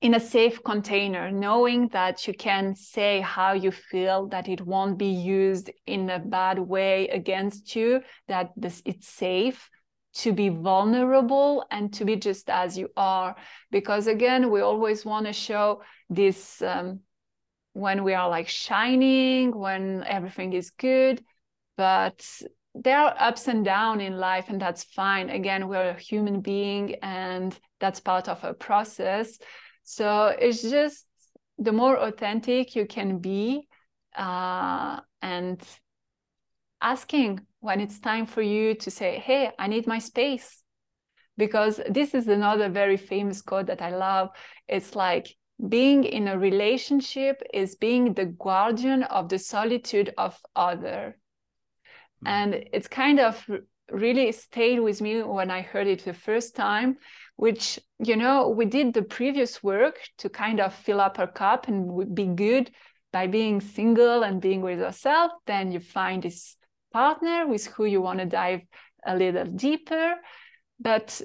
in 0.00 0.14
a 0.14 0.20
safe 0.20 0.62
container, 0.64 1.30
knowing 1.30 1.88
that 1.88 2.26
you 2.26 2.32
can 2.32 2.74
say 2.74 3.20
how 3.20 3.52
you 3.52 3.70
feel, 3.70 4.28
that 4.28 4.48
it 4.48 4.60
won't 4.62 4.96
be 4.96 5.10
used 5.10 5.70
in 5.86 6.08
a 6.08 6.18
bad 6.18 6.58
way 6.58 7.08
against 7.08 7.76
you, 7.76 8.00
that 8.26 8.50
this 8.56 8.80
it's 8.86 9.08
safe 9.08 9.68
to 10.12 10.32
be 10.32 10.48
vulnerable 10.48 11.64
and 11.70 11.92
to 11.92 12.04
be 12.04 12.16
just 12.16 12.48
as 12.48 12.78
you 12.78 12.88
are. 12.96 13.36
Because 13.70 14.06
again, 14.06 14.50
we 14.50 14.60
always 14.60 15.04
want 15.04 15.26
to 15.26 15.32
show 15.32 15.82
this 16.08 16.62
um, 16.62 17.00
when 17.72 18.04
we 18.04 18.14
are 18.14 18.28
like 18.28 18.48
shining, 18.48 19.56
when 19.56 20.04
everything 20.04 20.52
is 20.52 20.70
good, 20.70 21.22
but 21.76 22.26
there 22.74 22.98
are 22.98 23.14
ups 23.18 23.48
and 23.48 23.64
downs 23.64 24.02
in 24.02 24.16
life 24.18 24.46
and 24.48 24.60
that's 24.60 24.84
fine. 24.84 25.30
Again 25.30 25.68
we're 25.68 25.90
a 25.90 25.98
human 25.98 26.40
being 26.40 26.96
and 27.02 27.58
that's 27.80 28.00
part 28.00 28.28
of 28.28 28.42
a 28.44 28.54
process. 28.54 29.38
So 29.82 30.26
it's 30.38 30.62
just 30.62 31.06
the 31.58 31.72
more 31.72 31.96
authentic 31.96 32.76
you 32.76 32.86
can 32.86 33.18
be 33.18 33.68
uh, 34.16 35.00
and 35.22 35.60
asking 36.80 37.40
when 37.60 37.80
it's 37.80 37.98
time 38.00 38.24
for 38.24 38.40
you 38.40 38.74
to 38.74 38.90
say 38.90 39.18
hey 39.18 39.50
i 39.58 39.66
need 39.66 39.86
my 39.86 39.98
space. 39.98 40.62
Because 41.36 41.80
this 41.88 42.14
is 42.14 42.28
another 42.28 42.68
very 42.68 42.96
famous 42.96 43.42
quote 43.42 43.66
that 43.66 43.82
i 43.82 43.90
love. 43.90 44.30
It's 44.68 44.94
like 44.94 45.34
being 45.68 46.04
in 46.04 46.28
a 46.28 46.38
relationship 46.38 47.42
is 47.52 47.76
being 47.76 48.14
the 48.14 48.26
guardian 48.26 49.02
of 49.04 49.28
the 49.28 49.38
solitude 49.38 50.12
of 50.16 50.38
other 50.56 51.16
Mm. 52.24 52.28
and 52.28 52.54
it's 52.72 52.88
kind 52.88 53.18
of 53.20 53.48
really 53.90 54.30
stayed 54.32 54.80
with 54.80 55.00
me 55.00 55.22
when 55.22 55.50
I 55.50 55.62
heard 55.62 55.86
it 55.86 56.04
the 56.04 56.12
first 56.12 56.54
time, 56.54 56.98
which, 57.36 57.80
you 57.98 58.16
know, 58.16 58.48
we 58.50 58.64
did 58.66 58.94
the 58.94 59.02
previous 59.02 59.62
work 59.62 59.98
to 60.18 60.28
kind 60.28 60.60
of 60.60 60.74
fill 60.74 61.00
up 61.00 61.18
our 61.18 61.26
cup 61.26 61.66
and 61.66 62.14
be 62.14 62.26
good 62.26 62.70
by 63.12 63.26
being 63.26 63.60
single 63.60 64.22
and 64.22 64.40
being 64.40 64.62
with 64.62 64.78
yourself. 64.78 65.32
Then 65.46 65.72
you 65.72 65.80
find 65.80 66.22
this 66.22 66.56
partner 66.92 67.46
with 67.48 67.66
who 67.66 67.84
you 67.84 68.00
want 68.00 68.20
to 68.20 68.26
dive 68.26 68.60
a 69.04 69.16
little 69.16 69.46
deeper. 69.46 70.14
But 70.78 71.20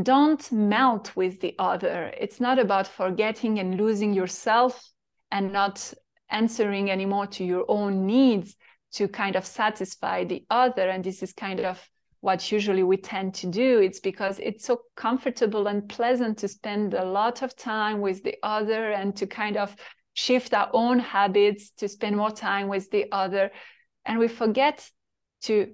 don't 0.00 0.50
melt 0.50 1.14
with 1.16 1.40
the 1.40 1.54
other. 1.58 2.12
It's 2.18 2.40
not 2.40 2.58
about 2.58 2.86
forgetting 2.86 3.58
and 3.58 3.76
losing 3.76 4.14
yourself 4.14 4.90
and 5.30 5.52
not 5.52 5.92
answering 6.30 6.90
anymore 6.90 7.26
to 7.26 7.44
your 7.44 7.64
own 7.68 8.06
needs 8.06 8.56
to 8.92 9.08
kind 9.08 9.36
of 9.36 9.44
satisfy 9.44 10.24
the 10.24 10.44
other. 10.48 10.88
And 10.88 11.04
this 11.04 11.22
is 11.22 11.32
kind 11.32 11.60
of 11.60 11.80
what 12.20 12.52
usually 12.52 12.82
we 12.82 12.96
tend 12.96 13.34
to 13.34 13.46
do. 13.48 13.80
It's 13.80 14.00
because 14.00 14.38
it's 14.38 14.64
so 14.64 14.82
comfortable 14.96 15.66
and 15.66 15.88
pleasant 15.88 16.38
to 16.38 16.48
spend 16.48 16.94
a 16.94 17.04
lot 17.04 17.42
of 17.42 17.56
time 17.56 18.00
with 18.00 18.22
the 18.22 18.36
other 18.42 18.92
and 18.92 19.14
to 19.16 19.26
kind 19.26 19.56
of 19.56 19.74
shift 20.14 20.54
our 20.54 20.70
own 20.72 20.98
habits 20.98 21.70
to 21.78 21.88
spend 21.88 22.16
more 22.16 22.30
time 22.30 22.68
with 22.68 22.90
the 22.90 23.06
other. 23.12 23.50
And 24.04 24.18
we 24.18 24.28
forget 24.28 24.88
to 25.42 25.72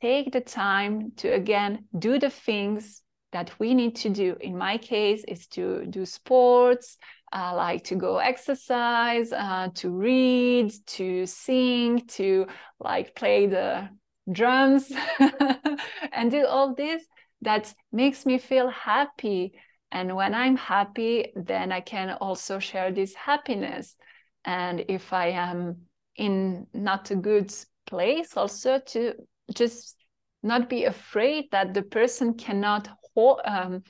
take 0.00 0.32
the 0.32 0.40
time 0.40 1.12
to 1.16 1.28
again 1.28 1.84
do 1.98 2.18
the 2.18 2.30
things 2.30 3.02
that 3.32 3.50
we 3.58 3.74
need 3.74 3.96
to 3.96 4.08
do. 4.08 4.36
In 4.40 4.56
my 4.56 4.78
case, 4.78 5.24
is 5.28 5.46
to 5.48 5.84
do 5.86 6.06
sports, 6.06 6.96
uh, 7.32 7.54
like 7.54 7.84
to 7.84 7.94
go 7.94 8.18
exercise, 8.18 9.32
uh, 9.32 9.68
to 9.74 9.90
read, 9.90 10.72
to 10.86 11.26
sing, 11.26 12.06
to 12.08 12.46
like 12.80 13.14
play 13.14 13.46
the 13.46 13.88
drums, 14.30 14.90
and 16.12 16.30
do 16.30 16.46
all 16.46 16.74
this 16.74 17.02
that 17.42 17.72
makes 17.92 18.26
me 18.26 18.38
feel 18.38 18.68
happy. 18.70 19.52
And 19.92 20.16
when 20.16 20.34
I'm 20.34 20.56
happy, 20.56 21.32
then 21.34 21.72
I 21.72 21.80
can 21.80 22.10
also 22.20 22.58
share 22.58 22.92
this 22.92 23.14
happiness. 23.14 23.96
And 24.44 24.84
if 24.88 25.12
I 25.12 25.28
am 25.28 25.82
in 26.16 26.66
not 26.74 27.10
a 27.10 27.16
good 27.16 27.54
place, 27.86 28.36
also 28.36 28.80
to 28.80 29.14
just 29.54 29.96
not 30.42 30.68
be 30.68 30.84
afraid 30.84 31.46
that 31.52 31.74
the 31.74 31.82
person 31.82 32.34
cannot 32.34 32.88
um, 33.44 33.82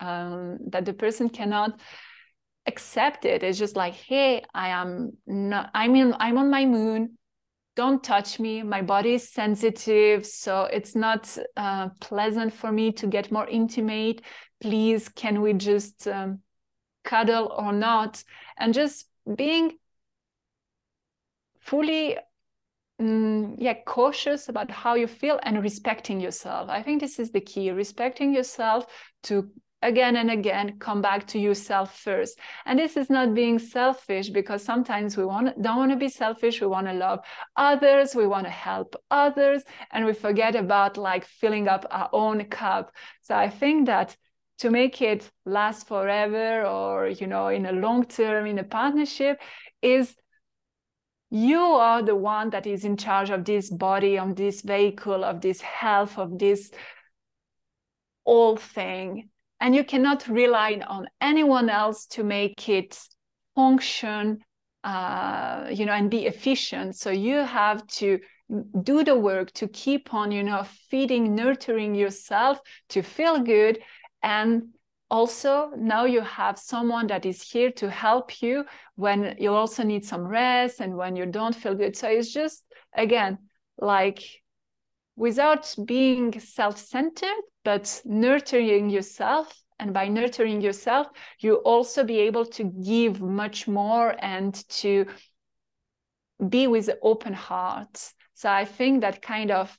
um, 0.00 0.58
that 0.70 0.84
the 0.84 0.92
person 0.92 1.28
cannot 1.28 1.80
accept 2.66 3.24
it. 3.24 3.42
It's 3.42 3.58
just 3.58 3.76
like, 3.76 3.94
hey, 3.94 4.42
I 4.54 4.68
am 4.68 5.12
not. 5.26 5.70
I 5.74 5.88
mean. 5.88 6.14
I'm 6.18 6.38
on 6.38 6.50
my 6.50 6.64
moon. 6.64 7.18
Don't 7.76 8.02
touch 8.02 8.38
me. 8.38 8.62
My 8.62 8.82
body 8.82 9.14
is 9.14 9.32
sensitive, 9.32 10.24
so 10.24 10.64
it's 10.64 10.94
not 10.94 11.36
uh, 11.56 11.88
pleasant 12.00 12.52
for 12.52 12.70
me 12.70 12.92
to 12.92 13.06
get 13.08 13.32
more 13.32 13.48
intimate. 13.48 14.22
Please, 14.60 15.08
can 15.08 15.42
we 15.42 15.54
just 15.54 16.06
um, 16.06 16.40
cuddle 17.02 17.52
or 17.56 17.72
not? 17.72 18.22
And 18.56 18.72
just 18.72 19.06
being 19.36 19.72
fully 21.58 22.16
mm, 23.00 23.54
yeah 23.58 23.74
cautious 23.86 24.48
about 24.48 24.70
how 24.70 24.94
you 24.94 25.06
feel 25.06 25.38
and 25.42 25.62
respecting 25.62 26.20
yourself. 26.20 26.68
I 26.68 26.82
think 26.82 27.00
this 27.00 27.18
is 27.18 27.30
the 27.30 27.40
key 27.40 27.70
respecting 27.70 28.34
yourself 28.34 28.86
to 29.24 29.50
again 29.82 30.16
and 30.16 30.30
again 30.30 30.78
come 30.78 31.02
back 31.02 31.26
to 31.26 31.38
yourself 31.38 31.98
first. 31.98 32.38
And 32.64 32.78
this 32.78 32.96
is 32.96 33.10
not 33.10 33.34
being 33.34 33.58
selfish 33.58 34.30
because 34.30 34.64
sometimes 34.64 35.16
we 35.16 35.24
want 35.24 35.60
don't 35.62 35.76
want 35.76 35.92
to 35.92 35.96
be 35.96 36.08
selfish 36.08 36.60
we 36.60 36.66
want 36.66 36.86
to 36.86 36.94
love 36.94 37.20
others 37.56 38.14
we 38.14 38.26
want 38.26 38.46
to 38.46 38.50
help 38.50 38.96
others 39.10 39.62
and 39.92 40.04
we 40.06 40.14
forget 40.14 40.56
about 40.56 40.96
like 40.96 41.24
filling 41.24 41.68
up 41.68 41.84
our 41.90 42.08
own 42.12 42.44
cup. 42.46 42.92
So 43.22 43.34
i 43.34 43.48
think 43.48 43.86
that 43.86 44.16
to 44.58 44.70
make 44.70 45.02
it 45.02 45.30
last 45.44 45.88
forever 45.88 46.64
or 46.64 47.08
you 47.08 47.26
know 47.26 47.48
in 47.48 47.66
a 47.66 47.72
long 47.72 48.04
term 48.04 48.46
in 48.46 48.58
a 48.58 48.64
partnership 48.64 49.40
is 49.82 50.14
you 51.34 51.58
are 51.58 52.00
the 52.00 52.14
one 52.14 52.50
that 52.50 52.64
is 52.64 52.84
in 52.84 52.96
charge 52.96 53.30
of 53.30 53.44
this 53.44 53.68
body 53.68 54.16
of 54.16 54.36
this 54.36 54.62
vehicle 54.62 55.24
of 55.24 55.40
this 55.40 55.60
health 55.60 56.16
of 56.16 56.38
this 56.38 56.70
whole 58.24 58.56
thing. 58.56 59.28
And 59.60 59.74
you 59.74 59.82
cannot 59.82 60.28
rely 60.28 60.80
on 60.86 61.08
anyone 61.20 61.68
else 61.68 62.06
to 62.14 62.22
make 62.22 62.68
it 62.68 62.96
function 63.56 64.44
uh, 64.84 65.66
you 65.72 65.86
know 65.86 65.92
and 65.92 66.08
be 66.08 66.26
efficient. 66.26 66.94
So 66.94 67.10
you 67.10 67.38
have 67.38 67.84
to 67.98 68.20
do 68.82 69.02
the 69.02 69.18
work 69.18 69.50
to 69.54 69.66
keep 69.66 70.14
on 70.14 70.30
you 70.30 70.44
know 70.44 70.64
feeding 70.88 71.34
nurturing 71.34 71.96
yourself 71.96 72.60
to 72.90 73.02
feel 73.02 73.40
good 73.40 73.80
and 74.22 74.73
also 75.10 75.70
now 75.76 76.04
you 76.04 76.20
have 76.20 76.58
someone 76.58 77.06
that 77.08 77.26
is 77.26 77.42
here 77.42 77.70
to 77.72 77.90
help 77.90 78.42
you 78.42 78.64
when 78.96 79.36
you 79.38 79.52
also 79.52 79.82
need 79.82 80.04
some 80.04 80.26
rest 80.26 80.80
and 80.80 80.96
when 80.96 81.16
you 81.16 81.26
don't 81.26 81.54
feel 81.54 81.74
good. 81.74 81.96
So 81.96 82.08
it's 82.08 82.32
just 82.32 82.64
again 82.96 83.38
like 83.78 84.22
without 85.16 85.74
being 85.84 86.38
self-centered 86.38 87.42
but 87.64 88.00
nurturing 88.04 88.90
yourself 88.90 89.54
and 89.78 89.92
by 89.92 90.08
nurturing 90.08 90.60
yourself 90.60 91.06
you 91.40 91.56
also 91.56 92.04
be 92.04 92.18
able 92.18 92.44
to 92.44 92.64
give 92.64 93.20
much 93.20 93.66
more 93.68 94.14
and 94.18 94.68
to 94.68 95.06
be 96.48 96.66
with 96.66 96.88
an 96.88 96.96
open 97.02 97.32
heart 97.32 98.12
so 98.34 98.50
i 98.50 98.64
think 98.64 99.00
that 99.00 99.22
kind 99.22 99.50
of 99.50 99.76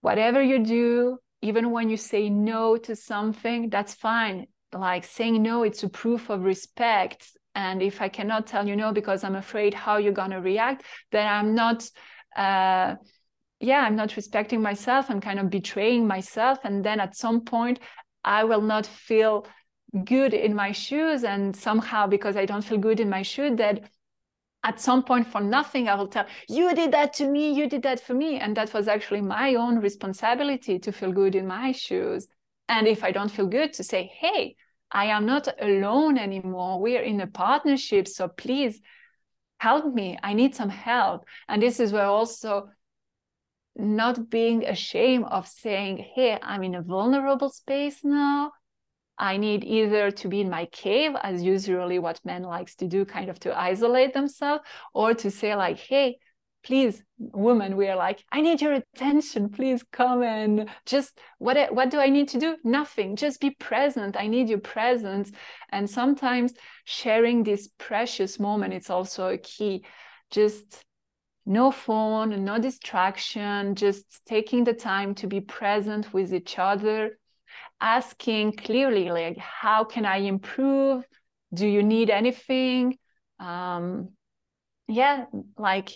whatever 0.00 0.42
you 0.42 0.58
do 0.64 1.18
even 1.42 1.72
when 1.72 1.90
you 1.90 1.96
say 1.96 2.30
no 2.30 2.76
to 2.76 2.96
something 2.96 3.68
that's 3.68 3.94
fine. 3.94 4.46
Like 4.72 5.04
saying 5.04 5.42
no 5.42 5.64
it's 5.64 5.82
a 5.82 5.88
proof 5.88 6.30
of 6.30 6.44
respect. 6.44 7.30
And 7.54 7.82
if 7.82 8.00
i 8.00 8.08
cannot 8.08 8.46
tell 8.46 8.66
you 8.66 8.76
no 8.76 8.92
because 8.92 9.24
i'm 9.24 9.34
afraid 9.34 9.74
how 9.74 9.98
you're 9.98 10.14
going 10.14 10.30
to 10.30 10.40
react 10.40 10.86
then 11.10 11.26
i'm 11.26 11.54
not 11.54 11.82
uh, 12.34 12.94
yeah 13.60 13.82
i'm 13.82 13.96
not 13.96 14.16
respecting 14.16 14.62
myself. 14.62 15.10
I'm 15.10 15.20
kind 15.20 15.38
of 15.38 15.50
betraying 15.50 16.06
myself. 16.06 16.58
And 16.64 16.82
then 16.82 17.00
at 17.00 17.16
some 17.16 17.42
point 17.42 17.80
i 18.24 18.44
will 18.44 18.62
not 18.62 18.86
feel 18.86 19.46
good 20.04 20.32
in 20.32 20.54
my 20.54 20.72
shoes. 20.72 21.24
And 21.24 21.54
somehow 21.54 22.06
because 22.06 22.36
i 22.36 22.46
don't 22.46 22.64
feel 22.64 22.78
good 22.78 23.00
in 23.00 23.10
my 23.10 23.22
shoe 23.22 23.54
that 23.56 23.90
at 24.64 24.80
some 24.80 25.02
point 25.02 25.26
for 25.26 25.40
nothing 25.40 25.88
i 25.88 25.94
will 25.94 26.06
tell 26.06 26.26
you 26.48 26.74
did 26.74 26.92
that 26.92 27.12
to 27.12 27.26
me 27.26 27.52
you 27.52 27.68
did 27.68 27.82
that 27.82 28.00
for 28.00 28.14
me. 28.14 28.38
And 28.38 28.56
that 28.56 28.72
was 28.72 28.88
actually 28.88 29.22
my 29.22 29.54
own 29.54 29.78
responsibility 29.78 30.78
to 30.78 30.92
feel 30.92 31.12
good 31.12 31.34
in 31.34 31.46
my 31.46 31.72
shoes. 31.72 32.28
And 32.68 32.86
if 32.86 33.04
i 33.04 33.10
don't 33.10 33.30
feel 33.30 33.46
good 33.46 33.72
to 33.74 33.84
say 33.84 34.10
hey 34.20 34.56
i 34.90 35.06
am 35.06 35.26
not 35.26 35.48
alone 35.60 36.18
anymore. 36.18 36.80
We're 36.80 37.02
in 37.02 37.20
a 37.20 37.26
partnership 37.26 38.08
so 38.08 38.28
please 38.28 38.80
help 39.58 39.94
me. 39.94 40.18
I 40.22 40.32
need 40.34 40.56
some 40.56 40.70
help. 40.70 41.24
And 41.48 41.62
this 41.62 41.78
is 41.78 41.92
where 41.92 42.06
also 42.06 42.68
not 43.76 44.28
being 44.28 44.66
ashamed 44.66 45.24
of 45.30 45.48
saying 45.48 45.96
hey 46.14 46.38
i'm 46.42 46.62
in 46.62 46.74
a 46.74 46.82
vulnerable 46.82 47.48
space 47.48 48.04
now 48.04 48.52
I 49.18 49.36
need 49.36 49.64
either 49.64 50.10
to 50.10 50.28
be 50.28 50.40
in 50.40 50.50
my 50.50 50.66
cave, 50.66 51.12
as 51.22 51.42
usually 51.42 51.98
what 51.98 52.20
men 52.24 52.42
likes 52.42 52.74
to 52.76 52.86
do, 52.86 53.04
kind 53.04 53.30
of 53.30 53.38
to 53.40 53.58
isolate 53.58 54.14
themselves, 54.14 54.64
or 54.94 55.14
to 55.14 55.30
say 55.30 55.54
like, 55.54 55.78
hey, 55.78 56.18
please, 56.64 57.02
woman, 57.18 57.76
we 57.76 57.88
are 57.88 57.96
like, 57.96 58.24
I 58.30 58.40
need 58.40 58.60
your 58.60 58.72
attention. 58.72 59.48
Please 59.48 59.84
come 59.92 60.22
and 60.22 60.68
just 60.86 61.18
what 61.38 61.72
what 61.74 61.90
do 61.90 61.98
I 61.98 62.08
need 62.08 62.28
to 62.28 62.38
do? 62.38 62.56
Nothing. 62.64 63.16
Just 63.16 63.40
be 63.40 63.50
present. 63.50 64.16
I 64.16 64.26
need 64.28 64.48
your 64.48 64.60
presence. 64.60 65.30
And 65.70 65.88
sometimes 65.88 66.52
sharing 66.84 67.42
this 67.42 67.68
precious 67.78 68.38
moment, 68.38 68.74
it's 68.74 68.90
also 68.90 69.28
a 69.28 69.38
key. 69.38 69.84
Just 70.30 70.84
no 71.44 71.70
phone, 71.72 72.44
no 72.44 72.58
distraction, 72.58 73.74
just 73.74 74.24
taking 74.26 74.64
the 74.64 74.74
time 74.74 75.14
to 75.16 75.26
be 75.26 75.40
present 75.40 76.12
with 76.14 76.32
each 76.32 76.58
other 76.58 77.18
asking 77.82 78.52
clearly 78.52 79.10
like 79.10 79.36
how 79.36 79.84
can 79.84 80.06
i 80.06 80.18
improve? 80.18 81.04
Do 81.52 81.66
you 81.66 81.82
need 81.82 82.08
anything? 82.08 82.96
Um 83.38 84.10
yeah 84.88 85.26
like 85.58 85.90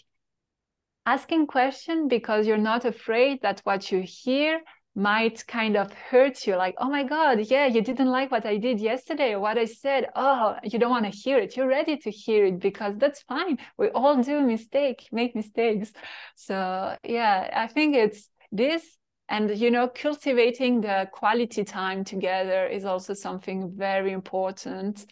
asking 1.06 1.46
question 1.46 2.08
because 2.08 2.46
you're 2.46 2.58
not 2.72 2.84
afraid 2.84 3.40
that 3.42 3.60
what 3.64 3.92
you 3.92 4.02
hear 4.04 4.60
might 4.96 5.46
kind 5.46 5.76
of 5.76 5.92
hurt 5.92 6.46
you 6.46 6.56
like 6.56 6.74
oh 6.78 6.88
my 6.88 7.04
god 7.04 7.38
yeah 7.50 7.66
you 7.66 7.82
didn't 7.82 8.08
like 8.08 8.30
what 8.30 8.46
i 8.46 8.56
did 8.56 8.80
yesterday 8.80 9.32
or 9.34 9.40
what 9.40 9.58
i 9.58 9.66
said. 9.66 10.06
Oh 10.16 10.56
you 10.64 10.78
don't 10.78 10.90
want 10.90 11.04
to 11.04 11.10
hear 11.10 11.38
it. 11.38 11.56
You're 11.56 11.68
ready 11.68 11.96
to 11.98 12.10
hear 12.10 12.46
it 12.46 12.58
because 12.58 12.94
that's 12.96 13.22
fine. 13.22 13.58
We 13.78 13.88
all 13.90 14.22
do 14.22 14.40
mistake 14.40 15.06
make 15.12 15.36
mistakes. 15.36 15.92
So 16.34 16.96
yeah 17.04 17.50
i 17.54 17.66
think 17.68 17.94
it's 17.94 18.30
this 18.50 18.82
and 19.28 19.56
you 19.58 19.70
know 19.70 19.88
cultivating 19.88 20.80
the 20.80 21.08
quality 21.12 21.64
time 21.64 22.04
together 22.04 22.66
is 22.66 22.84
also 22.84 23.14
something 23.14 23.72
very 23.76 24.12
important 24.12 25.06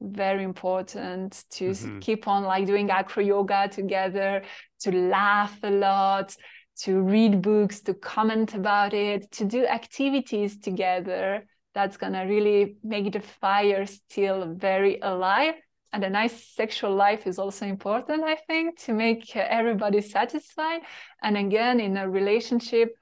very 0.00 0.44
important 0.44 1.44
to 1.50 1.70
mm-hmm. 1.70 1.98
keep 1.98 2.28
on 2.28 2.44
like 2.44 2.66
doing 2.66 2.88
acro 2.90 3.22
yoga 3.22 3.68
together 3.68 4.42
to 4.78 4.92
laugh 4.92 5.58
a 5.64 5.70
lot 5.70 6.36
to 6.78 7.00
read 7.00 7.42
books 7.42 7.80
to 7.80 7.94
comment 7.94 8.54
about 8.54 8.94
it 8.94 9.30
to 9.32 9.44
do 9.44 9.66
activities 9.66 10.58
together. 10.60 11.44
That's 11.74 11.96
going 11.96 12.12
to 12.12 12.20
really 12.20 12.76
make 12.82 13.12
the 13.12 13.20
fire 13.20 13.84
still 13.86 14.54
very 14.54 15.00
alive. 15.00 15.54
And 15.92 16.04
a 16.04 16.10
nice 16.10 16.54
sexual 16.54 16.94
life 16.94 17.26
is 17.26 17.38
also 17.38 17.64
important 17.64 18.22
i 18.22 18.34
think 18.34 18.78
to 18.80 18.92
make 18.92 19.34
everybody 19.34 20.00
satisfied. 20.00 20.82
And 21.22 21.36
again 21.36 21.80
in 21.80 21.96
a 21.96 22.08
relationship 22.08 22.94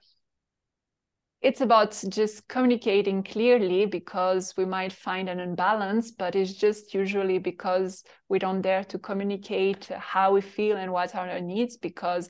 it's 1.46 1.60
about 1.60 2.02
just 2.08 2.48
communicating 2.48 3.22
clearly 3.22 3.86
because 3.86 4.52
we 4.56 4.64
might 4.64 4.92
find 4.92 5.28
an 5.28 5.38
imbalance, 5.38 6.10
but 6.10 6.34
it's 6.34 6.54
just 6.54 6.92
usually 6.92 7.38
because 7.38 8.02
we 8.28 8.40
don't 8.40 8.62
dare 8.62 8.82
to 8.82 8.98
communicate 8.98 9.84
how 9.96 10.32
we 10.32 10.40
feel 10.40 10.76
and 10.76 10.92
what 10.92 11.14
are 11.14 11.30
our 11.30 11.40
needs 11.40 11.76
because 11.76 12.28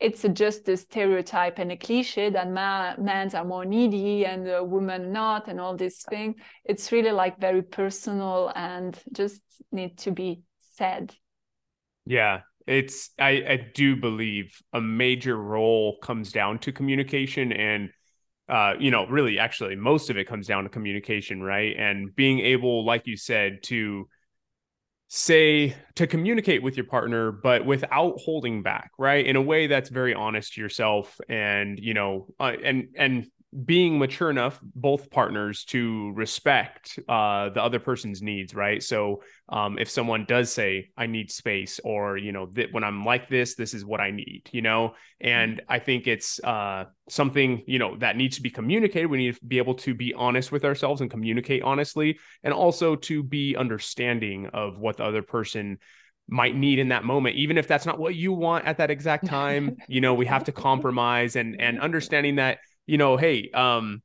it's 0.00 0.24
just 0.32 0.66
a 0.70 0.76
stereotype 0.78 1.58
and 1.58 1.70
a 1.70 1.76
cliche 1.76 2.30
that 2.30 2.50
ma- 2.50 2.96
men 2.96 3.28
are 3.34 3.44
more 3.44 3.66
needy 3.66 4.24
and 4.24 4.48
uh, 4.48 4.64
women 4.64 5.12
not 5.12 5.48
and 5.48 5.60
all 5.60 5.76
this 5.76 6.02
thing. 6.08 6.36
It's 6.64 6.92
really 6.92 7.12
like 7.12 7.38
very 7.38 7.60
personal 7.60 8.52
and 8.56 8.98
just 9.12 9.42
need 9.70 9.98
to 9.98 10.12
be 10.12 10.40
said. 10.60 11.14
Yeah, 12.06 12.40
it's 12.66 13.10
I, 13.18 13.44
I 13.46 13.70
do 13.74 13.96
believe 13.96 14.58
a 14.72 14.80
major 14.80 15.36
role 15.36 15.98
comes 16.02 16.32
down 16.32 16.60
to 16.60 16.72
communication 16.72 17.52
and 17.52 17.90
uh, 18.48 18.74
you 18.78 18.90
know, 18.90 19.06
really 19.06 19.38
actually 19.38 19.76
most 19.76 20.10
of 20.10 20.16
it 20.16 20.26
comes 20.26 20.46
down 20.46 20.64
to 20.64 20.68
communication, 20.68 21.42
right? 21.42 21.76
And 21.76 22.14
being 22.14 22.40
able, 22.40 22.84
like 22.84 23.06
you 23.06 23.16
said, 23.16 23.62
to 23.64 24.08
say 25.08 25.74
to 25.94 26.06
communicate 26.06 26.62
with 26.64 26.76
your 26.76 26.84
partner 26.84 27.30
but 27.30 27.64
without 27.64 28.18
holding 28.18 28.60
back 28.60 28.90
right 28.98 29.24
in 29.24 29.36
a 29.36 29.40
way 29.40 29.68
that's 29.68 29.88
very 29.88 30.12
honest 30.12 30.54
to 30.54 30.60
yourself 30.60 31.20
and 31.28 31.78
you 31.78 31.94
know 31.94 32.26
uh, 32.40 32.52
and 32.64 32.88
and 32.96 33.26
being 33.64 33.98
mature 33.98 34.28
enough 34.28 34.60
both 34.62 35.10
partners 35.10 35.64
to 35.64 36.12
respect 36.12 36.98
uh, 37.08 37.48
the 37.50 37.62
other 37.62 37.78
person's 37.78 38.20
needs 38.20 38.54
right? 38.54 38.82
So 38.82 39.22
um, 39.48 39.78
if 39.78 39.88
someone 39.88 40.24
does 40.26 40.52
say 40.52 40.90
i 40.96 41.06
need 41.06 41.30
space 41.30 41.80
or 41.84 42.16
you 42.16 42.32
know 42.32 42.46
that 42.52 42.72
when 42.72 42.82
i'm 42.82 43.04
like 43.04 43.28
this 43.28 43.54
this 43.54 43.72
is 43.72 43.84
what 43.84 44.00
i 44.00 44.10
need 44.10 44.48
you 44.52 44.62
know? 44.62 44.94
And 45.20 45.58
mm-hmm. 45.58 45.72
i 45.72 45.78
think 45.78 46.06
it's 46.06 46.40
uh, 46.42 46.84
something 47.08 47.62
you 47.66 47.78
know 47.78 47.96
that 47.98 48.16
needs 48.16 48.36
to 48.36 48.42
be 48.42 48.50
communicated. 48.50 49.06
We 49.06 49.18
need 49.18 49.36
to 49.36 49.44
be 49.44 49.58
able 49.58 49.74
to 49.74 49.94
be 49.94 50.12
honest 50.14 50.50
with 50.50 50.64
ourselves 50.64 51.00
and 51.00 51.10
communicate 51.10 51.62
honestly 51.62 52.18
and 52.42 52.52
also 52.52 52.96
to 52.96 53.22
be 53.22 53.56
understanding 53.56 54.46
of 54.52 54.78
what 54.78 54.96
the 54.96 55.04
other 55.04 55.22
person 55.22 55.78
might 56.28 56.56
need 56.56 56.80
in 56.80 56.88
that 56.88 57.04
moment 57.04 57.36
even 57.36 57.56
if 57.56 57.68
that's 57.68 57.86
not 57.86 58.00
what 58.00 58.16
you 58.16 58.32
want 58.32 58.66
at 58.66 58.78
that 58.78 58.90
exact 58.90 59.26
time. 59.26 59.76
You 59.88 60.00
know 60.00 60.14
we 60.14 60.26
have 60.26 60.44
to 60.44 60.52
compromise 60.52 61.36
and 61.36 61.60
and 61.60 61.80
understanding 61.80 62.36
that 62.36 62.58
you 62.86 62.98
know, 62.98 63.16
hey, 63.16 63.50
um, 63.52 64.02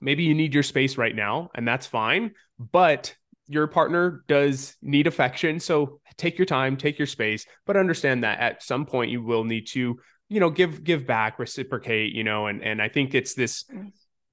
maybe 0.00 0.24
you 0.24 0.34
need 0.34 0.54
your 0.54 0.62
space 0.62 0.96
right 0.96 1.14
now, 1.14 1.50
and 1.54 1.66
that's 1.66 1.86
fine. 1.86 2.32
But 2.58 3.14
your 3.48 3.66
partner 3.66 4.24
does 4.26 4.76
need 4.82 5.06
affection. 5.06 5.60
So 5.60 6.00
take 6.16 6.38
your 6.38 6.46
time, 6.46 6.76
take 6.76 6.98
your 6.98 7.06
space, 7.06 7.46
but 7.66 7.76
understand 7.76 8.24
that 8.24 8.40
at 8.40 8.62
some 8.62 8.86
point 8.86 9.10
you 9.10 9.22
will 9.22 9.44
need 9.44 9.68
to, 9.68 10.00
you 10.28 10.40
know, 10.40 10.50
give 10.50 10.82
give 10.82 11.06
back, 11.06 11.38
reciprocate, 11.38 12.12
you 12.12 12.24
know, 12.24 12.46
and 12.46 12.62
and 12.62 12.82
I 12.82 12.88
think 12.88 13.14
it's 13.14 13.34
this 13.34 13.64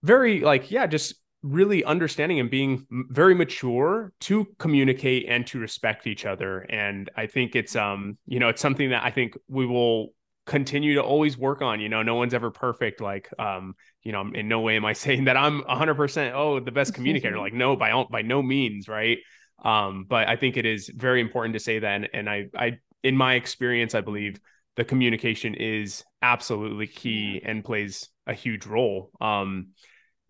very 0.01 0.39
like, 0.39 0.71
yeah, 0.71 0.87
just 0.87 1.15
really 1.43 1.83
understanding 1.83 2.39
and 2.39 2.49
being 2.49 2.87
very 2.89 3.35
mature 3.35 4.13
to 4.21 4.47
communicate 4.59 5.25
and 5.27 5.45
to 5.45 5.59
respect 5.59 6.07
each 6.07 6.25
other 6.25 6.59
and 6.69 7.11
i 7.17 7.27
think 7.27 7.53
it's 7.53 7.75
um 7.75 8.17
you 8.25 8.39
know 8.39 8.47
it's 8.47 8.61
something 8.61 8.91
that 8.91 9.03
i 9.03 9.11
think 9.11 9.35
we 9.49 9.65
will 9.65 10.13
continue 10.45 10.95
to 10.95 11.01
always 11.01 11.37
work 11.37 11.61
on 11.61 11.79
you 11.79 11.87
know 11.87 12.03
no 12.03 12.15
one's 12.15 12.33
ever 12.33 12.51
perfect 12.51 12.99
like 12.99 13.29
um 13.39 13.75
you 14.03 14.11
know 14.11 14.29
in 14.33 14.47
no 14.47 14.59
way 14.59 14.75
am 14.75 14.83
i 14.83 14.93
saying 15.05 15.25
that 15.25 15.37
i'm 15.37 15.61
100% 15.63 16.33
oh 16.33 16.59
the 16.59 16.71
best 16.71 16.93
communicator 16.95 17.39
like 17.39 17.53
no 17.53 17.75
by 17.75 17.91
all, 17.91 18.07
by 18.09 18.21
no 18.21 18.41
means 18.41 18.87
right? 18.87 19.19
Um 19.63 20.05
but 20.07 20.27
i 20.27 20.35
think 20.35 20.57
it 20.57 20.65
is 20.65 20.89
very 20.89 21.21
important 21.21 21.53
to 21.53 21.59
say 21.59 21.79
that 21.79 21.95
and, 21.95 22.09
and 22.13 22.29
i 22.29 22.47
i 22.57 22.77
in 23.03 23.15
my 23.15 23.35
experience 23.35 23.95
i 23.95 24.01
believe 24.01 24.39
the 24.75 24.83
communication 24.83 25.53
is 25.53 26.03
absolutely 26.21 26.87
key 26.87 27.41
and 27.45 27.63
plays 27.63 28.09
a 28.25 28.33
huge 28.33 28.65
role. 28.65 29.11
Um 29.21 29.67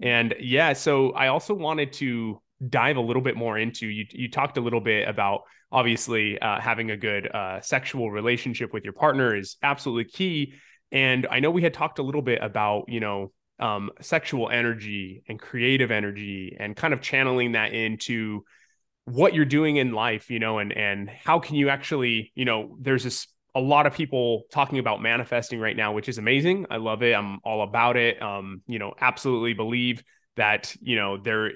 and 0.01 0.36
yeah 0.39 0.74
so 0.74 1.11
i 1.11 1.28
also 1.28 1.53
wanted 1.53 1.93
to 1.93 2.41
dive 2.69 2.97
a 2.97 3.01
little 3.01 3.21
bit 3.21 3.35
more 3.35 3.57
into 3.57 3.87
you 3.87 4.05
you 4.11 4.29
talked 4.29 4.57
a 4.57 4.61
little 4.61 4.79
bit 4.79 5.07
about 5.07 5.41
obviously 5.71 6.39
uh, 6.39 6.59
having 6.59 6.91
a 6.91 6.97
good 6.97 7.27
uh, 7.33 7.59
sexual 7.61 8.11
relationship 8.11 8.71
with 8.73 8.83
your 8.83 8.93
partner 8.93 9.35
is 9.35 9.57
absolutely 9.63 10.05
key. 10.05 10.53
And 10.91 11.27
i 11.29 11.39
know 11.39 11.51
we 11.51 11.63
had 11.63 11.73
talked 11.73 11.99
a 11.99 12.03
little 12.03 12.21
bit 12.21 12.39
about 12.41 12.85
you 12.87 12.99
know 12.99 13.31
um, 13.59 13.91
sexual 14.01 14.49
energy 14.49 15.23
and 15.27 15.39
creative 15.39 15.91
energy 15.91 16.57
and 16.59 16.75
kind 16.75 16.93
of 16.93 17.01
channeling 17.01 17.53
that 17.53 17.73
into 17.73 18.43
what 19.05 19.33
you're 19.33 19.45
doing 19.45 19.77
in 19.77 19.91
life 19.91 20.29
you 20.29 20.39
know 20.39 20.59
and 20.59 20.71
and 20.71 21.09
how 21.09 21.39
can 21.39 21.55
you 21.55 21.69
actually 21.69 22.31
you 22.35 22.45
know 22.45 22.77
there's 22.79 23.03
this 23.03 23.27
a 23.55 23.59
lot 23.59 23.85
of 23.85 23.93
people 23.93 24.43
talking 24.51 24.79
about 24.79 25.01
manifesting 25.01 25.59
right 25.59 25.77
now 25.77 25.93
which 25.93 26.09
is 26.09 26.17
amazing. 26.17 26.65
I 26.71 26.77
love 26.77 27.03
it. 27.03 27.13
I'm 27.13 27.39
all 27.43 27.63
about 27.63 27.97
it. 27.97 28.21
Um 28.21 28.61
you 28.67 28.79
know 28.79 28.93
absolutely 28.99 29.53
believe 29.53 30.03
that 30.35 30.75
you 30.81 30.95
know 30.95 31.17
there 31.17 31.51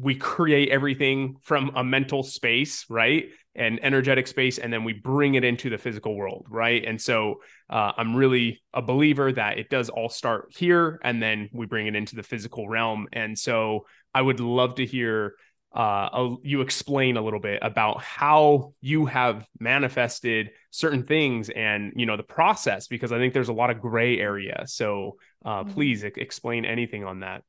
we 0.00 0.14
create 0.14 0.70
everything 0.70 1.36
from 1.42 1.72
a 1.76 1.84
mental 1.84 2.22
space, 2.22 2.86
right? 2.88 3.26
And 3.54 3.80
energetic 3.82 4.26
space, 4.26 4.58
and 4.58 4.72
then 4.72 4.84
we 4.84 4.92
bring 4.92 5.34
it 5.34 5.44
into 5.44 5.70
the 5.70 5.78
physical 5.78 6.16
world, 6.16 6.46
right? 6.48 6.84
And 6.84 7.00
so 7.00 7.40
uh, 7.68 7.92
I'm 7.96 8.14
really 8.14 8.62
a 8.72 8.80
believer 8.80 9.32
that 9.32 9.58
it 9.58 9.68
does 9.68 9.88
all 9.88 10.08
start 10.08 10.54
here, 10.56 11.00
and 11.02 11.22
then 11.22 11.50
we 11.52 11.66
bring 11.66 11.86
it 11.86 11.96
into 11.96 12.16
the 12.16 12.22
physical 12.22 12.68
realm. 12.68 13.08
And 13.12 13.38
so 13.38 13.86
I 14.14 14.22
would 14.22 14.40
love 14.40 14.76
to 14.76 14.86
hear 14.86 15.34
uh, 15.72 16.30
you 16.42 16.62
explain 16.62 17.16
a 17.16 17.22
little 17.22 17.38
bit 17.38 17.60
about 17.62 18.02
how 18.02 18.74
you 18.80 19.06
have 19.06 19.46
manifested 19.60 20.50
certain 20.70 21.04
things 21.04 21.48
and 21.48 21.92
you 21.94 22.06
know 22.06 22.16
the 22.16 22.24
process 22.24 22.88
because 22.88 23.12
I 23.12 23.18
think 23.18 23.34
there's 23.34 23.50
a 23.50 23.52
lot 23.52 23.70
of 23.70 23.80
gray 23.80 24.18
area. 24.18 24.64
So 24.66 25.16
uh, 25.44 25.62
mm-hmm. 25.62 25.72
please 25.72 26.02
explain 26.02 26.64
anything 26.64 27.04
on 27.04 27.20
that. 27.20 27.44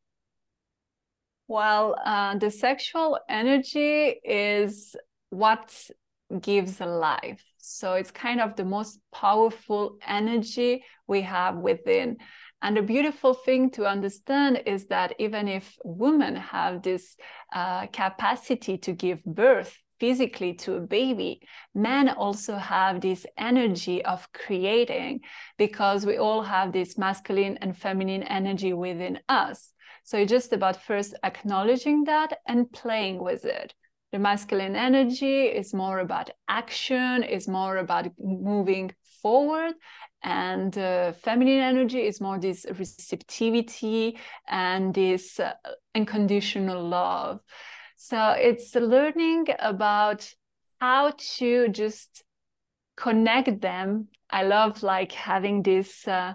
Well, 1.51 1.97
uh, 2.05 2.37
the 2.37 2.49
sexual 2.49 3.19
energy 3.27 4.21
is 4.23 4.95
what 5.31 5.69
gives 6.39 6.79
life. 6.79 7.43
So 7.57 7.95
it's 7.95 8.09
kind 8.09 8.39
of 8.39 8.55
the 8.55 8.63
most 8.63 9.01
powerful 9.13 9.97
energy 10.07 10.85
we 11.07 11.23
have 11.23 11.57
within. 11.57 12.19
And 12.61 12.77
the 12.77 12.81
beautiful 12.81 13.33
thing 13.33 13.69
to 13.71 13.85
understand 13.85 14.63
is 14.65 14.87
that 14.87 15.15
even 15.19 15.49
if 15.49 15.75
women 15.83 16.37
have 16.37 16.83
this 16.83 17.17
uh, 17.53 17.87
capacity 17.87 18.77
to 18.77 18.93
give 18.93 19.21
birth 19.25 19.77
physically 19.99 20.53
to 20.53 20.75
a 20.75 20.79
baby, 20.79 21.41
men 21.75 22.07
also 22.07 22.55
have 22.55 23.01
this 23.01 23.25
energy 23.37 24.05
of 24.05 24.25
creating 24.31 25.19
because 25.57 26.05
we 26.05 26.15
all 26.15 26.43
have 26.43 26.71
this 26.71 26.97
masculine 26.97 27.57
and 27.57 27.77
feminine 27.77 28.23
energy 28.23 28.71
within 28.71 29.19
us. 29.27 29.73
So 30.11 30.25
just 30.25 30.51
about 30.51 30.75
first 30.75 31.15
acknowledging 31.23 32.03
that 32.03 32.39
and 32.45 32.69
playing 32.69 33.23
with 33.23 33.45
it. 33.45 33.73
The 34.11 34.19
masculine 34.19 34.75
energy 34.75 35.43
is 35.45 35.73
more 35.73 35.99
about 35.99 36.29
action, 36.49 37.23
is 37.23 37.47
more 37.47 37.77
about 37.77 38.07
moving 38.19 38.91
forward. 39.21 39.75
And 40.21 40.77
uh, 40.77 41.13
feminine 41.13 41.61
energy 41.61 42.01
is 42.01 42.19
more 42.19 42.37
this 42.37 42.65
receptivity 42.77 44.17
and 44.49 44.93
this 44.93 45.39
uh, 45.39 45.53
unconditional 45.95 46.85
love. 46.85 47.39
So 47.95 48.31
it's 48.31 48.75
learning 48.75 49.47
about 49.59 50.29
how 50.81 51.13
to 51.37 51.69
just 51.69 52.25
connect 52.97 53.61
them. 53.61 54.09
I 54.29 54.43
love 54.43 54.83
like 54.83 55.13
having 55.13 55.63
this 55.63 56.05
uh, 56.05 56.33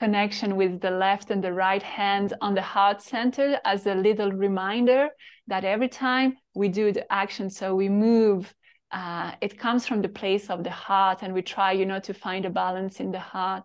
connection 0.00 0.56
with 0.56 0.80
the 0.80 0.90
left 0.90 1.30
and 1.30 1.42
the 1.42 1.52
right 1.52 1.82
hand 1.82 2.34
on 2.40 2.54
the 2.54 2.62
heart 2.62 3.00
center 3.00 3.58
as 3.64 3.86
a 3.86 3.94
little 3.94 4.30
reminder 4.30 5.08
that 5.46 5.64
every 5.64 5.88
time 5.88 6.36
we 6.54 6.68
do 6.68 6.92
the 6.92 7.10
action, 7.12 7.48
so 7.48 7.74
we 7.74 7.88
move, 7.88 8.52
uh, 8.92 9.32
it 9.40 9.58
comes 9.58 9.86
from 9.86 10.02
the 10.02 10.08
place 10.08 10.50
of 10.50 10.64
the 10.64 10.70
heart, 10.70 11.22
and 11.22 11.32
we 11.32 11.42
try, 11.42 11.72
you 11.72 11.86
know, 11.86 12.00
to 12.00 12.14
find 12.14 12.44
a 12.44 12.50
balance 12.50 13.00
in 13.00 13.10
the 13.10 13.18
heart. 13.18 13.62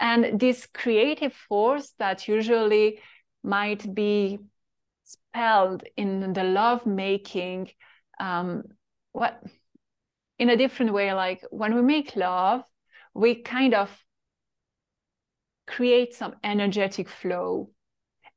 And 0.00 0.38
this 0.38 0.66
creative 0.66 1.32
force 1.32 1.92
that 1.98 2.28
usually 2.28 3.00
might 3.42 3.94
be 3.94 4.38
spelled 5.02 5.84
in 5.96 6.32
the 6.32 6.44
love 6.44 6.86
making, 6.86 7.70
um, 8.20 8.62
what 9.12 9.42
in 10.38 10.50
a 10.50 10.56
different 10.56 10.92
way, 10.92 11.12
like 11.12 11.42
when 11.50 11.74
we 11.74 11.82
make 11.82 12.14
love, 12.14 12.62
we 13.14 13.34
kind 13.34 13.74
of 13.74 13.90
create 15.68 16.14
some 16.14 16.34
energetic 16.42 17.08
flow. 17.08 17.70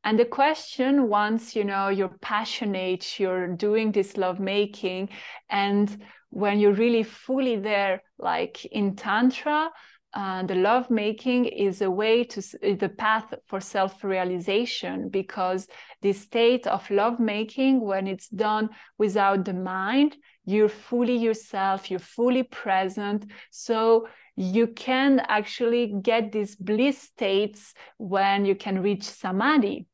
And 0.03 0.19
the 0.19 0.25
question 0.25 1.09
once 1.09 1.55
you 1.55 1.63
know 1.63 1.89
you're 1.89 2.17
passionate 2.21 3.19
you're 3.19 3.47
doing 3.55 3.91
this 3.91 4.17
love 4.17 4.39
making 4.39 5.09
and 5.49 6.03
when 6.31 6.59
you're 6.59 6.73
really 6.85 7.03
fully 7.03 7.57
there 7.57 8.01
like 8.17 8.65
in 8.65 8.95
tantra 8.95 9.69
uh, 10.13 10.43
the 10.43 10.55
love 10.55 10.89
making 10.89 11.45
is 11.45 11.81
a 11.81 11.89
way 11.89 12.23
to 12.23 12.41
the 12.41 12.91
path 12.97 13.33
for 13.47 13.61
self 13.61 14.03
realization 14.03 15.07
because 15.07 15.67
the 16.01 16.11
state 16.13 16.65
of 16.67 16.89
love 16.89 17.19
making 17.19 17.79
when 17.79 18.07
it's 18.07 18.27
done 18.27 18.69
without 18.97 19.45
the 19.45 19.53
mind 19.53 20.17
you're 20.45 20.67
fully 20.67 21.15
yourself 21.15 21.89
you're 21.89 21.99
fully 21.99 22.43
present. 22.43 23.25
So 23.51 24.07
you 24.35 24.67
can 24.67 25.19
actually 25.19 25.93
get 26.01 26.31
these 26.31 26.55
bliss 26.55 26.99
states 27.01 27.73
when 27.97 28.45
you 28.45 28.55
can 28.55 28.81
reach 28.81 29.03
samadhi. 29.03 29.87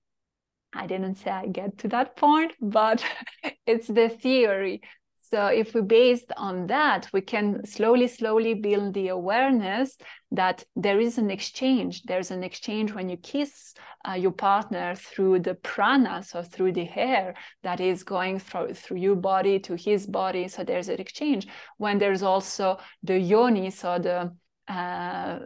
I 0.73 0.88
didn't 0.88 1.15
say 1.15 1.31
I 1.31 1.47
get 1.47 1.77
to 1.79 1.88
that 1.89 2.15
point, 2.15 2.53
but 2.61 3.03
it's 3.65 3.88
the 3.88 4.09
theory. 4.09 4.81
So 5.30 5.47
if 5.47 5.73
we 5.73 5.82
based 5.82 6.32
on 6.38 6.67
that, 6.67 7.09
we 7.11 7.21
can 7.21 7.65
slowly, 7.65 8.07
slowly 8.07 8.53
build 8.53 8.93
the 8.93 9.09
awareness 9.09 9.97
that 10.32 10.63
there 10.75 10.99
is 10.99 11.17
an 11.17 11.30
exchange. 11.30 12.03
There's 12.03 12.32
an 12.32 12.43
exchange 12.43 12.93
when 12.93 13.09
you 13.09 13.17
kiss 13.17 13.73
uh, 14.07 14.13
your 14.13 14.32
partner 14.32 14.95
through 14.95 15.39
the 15.39 15.55
prana, 15.55 16.23
so 16.23 16.43
through 16.43 16.73
the 16.73 16.86
hair 16.86 17.36
that 17.63 17.80
is 17.82 18.03
going 18.03 18.39
through, 18.39 18.73
through 18.73 18.97
your 18.97 19.15
body 19.15 19.59
to 19.59 19.75
his 19.75 20.07
body. 20.07 20.47
So 20.47 20.63
there's 20.63 20.88
an 20.88 21.01
exchange. 21.01 21.47
When 21.78 21.97
there's 21.97 22.23
also 22.23 22.78
the 23.03 23.19
yoni, 23.19 23.69
so 23.69 23.99
the 23.99 24.34
uh, 24.71 25.39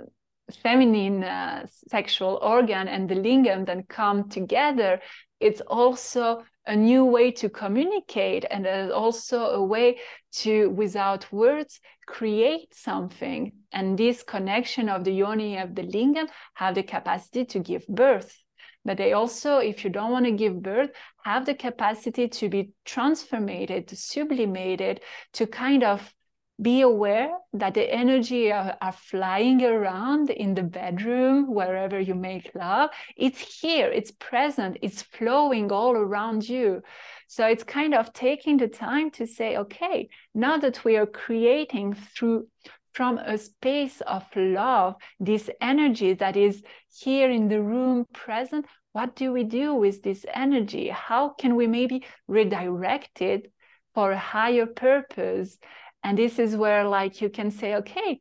feminine 0.62 1.24
uh, 1.24 1.66
sexual 1.90 2.40
organ 2.42 2.88
and 2.88 3.10
the 3.10 3.16
lingam 3.16 3.66
then 3.66 3.84
come 3.90 4.30
together, 4.30 5.02
it's 5.40 5.62
also 5.62 6.44
a 6.66 6.76
new 6.76 7.04
way 7.06 7.32
to 7.32 7.50
communicate 7.50 8.46
and 8.50 8.68
also 8.92 9.46
a 9.46 9.64
way 9.64 10.00
to 10.32 10.70
without 10.70 11.32
words 11.32 11.80
create 12.06 12.74
something. 12.74 13.52
And 13.72 13.98
this 13.98 14.24
connection 14.24 14.90
of 14.90 15.04
the 15.04 15.14
yoni 15.14 15.58
of 15.58 15.76
the 15.76 15.84
lingam 15.84 16.28
have 16.56 16.76
the 16.76 16.84
capacity 16.84 17.46
to 17.46 17.60
give 17.60 17.88
birth. 17.88 18.38
But 18.84 18.98
they 18.98 19.14
also 19.14 19.58
if 19.58 19.84
you 19.84 19.90
don't 19.90 20.12
want 20.12 20.26
to 20.26 20.32
give 20.32 20.62
birth 20.62 20.90
have 21.24 21.46
the 21.46 21.54
capacity 21.54 22.28
to 22.28 22.50
be 22.50 22.72
transformated 22.84 23.88
to 23.90 23.96
sublimated 23.96 25.02
to 25.34 25.46
kind 25.46 25.84
of 25.84 26.14
be 26.62 26.82
aware 26.82 27.32
that 27.54 27.74
the 27.74 27.92
energy 27.92 28.52
are, 28.52 28.78
are, 28.82 28.92
flying 28.92 29.64
around 29.64 30.30
in 30.30 30.54
the 30.54 30.64
bedroom 30.64 31.54
wherever 31.54 32.00
you 32.00 32.14
make 32.14 32.52
love 32.54 32.90
it's 33.18 33.40
here 33.62 33.88
it's 33.88 34.12
present 34.12 34.78
it's 34.82 35.02
flowing 35.02 35.72
all 35.72 35.94
around 35.94 36.48
you. 36.48 36.82
So 37.28 37.48
it's 37.48 37.64
kind 37.64 37.94
of 37.94 38.14
taking 38.14 38.58
the 38.58 38.68
time 38.68 39.10
to 39.12 39.26
say 39.26 39.58
okay 39.58 40.10
now 40.34 40.58
that 40.58 40.84
we 40.84 40.98
are 40.98 41.06
creating 41.06 41.94
through 41.94 42.48
from 42.94 43.18
a 43.18 43.38
space 43.38 44.02
of 44.02 44.24
love 44.36 44.96
this 45.20 45.50
energy 45.62 46.14
that 46.14 46.36
is 46.36 46.62
here 46.94 47.30
in 47.30 47.48
the 47.48 47.62
room 47.62 48.06
present 48.14 48.66
what 48.94 49.16
do 49.16 49.32
we 49.32 49.44
do 49.46 49.74
with 49.74 50.04
this 50.04 50.26
energy? 50.34 50.90
How 50.90 51.30
can 51.30 51.56
we 51.56 51.66
maybe 51.66 52.04
redirect 52.28 53.22
it 53.22 53.52
for 53.94 54.12
a 54.12 54.18
higher 54.18 54.66
purpose 54.66 55.58
and 56.04 56.18
this 56.18 56.40
is 56.40 56.56
where 56.56 56.88
like 56.88 57.22
you 57.22 57.30
can 57.30 57.52
say 57.52 57.76
okay 57.76 58.20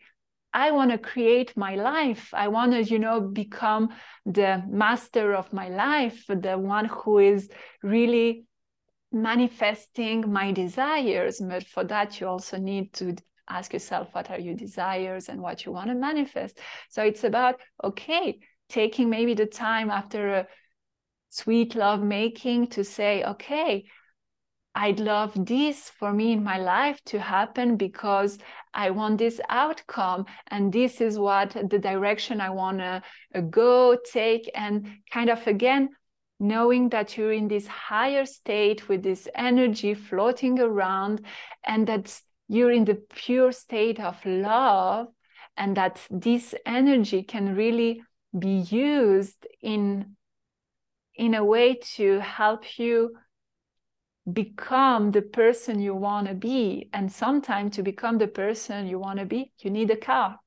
i 0.53 0.71
want 0.71 0.91
to 0.91 0.99
create 0.99 1.57
my 1.57 1.77
life. 1.77 2.35
I 2.35 2.49
want 2.49 2.73
to 2.73 2.83
you 2.83 2.99
know 2.99 3.21
become 3.21 3.91
the 4.27 4.63
master 4.69 5.35
of 5.35 5.53
my 5.53 5.69
life 5.69 6.25
the 6.27 6.59
one 6.59 6.87
who 6.87 7.19
is 7.19 7.49
really 7.83 8.47
manifesting 9.13 10.33
my 10.33 10.53
desires. 10.53 11.41
But 11.41 11.67
for 11.67 11.85
that 11.85 12.21
you 12.21 12.29
also 12.29 12.57
need 12.59 12.93
to 12.95 13.17
ask 13.49 13.73
yourself 13.73 14.09
what 14.13 14.31
are 14.31 14.39
your 14.39 14.55
desires 14.55 15.29
and 15.29 15.41
what 15.41 15.65
you 15.65 15.73
want 15.73 15.89
to 15.89 15.95
manifest? 15.95 16.59
So 16.89 17.03
it's 17.03 17.25
about 17.25 17.61
okay 17.83 18.39
taking 18.69 19.11
maybe 19.11 19.35
the 19.35 19.47
time 19.47 19.91
after 19.91 20.35
a 20.35 20.47
sweet 21.29 21.75
love 21.75 22.03
making 22.03 22.69
to 22.69 22.85
say 22.85 23.25
okay 23.25 23.85
I'd 24.75 25.01
love 25.01 25.33
this 25.47 25.91
for 25.91 26.13
me 26.13 26.33
in 26.33 26.45
my 26.45 26.59
life 26.59 27.01
to 27.07 27.19
happen 27.19 27.77
because 27.77 28.39
I 28.73 28.91
want 28.91 29.19
this 29.19 29.41
outcome. 29.49 30.27
And 30.47 30.73
this 30.73 31.01
is 31.01 31.19
what 31.19 31.51
the 31.51 31.79
direction 31.79 32.41
I 32.41 32.51
want 32.51 32.79
to 32.79 33.03
uh, 33.35 33.41
go, 33.41 33.97
take, 34.13 34.49
and 34.55 34.89
kind 35.11 35.29
of 35.29 35.45
again, 35.47 35.91
knowing 36.39 36.89
that 36.91 37.17
you're 37.17 37.33
in 37.33 37.49
this 37.49 37.67
higher 37.67 38.25
state 38.25 38.89
with 38.89 39.03
this 39.03 39.29
energy 39.35 39.95
floating 39.95 40.61
around 40.61 41.27
and 41.65 41.87
that 41.89 42.21
you're 42.49 42.73
in 42.73 42.85
the 42.85 43.03
pure 43.15 43.53
state 43.53 43.99
of 43.99 44.25
love 44.25 45.09
and 45.57 45.77
that 45.77 46.01
this 46.11 46.55
energy 46.65 47.23
can 47.23 47.55
really 47.57 48.03
be 48.37 48.65
used 48.71 49.47
in 49.61 50.17
in 51.17 51.35
a 51.35 51.45
way 51.45 51.75
to 51.75 52.19
help 52.21 52.79
you 52.79 53.15
become 54.33 55.11
the 55.11 55.23
person 55.23 55.81
you 55.81 55.95
want 55.95 56.29
to 56.29 56.35
be. 56.35 56.89
And 56.93 57.11
sometimes 57.11 57.77
to 57.77 57.83
become 57.83 58.19
the 58.19 58.29
person 58.29 58.87
you 58.87 58.99
want 58.99 59.19
to 59.19 59.27
be, 59.27 59.53
you 59.59 59.71
need 59.71 59.91
a 59.91 59.97
car. 59.97 60.39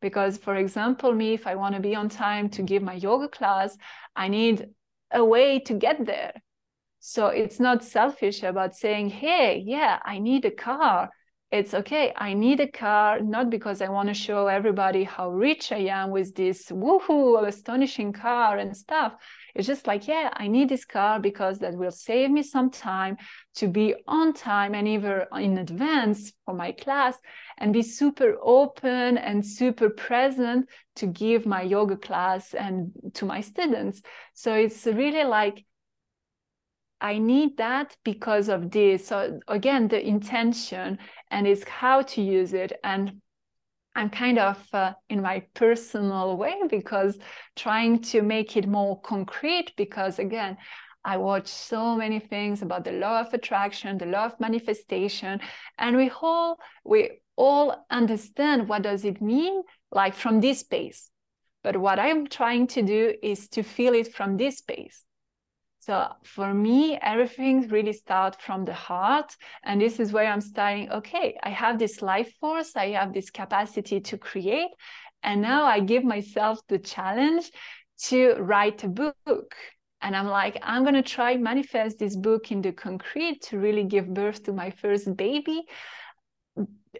Because, 0.00 0.36
for 0.36 0.56
example, 0.56 1.12
me, 1.12 1.32
if 1.34 1.46
I 1.46 1.54
want 1.54 1.74
to 1.74 1.80
be 1.80 1.94
on 1.94 2.08
time 2.08 2.48
to 2.50 2.62
give 2.62 2.82
my 2.82 2.94
yoga 2.94 3.28
class, 3.28 3.76
I 4.16 4.28
need 4.28 4.68
a 5.12 5.24
way 5.24 5.60
to 5.60 5.74
get 5.74 6.04
there. 6.04 6.32
So 6.98 7.28
it's 7.28 7.60
not 7.60 7.84
selfish 7.84 8.42
about 8.42 8.76
saying, 8.76 9.10
hey, 9.10 9.62
yeah, 9.64 9.98
I 10.04 10.18
need 10.18 10.44
a 10.44 10.50
car. 10.50 11.10
It's 11.50 11.74
okay, 11.74 12.14
I 12.16 12.32
need 12.32 12.60
a 12.60 12.70
car, 12.70 13.20
not 13.20 13.50
because 13.50 13.82
I 13.82 13.88
want 13.90 14.08
to 14.08 14.14
show 14.14 14.46
everybody 14.46 15.04
how 15.04 15.30
rich 15.30 15.70
I 15.70 15.88
am 15.90 16.10
with 16.10 16.34
this 16.34 16.70
woohoo, 16.70 17.46
astonishing 17.46 18.12
car 18.12 18.56
and 18.56 18.74
stuff, 18.74 19.12
it's 19.54 19.66
just 19.66 19.86
like, 19.86 20.08
yeah, 20.08 20.30
I 20.32 20.48
need 20.48 20.68
this 20.68 20.84
car 20.84 21.20
because 21.20 21.58
that 21.60 21.74
will 21.74 21.90
save 21.90 22.30
me 22.30 22.42
some 22.42 22.70
time 22.70 23.16
to 23.56 23.68
be 23.68 23.94
on 24.06 24.32
time 24.32 24.74
and 24.74 24.88
even 24.88 25.22
in 25.38 25.58
advance 25.58 26.32
for 26.44 26.54
my 26.54 26.72
class 26.72 27.16
and 27.58 27.72
be 27.72 27.82
super 27.82 28.36
open 28.42 29.18
and 29.18 29.44
super 29.44 29.90
present 29.90 30.68
to 30.96 31.06
give 31.06 31.46
my 31.46 31.62
yoga 31.62 31.96
class 31.96 32.54
and 32.54 32.92
to 33.14 33.24
my 33.24 33.40
students. 33.40 34.02
So 34.34 34.54
it's 34.54 34.86
really 34.86 35.24
like, 35.24 35.64
I 37.00 37.18
need 37.18 37.56
that 37.56 37.96
because 38.04 38.48
of 38.48 38.70
this. 38.70 39.08
So 39.08 39.40
again, 39.48 39.88
the 39.88 40.00
intention 40.00 40.98
and 41.30 41.46
it's 41.46 41.64
how 41.64 42.02
to 42.02 42.22
use 42.22 42.52
it. 42.52 42.72
And 42.84 43.21
I'm 43.94 44.10
kind 44.10 44.38
of 44.38 44.58
uh, 44.72 44.92
in 45.10 45.20
my 45.20 45.40
personal 45.54 46.36
way 46.36 46.54
because 46.68 47.18
trying 47.56 48.00
to 48.02 48.22
make 48.22 48.56
it 48.56 48.66
more 48.66 49.00
concrete 49.00 49.72
because 49.76 50.18
again, 50.18 50.56
I 51.04 51.16
watch 51.16 51.48
so 51.48 51.96
many 51.96 52.20
things 52.20 52.62
about 52.62 52.84
the 52.84 52.92
law 52.92 53.20
of 53.20 53.34
attraction, 53.34 53.98
the 53.98 54.06
law 54.06 54.26
of 54.26 54.40
manifestation, 54.40 55.40
and 55.78 55.96
we 55.96 56.10
all 56.22 56.58
we 56.84 57.10
all 57.36 57.86
understand 57.90 58.68
what 58.68 58.82
does 58.82 59.04
it 59.04 59.20
mean 59.20 59.62
like 59.90 60.14
from 60.14 60.40
this 60.40 60.60
space. 60.60 61.10
But 61.62 61.76
what 61.76 61.98
I'm 61.98 62.26
trying 62.26 62.66
to 62.68 62.82
do 62.82 63.14
is 63.22 63.48
to 63.50 63.62
feel 63.62 63.94
it 63.94 64.14
from 64.14 64.36
this 64.36 64.58
space. 64.58 65.04
So 65.84 66.06
for 66.22 66.54
me, 66.54 66.96
everything 67.02 67.66
really 67.66 67.92
starts 67.92 68.36
from 68.40 68.64
the 68.64 68.72
heart. 68.72 69.36
And 69.64 69.80
this 69.80 69.98
is 69.98 70.12
where 70.12 70.30
I'm 70.30 70.40
starting. 70.40 70.88
Okay, 70.92 71.36
I 71.42 71.50
have 71.50 71.76
this 71.76 72.00
life 72.00 72.32
force, 72.38 72.76
I 72.76 72.90
have 72.90 73.12
this 73.12 73.30
capacity 73.30 73.98
to 74.02 74.16
create. 74.16 74.70
And 75.24 75.42
now 75.42 75.64
I 75.64 75.80
give 75.80 76.04
myself 76.04 76.60
the 76.68 76.78
challenge 76.78 77.50
to 78.04 78.34
write 78.34 78.84
a 78.84 78.88
book. 78.88 79.56
And 80.00 80.14
I'm 80.14 80.28
like, 80.28 80.56
I'm 80.62 80.84
going 80.84 80.94
to 80.94 81.02
try 81.02 81.36
manifest 81.36 81.98
this 81.98 82.14
book 82.14 82.52
in 82.52 82.62
the 82.62 82.70
concrete 82.70 83.42
to 83.48 83.58
really 83.58 83.82
give 83.82 84.14
birth 84.14 84.44
to 84.44 84.52
my 84.52 84.70
first 84.70 85.16
baby 85.16 85.62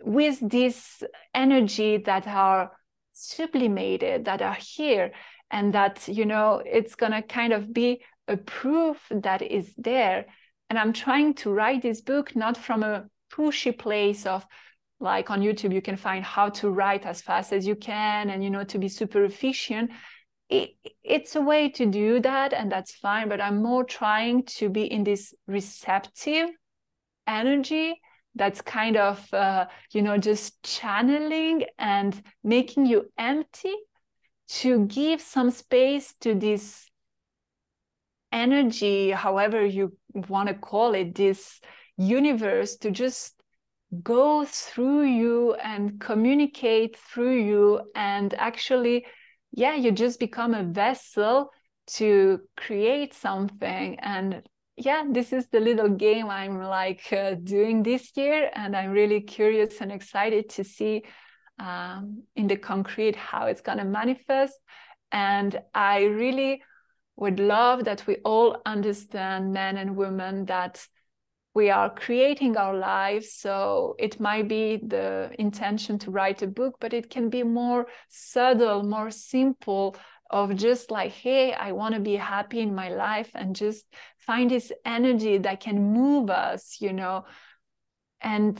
with 0.03 0.41
this 0.41 1.05
energy 1.33 1.99
that 1.99 2.27
are 2.27 2.73
sublimated, 3.13 4.25
that 4.25 4.43
are 4.43 4.59
here. 4.59 5.13
And 5.53 5.75
that, 5.75 6.09
you 6.09 6.25
know, 6.25 6.63
it's 6.65 6.95
going 6.95 7.13
to 7.13 7.21
kind 7.21 7.53
of 7.53 7.73
be 7.75 8.01
a 8.33 8.37
proof 8.37 8.99
that 9.11 9.43
is 9.43 9.73
there. 9.77 10.27
And 10.69 10.79
I'm 10.79 10.93
trying 10.93 11.35
to 11.35 11.53
write 11.53 11.83
this 11.83 12.01
book 12.01 12.35
not 12.35 12.57
from 12.57 12.83
a 12.83 13.05
pushy 13.31 13.77
place 13.77 14.27
of 14.27 14.47
like 15.03 15.31
on 15.31 15.41
YouTube, 15.41 15.75
you 15.75 15.83
can 15.83 15.97
find 15.97 16.25
how 16.25 16.49
to 16.49 16.71
write 16.71 17.05
as 17.05 17.21
fast 17.21 17.53
as 17.53 17.67
you 17.67 17.75
can 17.75 18.31
and, 18.31 18.43
you 18.43 18.51
know, 18.51 18.65
to 18.65 18.79
be 18.79 18.89
super 18.89 19.25
efficient. 19.25 19.91
It, 20.49 20.71
it's 21.03 21.35
a 21.35 21.41
way 21.41 21.71
to 21.71 21.87
do 21.87 22.21
that, 22.21 22.53
and 22.53 22.71
that's 22.71 22.95
fine. 22.95 23.29
But 23.29 23.41
I'm 23.41 23.63
more 23.63 23.85
trying 23.85 24.45
to 24.59 24.69
be 24.69 24.85
in 24.85 25.03
this 25.03 25.35
receptive 25.47 26.51
energy 27.27 28.01
that's 28.35 28.63
kind 28.63 28.97
of, 28.97 29.27
uh, 29.35 29.67
you 29.93 30.03
know, 30.03 30.19
just 30.19 30.63
channeling 30.63 31.65
and 31.79 32.23
making 32.45 32.87
you 32.87 33.11
empty 33.19 33.75
to 34.49 34.87
give 34.87 35.21
some 35.21 35.51
space 35.51 36.15
to 36.21 36.35
this 36.35 36.89
energy, 38.33 39.11
however 39.11 39.65
you 39.65 39.97
want 40.29 40.49
to 40.49 40.55
call 40.55 40.95
it, 40.95 41.15
this 41.15 41.61
universe 41.97 42.77
to 42.77 42.91
just 42.91 43.35
go 44.03 44.45
through 44.45 45.03
you 45.03 45.55
and 45.55 46.01
communicate 46.01 46.97
through 46.97 47.37
you 47.37 47.81
and 47.95 48.33
actually 48.35 49.05
yeah 49.53 49.75
you 49.75 49.93
just 49.93 50.19
become 50.19 50.55
a 50.55 50.65
vessel 50.65 51.51
to 51.87 52.41
create 52.57 53.13
something. 53.13 53.99
And 54.01 54.43
yeah 54.77 55.05
this 55.11 55.33
is 55.33 55.49
the 55.49 55.61
little 55.61 55.89
game 55.89 56.31
i'm 56.31 56.63
like 56.63 57.13
uh, 57.13 57.35
doing 57.35 57.83
this 57.83 58.11
year 58.17 58.51
and 58.55 58.75
i'm 58.75 58.91
really 58.91 59.21
curious 59.21 59.83
and 59.83 59.93
excited 59.93 60.49
to 60.49 60.65
see 60.65 61.03
um, 61.59 62.23
in 62.37 62.47
the 62.47 62.57
concrete 62.57 63.15
how 63.15 63.47
it's 63.47 63.61
going 63.61 63.79
to 63.79 63.85
manifest. 63.85 64.59
And 65.11 65.61
i 65.75 66.05
really 66.05 66.63
would 67.17 67.39
love 67.39 67.85
that 67.85 68.07
we 68.07 68.17
all 68.25 68.61
understand 68.67 69.53
men 69.53 69.77
and 69.77 69.97
women 69.97 70.47
that 70.47 70.87
we 71.55 71.71
are 71.71 71.91
creating 71.91 72.57
our 72.57 72.75
lives. 72.75 73.33
So 73.33 73.95
it 73.99 74.19
might 74.19 74.49
be 74.49 74.79
the 74.79 75.31
intention 75.39 75.99
to 76.01 76.11
write 76.11 76.43
a 76.43 76.47
book 76.47 76.77
but 76.81 76.95
it 76.95 77.11
can 77.11 77.29
be 77.29 77.43
more 77.43 77.87
subtle 78.09 78.83
more 78.83 79.11
simple 79.11 79.97
of 80.31 80.57
just 80.57 80.91
like 80.91 81.13
hey 81.13 81.53
i 81.53 81.73
want 81.73 81.95
to 81.95 82.01
be 82.01 82.17
happy 82.17 82.61
in 82.61 82.75
my 82.75 82.89
life 82.89 83.31
and 83.35 83.55
just 83.55 83.85
find 84.17 84.51
this 84.51 84.73
energy 84.87 85.37
that 85.37 85.61
can 85.61 85.93
move 85.93 86.31
us 86.31 86.79
you 86.81 86.93
know? 86.93 87.25
And 88.23 88.59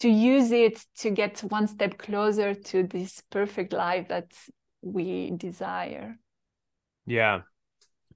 to 0.00 0.08
use 0.08 0.50
it 0.50 0.84
to 0.98 1.10
get 1.10 1.40
one 1.40 1.66
step 1.66 1.98
closer 1.98 2.54
to 2.54 2.84
this 2.84 3.22
perfect 3.30 3.72
life 3.72 4.08
that 4.08 4.32
we 4.80 5.30
desire 5.32 6.18
yeah 7.08 7.40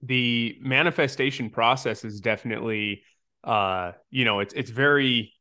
the 0.02 0.58
manifestation 0.60 1.50
process 1.50 2.04
is 2.04 2.20
definitely 2.20 3.02
uh 3.44 3.92
you 4.10 4.24
know 4.24 4.40
it's 4.40 4.54
it's 4.54 4.70
very 4.70 5.32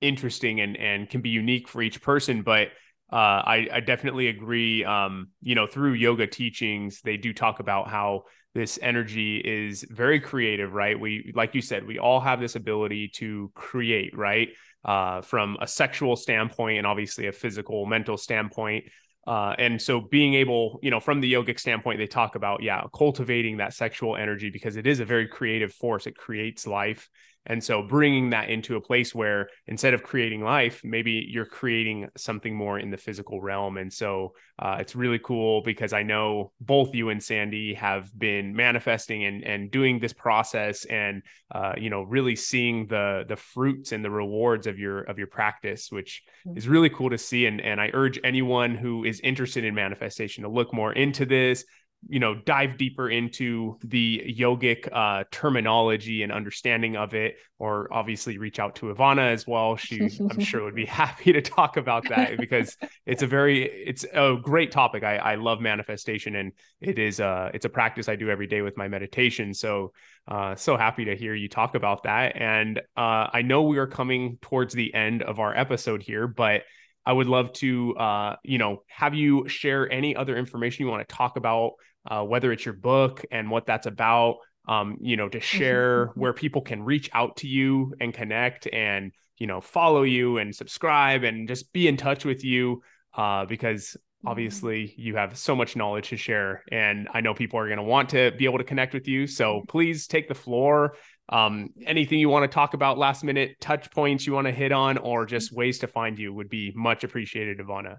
interesting 0.00 0.60
and 0.60 0.76
and 0.76 1.10
can 1.10 1.20
be 1.20 1.30
unique 1.30 1.68
for 1.68 1.82
each 1.82 2.00
person 2.02 2.42
but 2.42 2.68
uh, 3.10 3.16
I, 3.16 3.68
I 3.72 3.80
definitely 3.80 4.28
agree. 4.28 4.84
Um, 4.84 5.28
you 5.40 5.54
know, 5.54 5.66
through 5.66 5.94
yoga 5.94 6.26
teachings, 6.26 7.00
they 7.02 7.16
do 7.16 7.32
talk 7.32 7.58
about 7.58 7.88
how 7.88 8.24
this 8.54 8.78
energy 8.82 9.38
is 9.38 9.84
very 9.88 10.20
creative, 10.20 10.74
right? 10.74 10.98
We, 10.98 11.32
like 11.34 11.54
you 11.54 11.62
said, 11.62 11.86
we 11.86 11.98
all 11.98 12.20
have 12.20 12.40
this 12.40 12.54
ability 12.54 13.12
to 13.14 13.50
create, 13.54 14.16
right? 14.16 14.48
Uh, 14.84 15.22
from 15.22 15.56
a 15.60 15.66
sexual 15.66 16.16
standpoint 16.16 16.78
and 16.78 16.86
obviously 16.86 17.26
a 17.28 17.32
physical, 17.32 17.86
mental 17.86 18.16
standpoint. 18.16 18.84
Uh, 19.28 19.54
and 19.58 19.80
so 19.80 20.00
being 20.00 20.32
able, 20.32 20.80
you 20.82 20.90
know, 20.90 21.00
from 21.00 21.20
the 21.20 21.30
yogic 21.30 21.60
standpoint, 21.60 21.98
they 21.98 22.06
talk 22.06 22.34
about, 22.34 22.62
yeah, 22.62 22.82
cultivating 22.96 23.58
that 23.58 23.74
sexual 23.74 24.16
energy 24.16 24.48
because 24.48 24.76
it 24.76 24.86
is 24.86 25.00
a 25.00 25.04
very 25.04 25.28
creative 25.28 25.70
force. 25.70 26.06
It 26.06 26.16
creates 26.16 26.66
life. 26.66 27.10
And 27.46 27.64
so 27.64 27.82
bringing 27.82 28.30
that 28.30 28.50
into 28.50 28.76
a 28.76 28.80
place 28.80 29.14
where 29.14 29.48
instead 29.66 29.94
of 29.94 30.02
creating 30.02 30.42
life, 30.42 30.82
maybe 30.84 31.26
you're 31.28 31.46
creating 31.46 32.08
something 32.16 32.54
more 32.54 32.78
in 32.78 32.90
the 32.90 32.96
physical 32.96 33.40
realm. 33.40 33.78
And 33.78 33.92
so 33.92 34.34
uh, 34.58 34.76
it's 34.80 34.94
really 34.94 35.18
cool 35.18 35.62
because 35.62 35.92
I 35.94 36.02
know 36.02 36.52
both 36.60 36.94
you 36.94 37.08
and 37.08 37.22
Sandy 37.22 37.74
have 37.74 38.10
been 38.18 38.54
manifesting 38.54 39.24
and, 39.24 39.44
and 39.44 39.70
doing 39.70 39.98
this 39.98 40.12
process 40.12 40.84
and, 40.84 41.22
uh, 41.54 41.72
you 41.78 41.88
know, 41.88 42.02
really 42.02 42.36
seeing 42.36 42.86
the, 42.86 43.24
the 43.26 43.36
fruits 43.36 43.92
and 43.92 44.04
the 44.04 44.10
rewards 44.10 44.66
of 44.66 44.78
your, 44.78 45.00
of 45.02 45.16
your 45.16 45.28
practice, 45.28 45.90
which 45.90 46.22
mm-hmm. 46.46 46.58
is 46.58 46.68
really 46.68 46.90
cool 46.90 47.10
to 47.10 47.18
see. 47.18 47.46
And, 47.46 47.60
and 47.62 47.80
I 47.80 47.90
urge 47.94 48.20
anyone 48.24 48.74
who 48.74 49.04
is 49.04 49.20
interested 49.20 49.64
in 49.64 49.74
manifestation 49.74 50.42
to 50.44 50.50
look 50.50 50.74
more 50.74 50.92
into 50.92 51.24
this, 51.24 51.64
you 52.06 52.20
know 52.20 52.34
dive 52.34 52.76
deeper 52.78 53.10
into 53.10 53.76
the 53.82 54.22
yogic 54.38 54.88
uh, 54.92 55.24
terminology 55.32 56.22
and 56.22 56.30
understanding 56.30 56.96
of 56.96 57.12
it 57.12 57.36
or 57.58 57.92
obviously 57.92 58.38
reach 58.38 58.60
out 58.60 58.76
to 58.76 58.86
ivana 58.86 59.32
as 59.32 59.46
well. 59.46 59.76
She 59.76 60.08
i'm 60.30 60.38
sure 60.38 60.64
would 60.64 60.74
be 60.74 60.84
happy 61.02 61.32
to 61.32 61.42
talk 61.42 61.76
about 61.76 62.08
that 62.08 62.36
because 62.38 62.76
it's 63.04 63.22
a 63.22 63.26
very 63.26 63.64
it's 63.64 64.04
a 64.12 64.36
great 64.40 64.70
topic. 64.70 65.02
I, 65.02 65.16
I 65.16 65.34
love 65.34 65.60
manifestation 65.60 66.36
and 66.36 66.52
it 66.80 66.98
is 66.98 67.18
uh 67.20 67.50
it's 67.52 67.64
a 67.64 67.70
practice 67.70 68.08
i 68.08 68.16
do 68.16 68.30
every 68.30 68.46
day 68.46 68.62
with 68.62 68.76
my 68.76 68.86
meditation. 68.88 69.52
So 69.52 69.92
uh 70.28 70.54
so 70.54 70.76
happy 70.76 71.06
to 71.06 71.16
hear 71.16 71.34
you 71.34 71.48
talk 71.48 71.74
about 71.74 72.04
that. 72.04 72.36
And 72.36 72.78
uh 72.96 73.28
i 73.32 73.42
know 73.42 73.62
we 73.62 73.78
are 73.78 73.88
coming 73.88 74.38
towards 74.40 74.72
the 74.72 74.94
end 74.94 75.22
of 75.22 75.40
our 75.40 75.56
episode 75.56 76.02
here 76.02 76.28
but 76.28 76.62
I 77.08 77.12
would 77.12 77.26
love 77.26 77.54
to, 77.54 77.96
uh, 77.96 78.36
you 78.44 78.58
know, 78.58 78.82
have 78.86 79.14
you 79.14 79.48
share 79.48 79.90
any 79.90 80.14
other 80.14 80.36
information 80.36 80.84
you 80.84 80.90
want 80.90 81.08
to 81.08 81.14
talk 81.14 81.38
about, 81.38 81.72
uh, 82.06 82.22
whether 82.22 82.52
it's 82.52 82.64
your 82.64 82.74
book 82.74 83.24
and 83.30 83.50
what 83.50 83.66
that's 83.66 83.86
about, 83.86 84.36
um, 84.66 84.98
you 85.00 85.16
know, 85.16 85.28
to 85.28 85.38
mm-hmm, 85.38 85.58
share 85.58 86.06
mm-hmm. 86.06 86.20
where 86.20 86.32
people 86.32 86.62
can 86.62 86.82
reach 86.82 87.10
out 87.12 87.36
to 87.38 87.46
you 87.46 87.94
and 88.00 88.12
connect 88.14 88.66
and, 88.72 89.12
you 89.38 89.46
know, 89.46 89.60
follow 89.60 90.02
you 90.02 90.38
and 90.38 90.54
subscribe 90.54 91.24
and 91.24 91.48
just 91.48 91.72
be 91.72 91.88
in 91.88 91.96
touch 91.96 92.24
with 92.24 92.44
you 92.44 92.82
uh, 93.16 93.44
because 93.44 93.88
mm-hmm. 93.88 94.28
obviously 94.28 94.94
you 94.96 95.16
have 95.16 95.36
so 95.36 95.54
much 95.54 95.76
knowledge 95.76 96.08
to 96.08 96.16
share 96.16 96.62
and 96.70 97.08
i 97.12 97.20
know 97.20 97.34
people 97.34 97.58
are 97.58 97.66
going 97.66 97.78
to 97.78 97.82
want 97.82 98.08
to 98.08 98.32
be 98.38 98.44
able 98.44 98.58
to 98.58 98.64
connect 98.64 98.94
with 98.94 99.06
you 99.06 99.26
so 99.26 99.62
please 99.68 100.06
take 100.06 100.28
the 100.28 100.34
floor 100.34 100.94
um, 101.28 101.70
anything 101.84 102.18
you 102.18 102.28
want 102.28 102.50
to 102.50 102.54
talk 102.54 102.74
about 102.74 102.98
last 102.98 103.22
minute 103.22 103.56
touch 103.60 103.90
points 103.90 104.26
you 104.26 104.32
want 104.32 104.46
to 104.46 104.52
hit 104.52 104.72
on 104.72 104.98
or 104.98 105.26
just 105.26 105.52
ways 105.52 105.78
to 105.80 105.86
find 105.86 106.18
you 106.18 106.32
would 106.32 106.48
be 106.48 106.72
much 106.74 107.04
appreciated 107.04 107.58
ivana. 107.58 107.98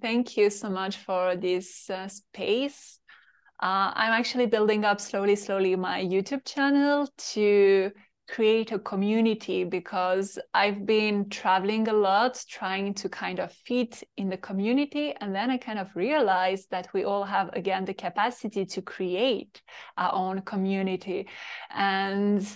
Thank 0.00 0.36
you 0.36 0.50
so 0.50 0.70
much 0.70 0.96
for 0.96 1.36
this 1.36 1.90
uh, 1.90 2.08
space. 2.08 3.00
Uh, 3.60 3.92
i'm 3.94 4.12
actually 4.12 4.46
building 4.46 4.84
up 4.84 5.00
slowly 5.00 5.36
slowly 5.36 5.76
my 5.76 6.04
youtube 6.04 6.44
channel 6.44 7.08
to 7.16 7.88
create 8.26 8.72
a 8.72 8.78
community 8.78 9.64
because 9.64 10.38
I've 10.54 10.86
been 10.86 11.28
traveling 11.28 11.88
a 11.88 11.92
lot, 11.92 12.42
trying 12.48 12.94
to 12.94 13.08
kind 13.08 13.38
of 13.38 13.52
fit 13.52 14.02
in 14.16 14.30
the 14.30 14.36
community. 14.36 15.14
And 15.20 15.34
then 15.34 15.50
I 15.50 15.58
kind 15.58 15.78
of 15.78 15.94
realized 15.94 16.70
that 16.70 16.88
we 16.94 17.04
all 17.04 17.24
have, 17.24 17.50
again, 17.52 17.84
the 17.84 17.94
capacity 17.94 18.64
to 18.66 18.82
create 18.82 19.60
our 19.98 20.14
own 20.14 20.40
community. 20.40 21.28
And 21.70 22.46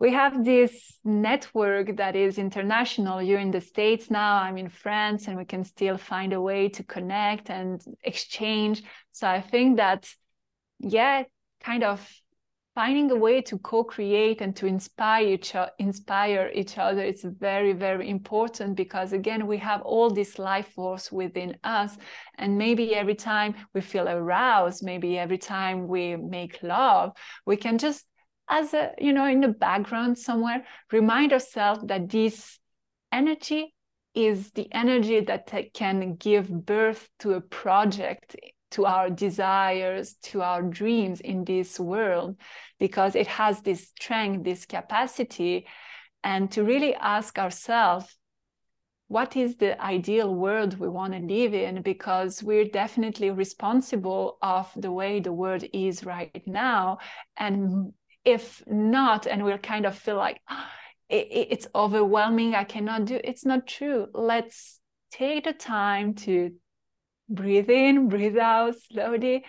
we 0.00 0.12
have 0.12 0.44
this 0.44 0.98
network 1.04 1.96
that 1.96 2.16
is 2.16 2.38
international. 2.38 3.20
You're 3.20 3.40
in 3.40 3.50
the 3.50 3.60
States 3.60 4.10
now, 4.10 4.36
I'm 4.36 4.56
in 4.56 4.68
France, 4.68 5.26
and 5.26 5.36
we 5.36 5.44
can 5.44 5.64
still 5.64 5.98
find 5.98 6.32
a 6.32 6.40
way 6.40 6.68
to 6.70 6.84
connect 6.84 7.50
and 7.50 7.82
exchange. 8.02 8.84
So 9.12 9.26
I 9.26 9.40
think 9.40 9.76
that, 9.78 10.08
yeah, 10.78 11.24
kind 11.60 11.82
of 11.82 12.08
finding 12.78 13.10
a 13.10 13.16
way 13.16 13.42
to 13.42 13.58
co-create 13.58 14.40
and 14.40 14.54
to 14.54 14.64
inspire 14.64 15.26
each, 15.26 15.52
inspire 15.80 16.48
each 16.54 16.78
other 16.78 17.02
is 17.02 17.26
very 17.40 17.72
very 17.72 18.08
important 18.08 18.76
because 18.76 19.12
again 19.12 19.48
we 19.48 19.58
have 19.58 19.82
all 19.82 20.08
this 20.08 20.38
life 20.38 20.68
force 20.76 21.10
within 21.10 21.56
us. 21.64 21.98
And 22.36 22.56
maybe 22.56 22.94
every 22.94 23.16
time 23.16 23.56
we 23.74 23.80
feel 23.80 24.08
aroused 24.08 24.84
maybe 24.84 25.18
every 25.18 25.38
time 25.38 25.88
we 25.88 26.14
make 26.14 26.62
love 26.62 27.16
we 27.46 27.56
can 27.56 27.78
just 27.78 28.06
as 28.48 28.72
a 28.74 28.92
you 28.96 29.12
know 29.12 29.26
in 29.26 29.40
the 29.40 29.54
background 29.66 30.16
somewhere 30.16 30.64
remind 30.92 31.32
ourselves 31.32 31.80
that 31.86 32.08
this 32.08 32.60
energy 33.10 33.74
is 34.14 34.52
the 34.52 34.68
energy 34.70 35.18
that 35.18 35.52
can 35.74 36.14
give 36.14 36.48
birth 36.48 37.08
to 37.18 37.32
a 37.32 37.40
project 37.40 38.36
to 38.72 38.86
our 38.86 39.10
desires, 39.10 40.14
to 40.22 40.42
our 40.42 40.62
dreams 40.62 41.20
in 41.20 41.44
this 41.44 41.80
world, 41.80 42.36
because 42.78 43.14
it 43.14 43.26
has 43.26 43.62
this 43.62 43.88
strength, 43.88 44.44
this 44.44 44.66
capacity, 44.66 45.66
and 46.22 46.50
to 46.52 46.64
really 46.64 46.94
ask 46.94 47.38
ourselves, 47.38 48.14
what 49.08 49.36
is 49.36 49.56
the 49.56 49.80
ideal 49.82 50.34
world 50.34 50.78
we 50.78 50.88
want 50.88 51.14
to 51.14 51.20
live 51.20 51.54
in? 51.54 51.80
Because 51.80 52.42
we're 52.42 52.66
definitely 52.66 53.30
responsible 53.30 54.36
of 54.42 54.70
the 54.76 54.92
way 54.92 55.20
the 55.20 55.32
world 55.32 55.64
is 55.72 56.04
right 56.04 56.42
now. 56.46 56.98
And 57.38 57.94
if 58.24 58.62
not, 58.66 59.26
and 59.26 59.42
we'll 59.44 59.58
kind 59.58 59.86
of 59.86 59.96
feel 59.96 60.16
like 60.16 60.42
oh, 60.50 60.66
it, 61.08 61.26
it's 61.30 61.66
overwhelming, 61.74 62.54
I 62.54 62.64
cannot 62.64 63.06
do, 63.06 63.18
it's 63.24 63.46
not 63.46 63.66
true. 63.66 64.08
Let's 64.12 64.78
take 65.10 65.44
the 65.44 65.54
time 65.54 66.12
to 66.14 66.52
breathe 67.28 67.70
in, 67.70 68.08
breathe 68.08 68.38
out 68.38 68.74
slowly, 68.90 69.44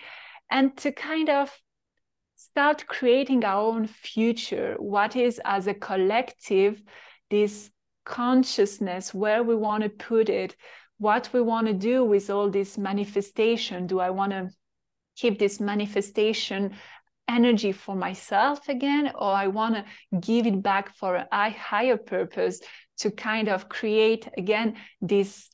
and 0.50 0.76
to 0.78 0.92
kind 0.92 1.28
of 1.28 1.50
start 2.36 2.86
creating 2.86 3.44
our 3.44 3.60
own 3.60 3.86
future. 3.86 4.76
What 4.78 5.16
is, 5.16 5.40
as 5.44 5.66
a 5.66 5.74
collective, 5.74 6.82
this 7.30 7.70
consciousness, 8.04 9.12
where 9.12 9.42
we 9.42 9.54
want 9.54 9.82
to 9.82 9.88
put 9.88 10.28
it, 10.28 10.56
what 10.98 11.30
we 11.32 11.40
want 11.40 11.66
to 11.66 11.74
do 11.74 12.04
with 12.04 12.30
all 12.30 12.50
this 12.50 12.76
manifestation. 12.78 13.86
Do 13.86 14.00
I 14.00 14.10
want 14.10 14.32
to 14.32 14.50
keep 15.16 15.38
this 15.38 15.60
manifestation 15.60 16.74
energy 17.28 17.72
for 17.72 17.94
myself 17.94 18.68
again, 18.68 19.12
or 19.14 19.32
I 19.32 19.46
want 19.46 19.76
to 19.76 19.84
give 20.18 20.46
it 20.46 20.62
back 20.62 20.96
for 20.96 21.26
a 21.30 21.50
higher 21.50 21.96
purpose 21.96 22.60
to 22.98 23.10
kind 23.10 23.48
of 23.48 23.68
create 23.68 24.28
again 24.36 24.76
this 25.00 25.49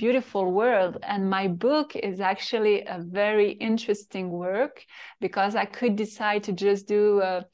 beautiful 0.00 0.50
world. 0.50 0.96
And 1.02 1.28
my 1.28 1.46
book 1.46 1.94
is 1.94 2.20
actually 2.20 2.76
a 2.86 2.98
very 3.00 3.50
interesting 3.52 4.30
work 4.30 4.82
because 5.20 5.54
I 5.54 5.66
could 5.66 5.94
decide 5.94 6.42
to 6.44 6.52
just 6.52 6.88
do, 6.88 7.20
a, 7.20 7.44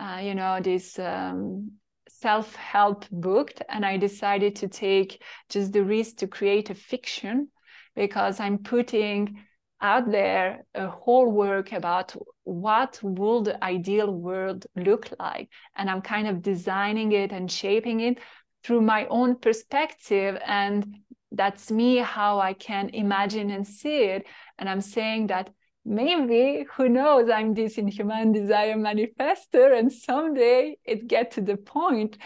uh, 0.00 0.18
you 0.20 0.34
know, 0.34 0.58
this 0.60 0.98
um, 0.98 1.70
self-help 2.08 3.08
book, 3.12 3.52
and 3.68 3.86
I 3.86 3.98
decided 3.98 4.56
to 4.56 4.68
take 4.68 5.22
just 5.48 5.72
the 5.72 5.84
risk 5.84 6.16
to 6.16 6.26
create 6.26 6.70
a 6.70 6.74
fiction 6.74 7.48
because 7.94 8.40
I'm 8.40 8.58
putting 8.58 9.44
out 9.80 10.10
there 10.10 10.64
a 10.74 10.88
whole 10.88 11.30
work 11.30 11.70
about 11.70 12.16
what 12.42 12.98
will 13.00 13.42
the 13.42 13.62
ideal 13.62 14.10
world 14.10 14.66
look 14.74 15.04
like. 15.20 15.48
And 15.76 15.90
i'm 15.90 16.00
kind 16.00 16.26
of 16.26 16.40
designing 16.40 17.12
it 17.12 17.30
and 17.30 17.50
shaping 17.50 18.00
it 18.00 18.18
through 18.64 18.80
my 18.80 19.06
own 19.06 19.36
perspective. 19.36 20.38
And 20.44 20.96
that's 21.36 21.70
me 21.70 21.96
how 21.96 22.40
i 22.40 22.52
can 22.52 22.88
imagine 22.90 23.50
and 23.50 23.66
see 23.66 24.04
it. 24.04 24.26
And 24.58 24.68
i'm 24.68 24.80
saying 24.80 25.28
that 25.28 25.50
maybe 25.84 26.66
who 26.74 26.88
knows 26.88 27.30
i'm 27.30 27.54
this 27.54 27.78
inhuman 27.78 28.32
desire 28.32 28.74
manifester 28.74 29.78
and 29.78 29.92
someday 29.92 30.76
it 30.84 31.06
get 31.06 31.30
to 31.32 31.40
the 31.40 31.56
point 31.56 32.18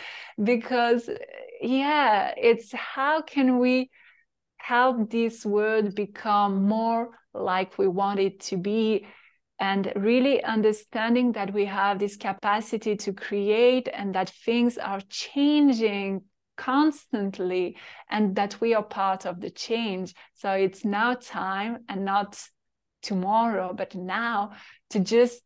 because 0.43 1.11
yeah 1.61 2.33
it's 2.39 2.73
how 2.73 3.21
can 3.21 3.59
we 3.59 3.91
help 4.71 5.11
this 5.11 5.45
world 5.45 5.95
become 5.95 6.65
more 6.67 7.11
like 7.35 7.79
we 7.79 7.89
want 7.89 8.21
it 8.21 8.41
to 8.41 8.57
be? 8.57 9.07
And 9.59 9.93
really 9.95 10.43
understanding 10.43 11.33
that 11.33 11.53
we 11.53 11.67
have 11.67 11.99
this 11.99 12.17
capacity 12.17 12.97
to 12.97 13.13
create 13.13 13.89
and 13.93 14.15
that 14.15 14.31
things 14.31 14.79
are 14.79 15.01
changing 15.09 16.23
constantly 16.61 17.77
and 18.11 18.37
that 18.37 18.61
we 18.61 18.75
are 18.75 18.83
part 18.83 19.25
of 19.25 19.41
the 19.41 19.51
change. 19.51 20.15
So 20.35 20.53
it's 20.53 20.85
now 20.85 21.15
time 21.15 21.79
and 21.89 22.05
not 22.05 22.39
tomorrow, 23.03 23.73
but 23.73 23.95
now 23.95 24.53
to 24.91 25.01
just 25.01 25.43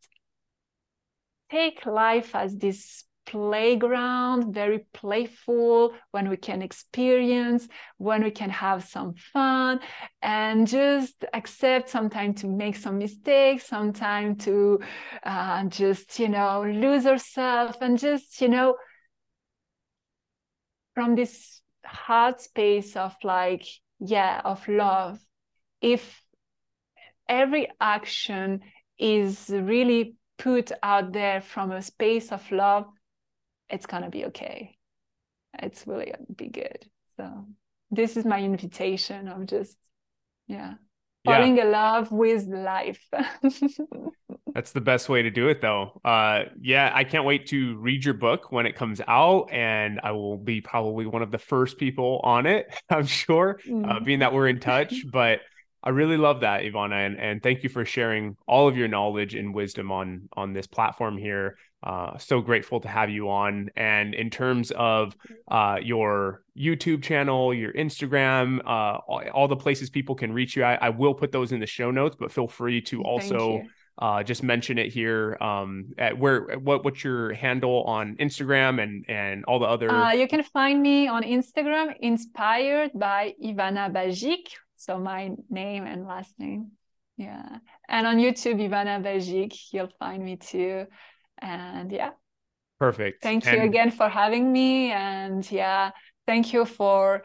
take 1.50 1.86
life 1.86 2.34
as 2.34 2.56
this 2.56 3.04
playground, 3.26 4.52
very 4.52 4.80
playful, 4.92 5.94
when 6.10 6.28
we 6.28 6.36
can 6.36 6.60
experience, 6.62 7.68
when 7.96 8.22
we 8.24 8.30
can 8.30 8.50
have 8.50 8.84
some 8.84 9.14
fun, 9.32 9.80
and 10.20 10.66
just 10.66 11.24
accept 11.32 11.88
sometimes 11.88 12.40
to 12.40 12.48
make 12.48 12.76
some 12.76 12.98
mistakes, 12.98 13.66
sometimes 13.66 14.44
to 14.44 14.80
uh, 15.22 15.64
just, 15.64 16.18
you 16.18 16.28
know, 16.28 16.62
lose 16.62 17.06
ourselves, 17.06 17.78
and 17.80 17.98
just, 17.98 18.40
you 18.42 18.48
know, 18.48 18.74
from 20.94 21.14
this 21.14 21.60
heart 21.84 22.40
space 22.40 22.96
of 22.96 23.14
like, 23.22 23.66
yeah, 23.98 24.40
of 24.44 24.66
love. 24.68 25.18
If 25.80 26.22
every 27.28 27.68
action 27.80 28.60
is 28.98 29.50
really 29.50 30.16
put 30.38 30.72
out 30.82 31.12
there 31.12 31.40
from 31.40 31.72
a 31.72 31.82
space 31.82 32.32
of 32.32 32.50
love, 32.50 32.86
it's 33.68 33.86
gonna 33.86 34.10
be 34.10 34.26
okay. 34.26 34.76
It's 35.60 35.86
really 35.86 36.06
gonna 36.06 36.34
be 36.34 36.48
good. 36.48 36.86
So 37.16 37.46
this 37.90 38.16
is 38.16 38.24
my 38.24 38.40
invitation 38.40 39.28
of 39.28 39.46
just 39.46 39.76
yeah 40.46 40.74
falling 41.24 41.56
yeah. 41.56 41.64
in 41.64 41.70
love 41.70 42.12
with 42.12 42.46
life. 42.46 43.02
That's 44.54 44.70
the 44.70 44.80
best 44.80 45.08
way 45.08 45.22
to 45.22 45.30
do 45.30 45.48
it, 45.48 45.60
though. 45.60 46.00
Uh, 46.04 46.44
yeah, 46.60 46.92
I 46.94 47.02
can't 47.04 47.24
wait 47.24 47.46
to 47.48 47.76
read 47.78 48.04
your 48.04 48.14
book 48.14 48.52
when 48.52 48.66
it 48.66 48.76
comes 48.76 49.00
out, 49.06 49.50
and 49.50 50.00
I 50.02 50.12
will 50.12 50.36
be 50.36 50.60
probably 50.60 51.06
one 51.06 51.22
of 51.22 51.32
the 51.32 51.38
first 51.38 51.76
people 51.76 52.20
on 52.22 52.46
it. 52.46 52.72
I'm 52.88 53.06
sure, 53.06 53.58
mm. 53.68 53.90
uh, 53.90 54.00
being 54.00 54.20
that 54.20 54.32
we're 54.32 54.48
in 54.48 54.60
touch. 54.60 54.94
But 55.14 55.40
I 55.82 55.90
really 55.90 56.16
love 56.16 56.40
that, 56.40 56.62
Ivana, 56.62 57.06
and, 57.06 57.20
and 57.20 57.42
thank 57.42 57.62
you 57.62 57.68
for 57.68 57.84
sharing 57.84 58.36
all 58.48 58.66
of 58.66 58.76
your 58.76 58.88
knowledge 58.88 59.34
and 59.34 59.54
wisdom 59.54 59.92
on 59.92 60.28
on 60.32 60.52
this 60.52 60.66
platform 60.66 61.18
here. 61.18 61.56
Uh, 61.84 62.16
so 62.18 62.40
grateful 62.40 62.80
to 62.80 62.88
have 62.88 63.10
you 63.10 63.28
on. 63.28 63.68
And 63.76 64.14
in 64.14 64.30
terms 64.30 64.72
of 64.72 65.14
uh, 65.48 65.76
your 65.82 66.42
YouTube 66.58 67.02
channel, 67.02 67.52
your 67.52 67.72
Instagram, 67.74 68.60
uh, 68.60 68.98
all, 69.06 69.22
all, 69.34 69.48
the 69.48 69.56
places 69.56 69.90
people 69.90 70.14
can 70.14 70.32
reach 70.32 70.56
you, 70.56 70.64
I, 70.64 70.76
I, 70.76 70.88
will 70.88 71.12
put 71.12 71.30
those 71.30 71.52
in 71.52 71.60
the 71.60 71.66
show 71.66 71.90
notes. 71.90 72.16
But 72.18 72.32
feel 72.32 72.48
free 72.48 72.80
to 72.82 73.02
also 73.02 73.62
uh, 73.98 74.22
just 74.22 74.42
mention 74.42 74.78
it 74.78 74.92
here. 74.92 75.36
Um, 75.42 75.92
at 75.98 76.18
where 76.18 76.58
what 76.58 76.84
what's 76.84 77.04
your 77.04 77.34
handle 77.34 77.84
on 77.84 78.16
Instagram 78.16 78.82
and 78.82 79.04
and 79.06 79.44
all 79.44 79.58
the 79.58 79.66
other? 79.66 79.90
Uh, 79.90 80.12
you 80.12 80.26
can 80.26 80.42
find 80.42 80.80
me 80.80 81.06
on 81.06 81.22
Instagram, 81.22 81.94
inspired 82.00 82.92
by 82.94 83.34
Ivana 83.44 83.92
Bajik 83.92 84.48
so 84.84 84.98
my 84.98 85.30
name 85.48 85.84
and 85.84 86.06
last 86.06 86.38
name. 86.38 86.72
Yeah. 87.16 87.58
And 87.88 88.06
on 88.06 88.18
YouTube, 88.18 88.60
Ivana 88.60 89.02
Bajik, 89.02 89.56
you'll 89.72 89.92
find 89.98 90.22
me 90.22 90.36
too. 90.36 90.86
And 91.44 91.92
yeah. 91.92 92.10
Perfect. 92.80 93.22
Thank 93.22 93.44
you 93.46 93.60
again 93.60 93.90
for 93.90 94.08
having 94.08 94.50
me. 94.52 94.90
And 94.90 95.48
yeah, 95.50 95.90
thank 96.26 96.52
you 96.52 96.64
for 96.64 97.22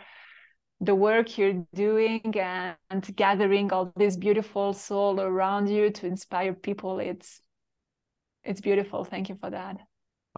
the 0.82 0.96
work 0.96 1.38
you're 1.38 1.66
doing 1.74 2.34
and 2.38 3.16
gathering 3.16 3.72
all 3.72 3.92
this 3.96 4.16
beautiful 4.16 4.74
soul 4.74 5.20
around 5.20 5.70
you 5.70 5.90
to 5.92 6.06
inspire 6.06 6.54
people. 6.54 7.00
It's 7.00 7.42
it's 8.44 8.62
beautiful. 8.62 9.04
Thank 9.04 9.30
you 9.30 9.36
for 9.36 9.50
that. 9.50 9.78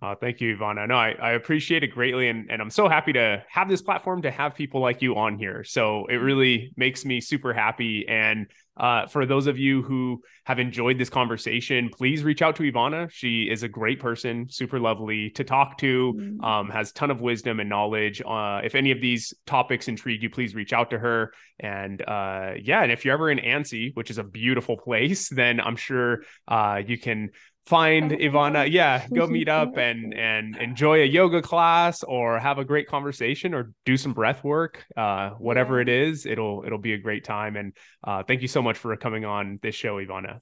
Uh, 0.01 0.15
thank 0.15 0.41
you, 0.41 0.57
Ivana. 0.57 0.87
No, 0.87 0.95
I, 0.95 1.11
I 1.21 1.31
appreciate 1.33 1.83
it 1.83 1.89
greatly. 1.89 2.27
And, 2.27 2.49
and 2.49 2.59
I'm 2.59 2.71
so 2.71 2.89
happy 2.89 3.13
to 3.13 3.43
have 3.47 3.69
this 3.69 3.83
platform 3.83 4.23
to 4.23 4.31
have 4.31 4.55
people 4.55 4.81
like 4.81 5.03
you 5.03 5.15
on 5.15 5.37
here. 5.37 5.63
So 5.63 6.07
it 6.07 6.13
mm-hmm. 6.13 6.25
really 6.25 6.73
makes 6.75 7.05
me 7.05 7.21
super 7.21 7.53
happy. 7.53 8.07
And 8.07 8.47
uh, 8.77 9.05
for 9.05 9.27
those 9.27 9.45
of 9.45 9.59
you 9.59 9.83
who 9.83 10.23
have 10.45 10.57
enjoyed 10.57 10.97
this 10.97 11.09
conversation, 11.09 11.89
please 11.89 12.23
reach 12.23 12.41
out 12.41 12.55
to 12.55 12.63
Ivana. 12.63 13.11
She 13.11 13.43
is 13.43 13.61
a 13.61 13.67
great 13.67 13.99
person, 13.99 14.47
super 14.49 14.79
lovely 14.79 15.29
to 15.31 15.43
talk 15.43 15.77
to, 15.79 16.13
mm-hmm. 16.17 16.43
um, 16.43 16.69
has 16.69 16.91
ton 16.91 17.11
of 17.11 17.21
wisdom 17.21 17.59
and 17.59 17.69
knowledge. 17.69 18.23
Uh, 18.25 18.61
if 18.63 18.73
any 18.73 18.89
of 18.89 18.99
these 19.01 19.35
topics 19.45 19.87
intrigue 19.87 20.23
you, 20.23 20.31
please 20.31 20.55
reach 20.55 20.73
out 20.73 20.89
to 20.91 20.97
her. 20.97 21.31
And 21.59 22.01
uh, 22.01 22.53
yeah, 22.59 22.81
and 22.81 22.91
if 22.91 23.05
you're 23.05 23.13
ever 23.13 23.29
in 23.29 23.37
Annecy, 23.37 23.91
which 23.93 24.09
is 24.09 24.17
a 24.17 24.23
beautiful 24.23 24.77
place, 24.83 25.29
then 25.29 25.59
I'm 25.59 25.75
sure 25.75 26.23
uh, 26.47 26.81
you 26.83 26.97
can 26.97 27.29
find 27.65 28.11
Ivana, 28.11 28.71
yeah, 28.71 29.07
go 29.13 29.27
meet 29.27 29.49
up 29.49 29.77
and 29.77 30.13
and 30.13 30.55
enjoy 30.57 31.01
a 31.01 31.05
yoga 31.05 31.41
class 31.41 32.03
or 32.03 32.39
have 32.39 32.57
a 32.57 32.65
great 32.65 32.87
conversation 32.87 33.53
or 33.53 33.73
do 33.85 33.97
some 33.97 34.13
breath 34.13 34.43
work. 34.43 34.85
Uh, 34.95 35.31
whatever 35.31 35.79
it 35.79 35.89
is, 35.89 36.25
it'll 36.25 36.63
it'll 36.65 36.79
be 36.79 36.93
a 36.93 36.97
great 36.97 37.23
time. 37.23 37.55
And 37.55 37.73
uh, 38.03 38.23
thank 38.23 38.41
you 38.41 38.47
so 38.47 38.61
much 38.61 38.77
for 38.77 38.95
coming 38.97 39.25
on 39.25 39.59
this 39.61 39.75
show, 39.75 39.95
Ivana. 39.97 40.39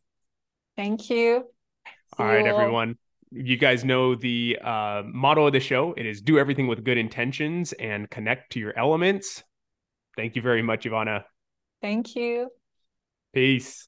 Thank 0.76 1.10
you. 1.10 1.44
See 1.86 2.24
all 2.24 2.26
right, 2.26 2.46
you. 2.46 2.52
everyone. 2.52 2.98
You 3.32 3.58
guys 3.58 3.86
know 3.86 4.16
the 4.16 4.58
uh, 4.64 5.04
motto 5.06 5.48
of 5.48 5.54
the 5.54 5.60
show. 5.60 5.94
It 5.96 6.08
is 6.08 6.22
do 6.22 6.40
everything 6.40 6.66
with 6.66 6.84
good 6.84 6.98
intentions 6.98 7.74
and 7.74 8.10
connect 8.10 8.54
to 8.54 8.60
your 8.60 8.78
elements. 8.78 9.44
Thank 10.18 10.36
you 10.36 10.42
very 10.42 10.64
much, 10.64 10.86
Ivana. 10.86 11.24
Thank 11.82 12.16
you. 12.16 12.50
Peace. 13.34 13.88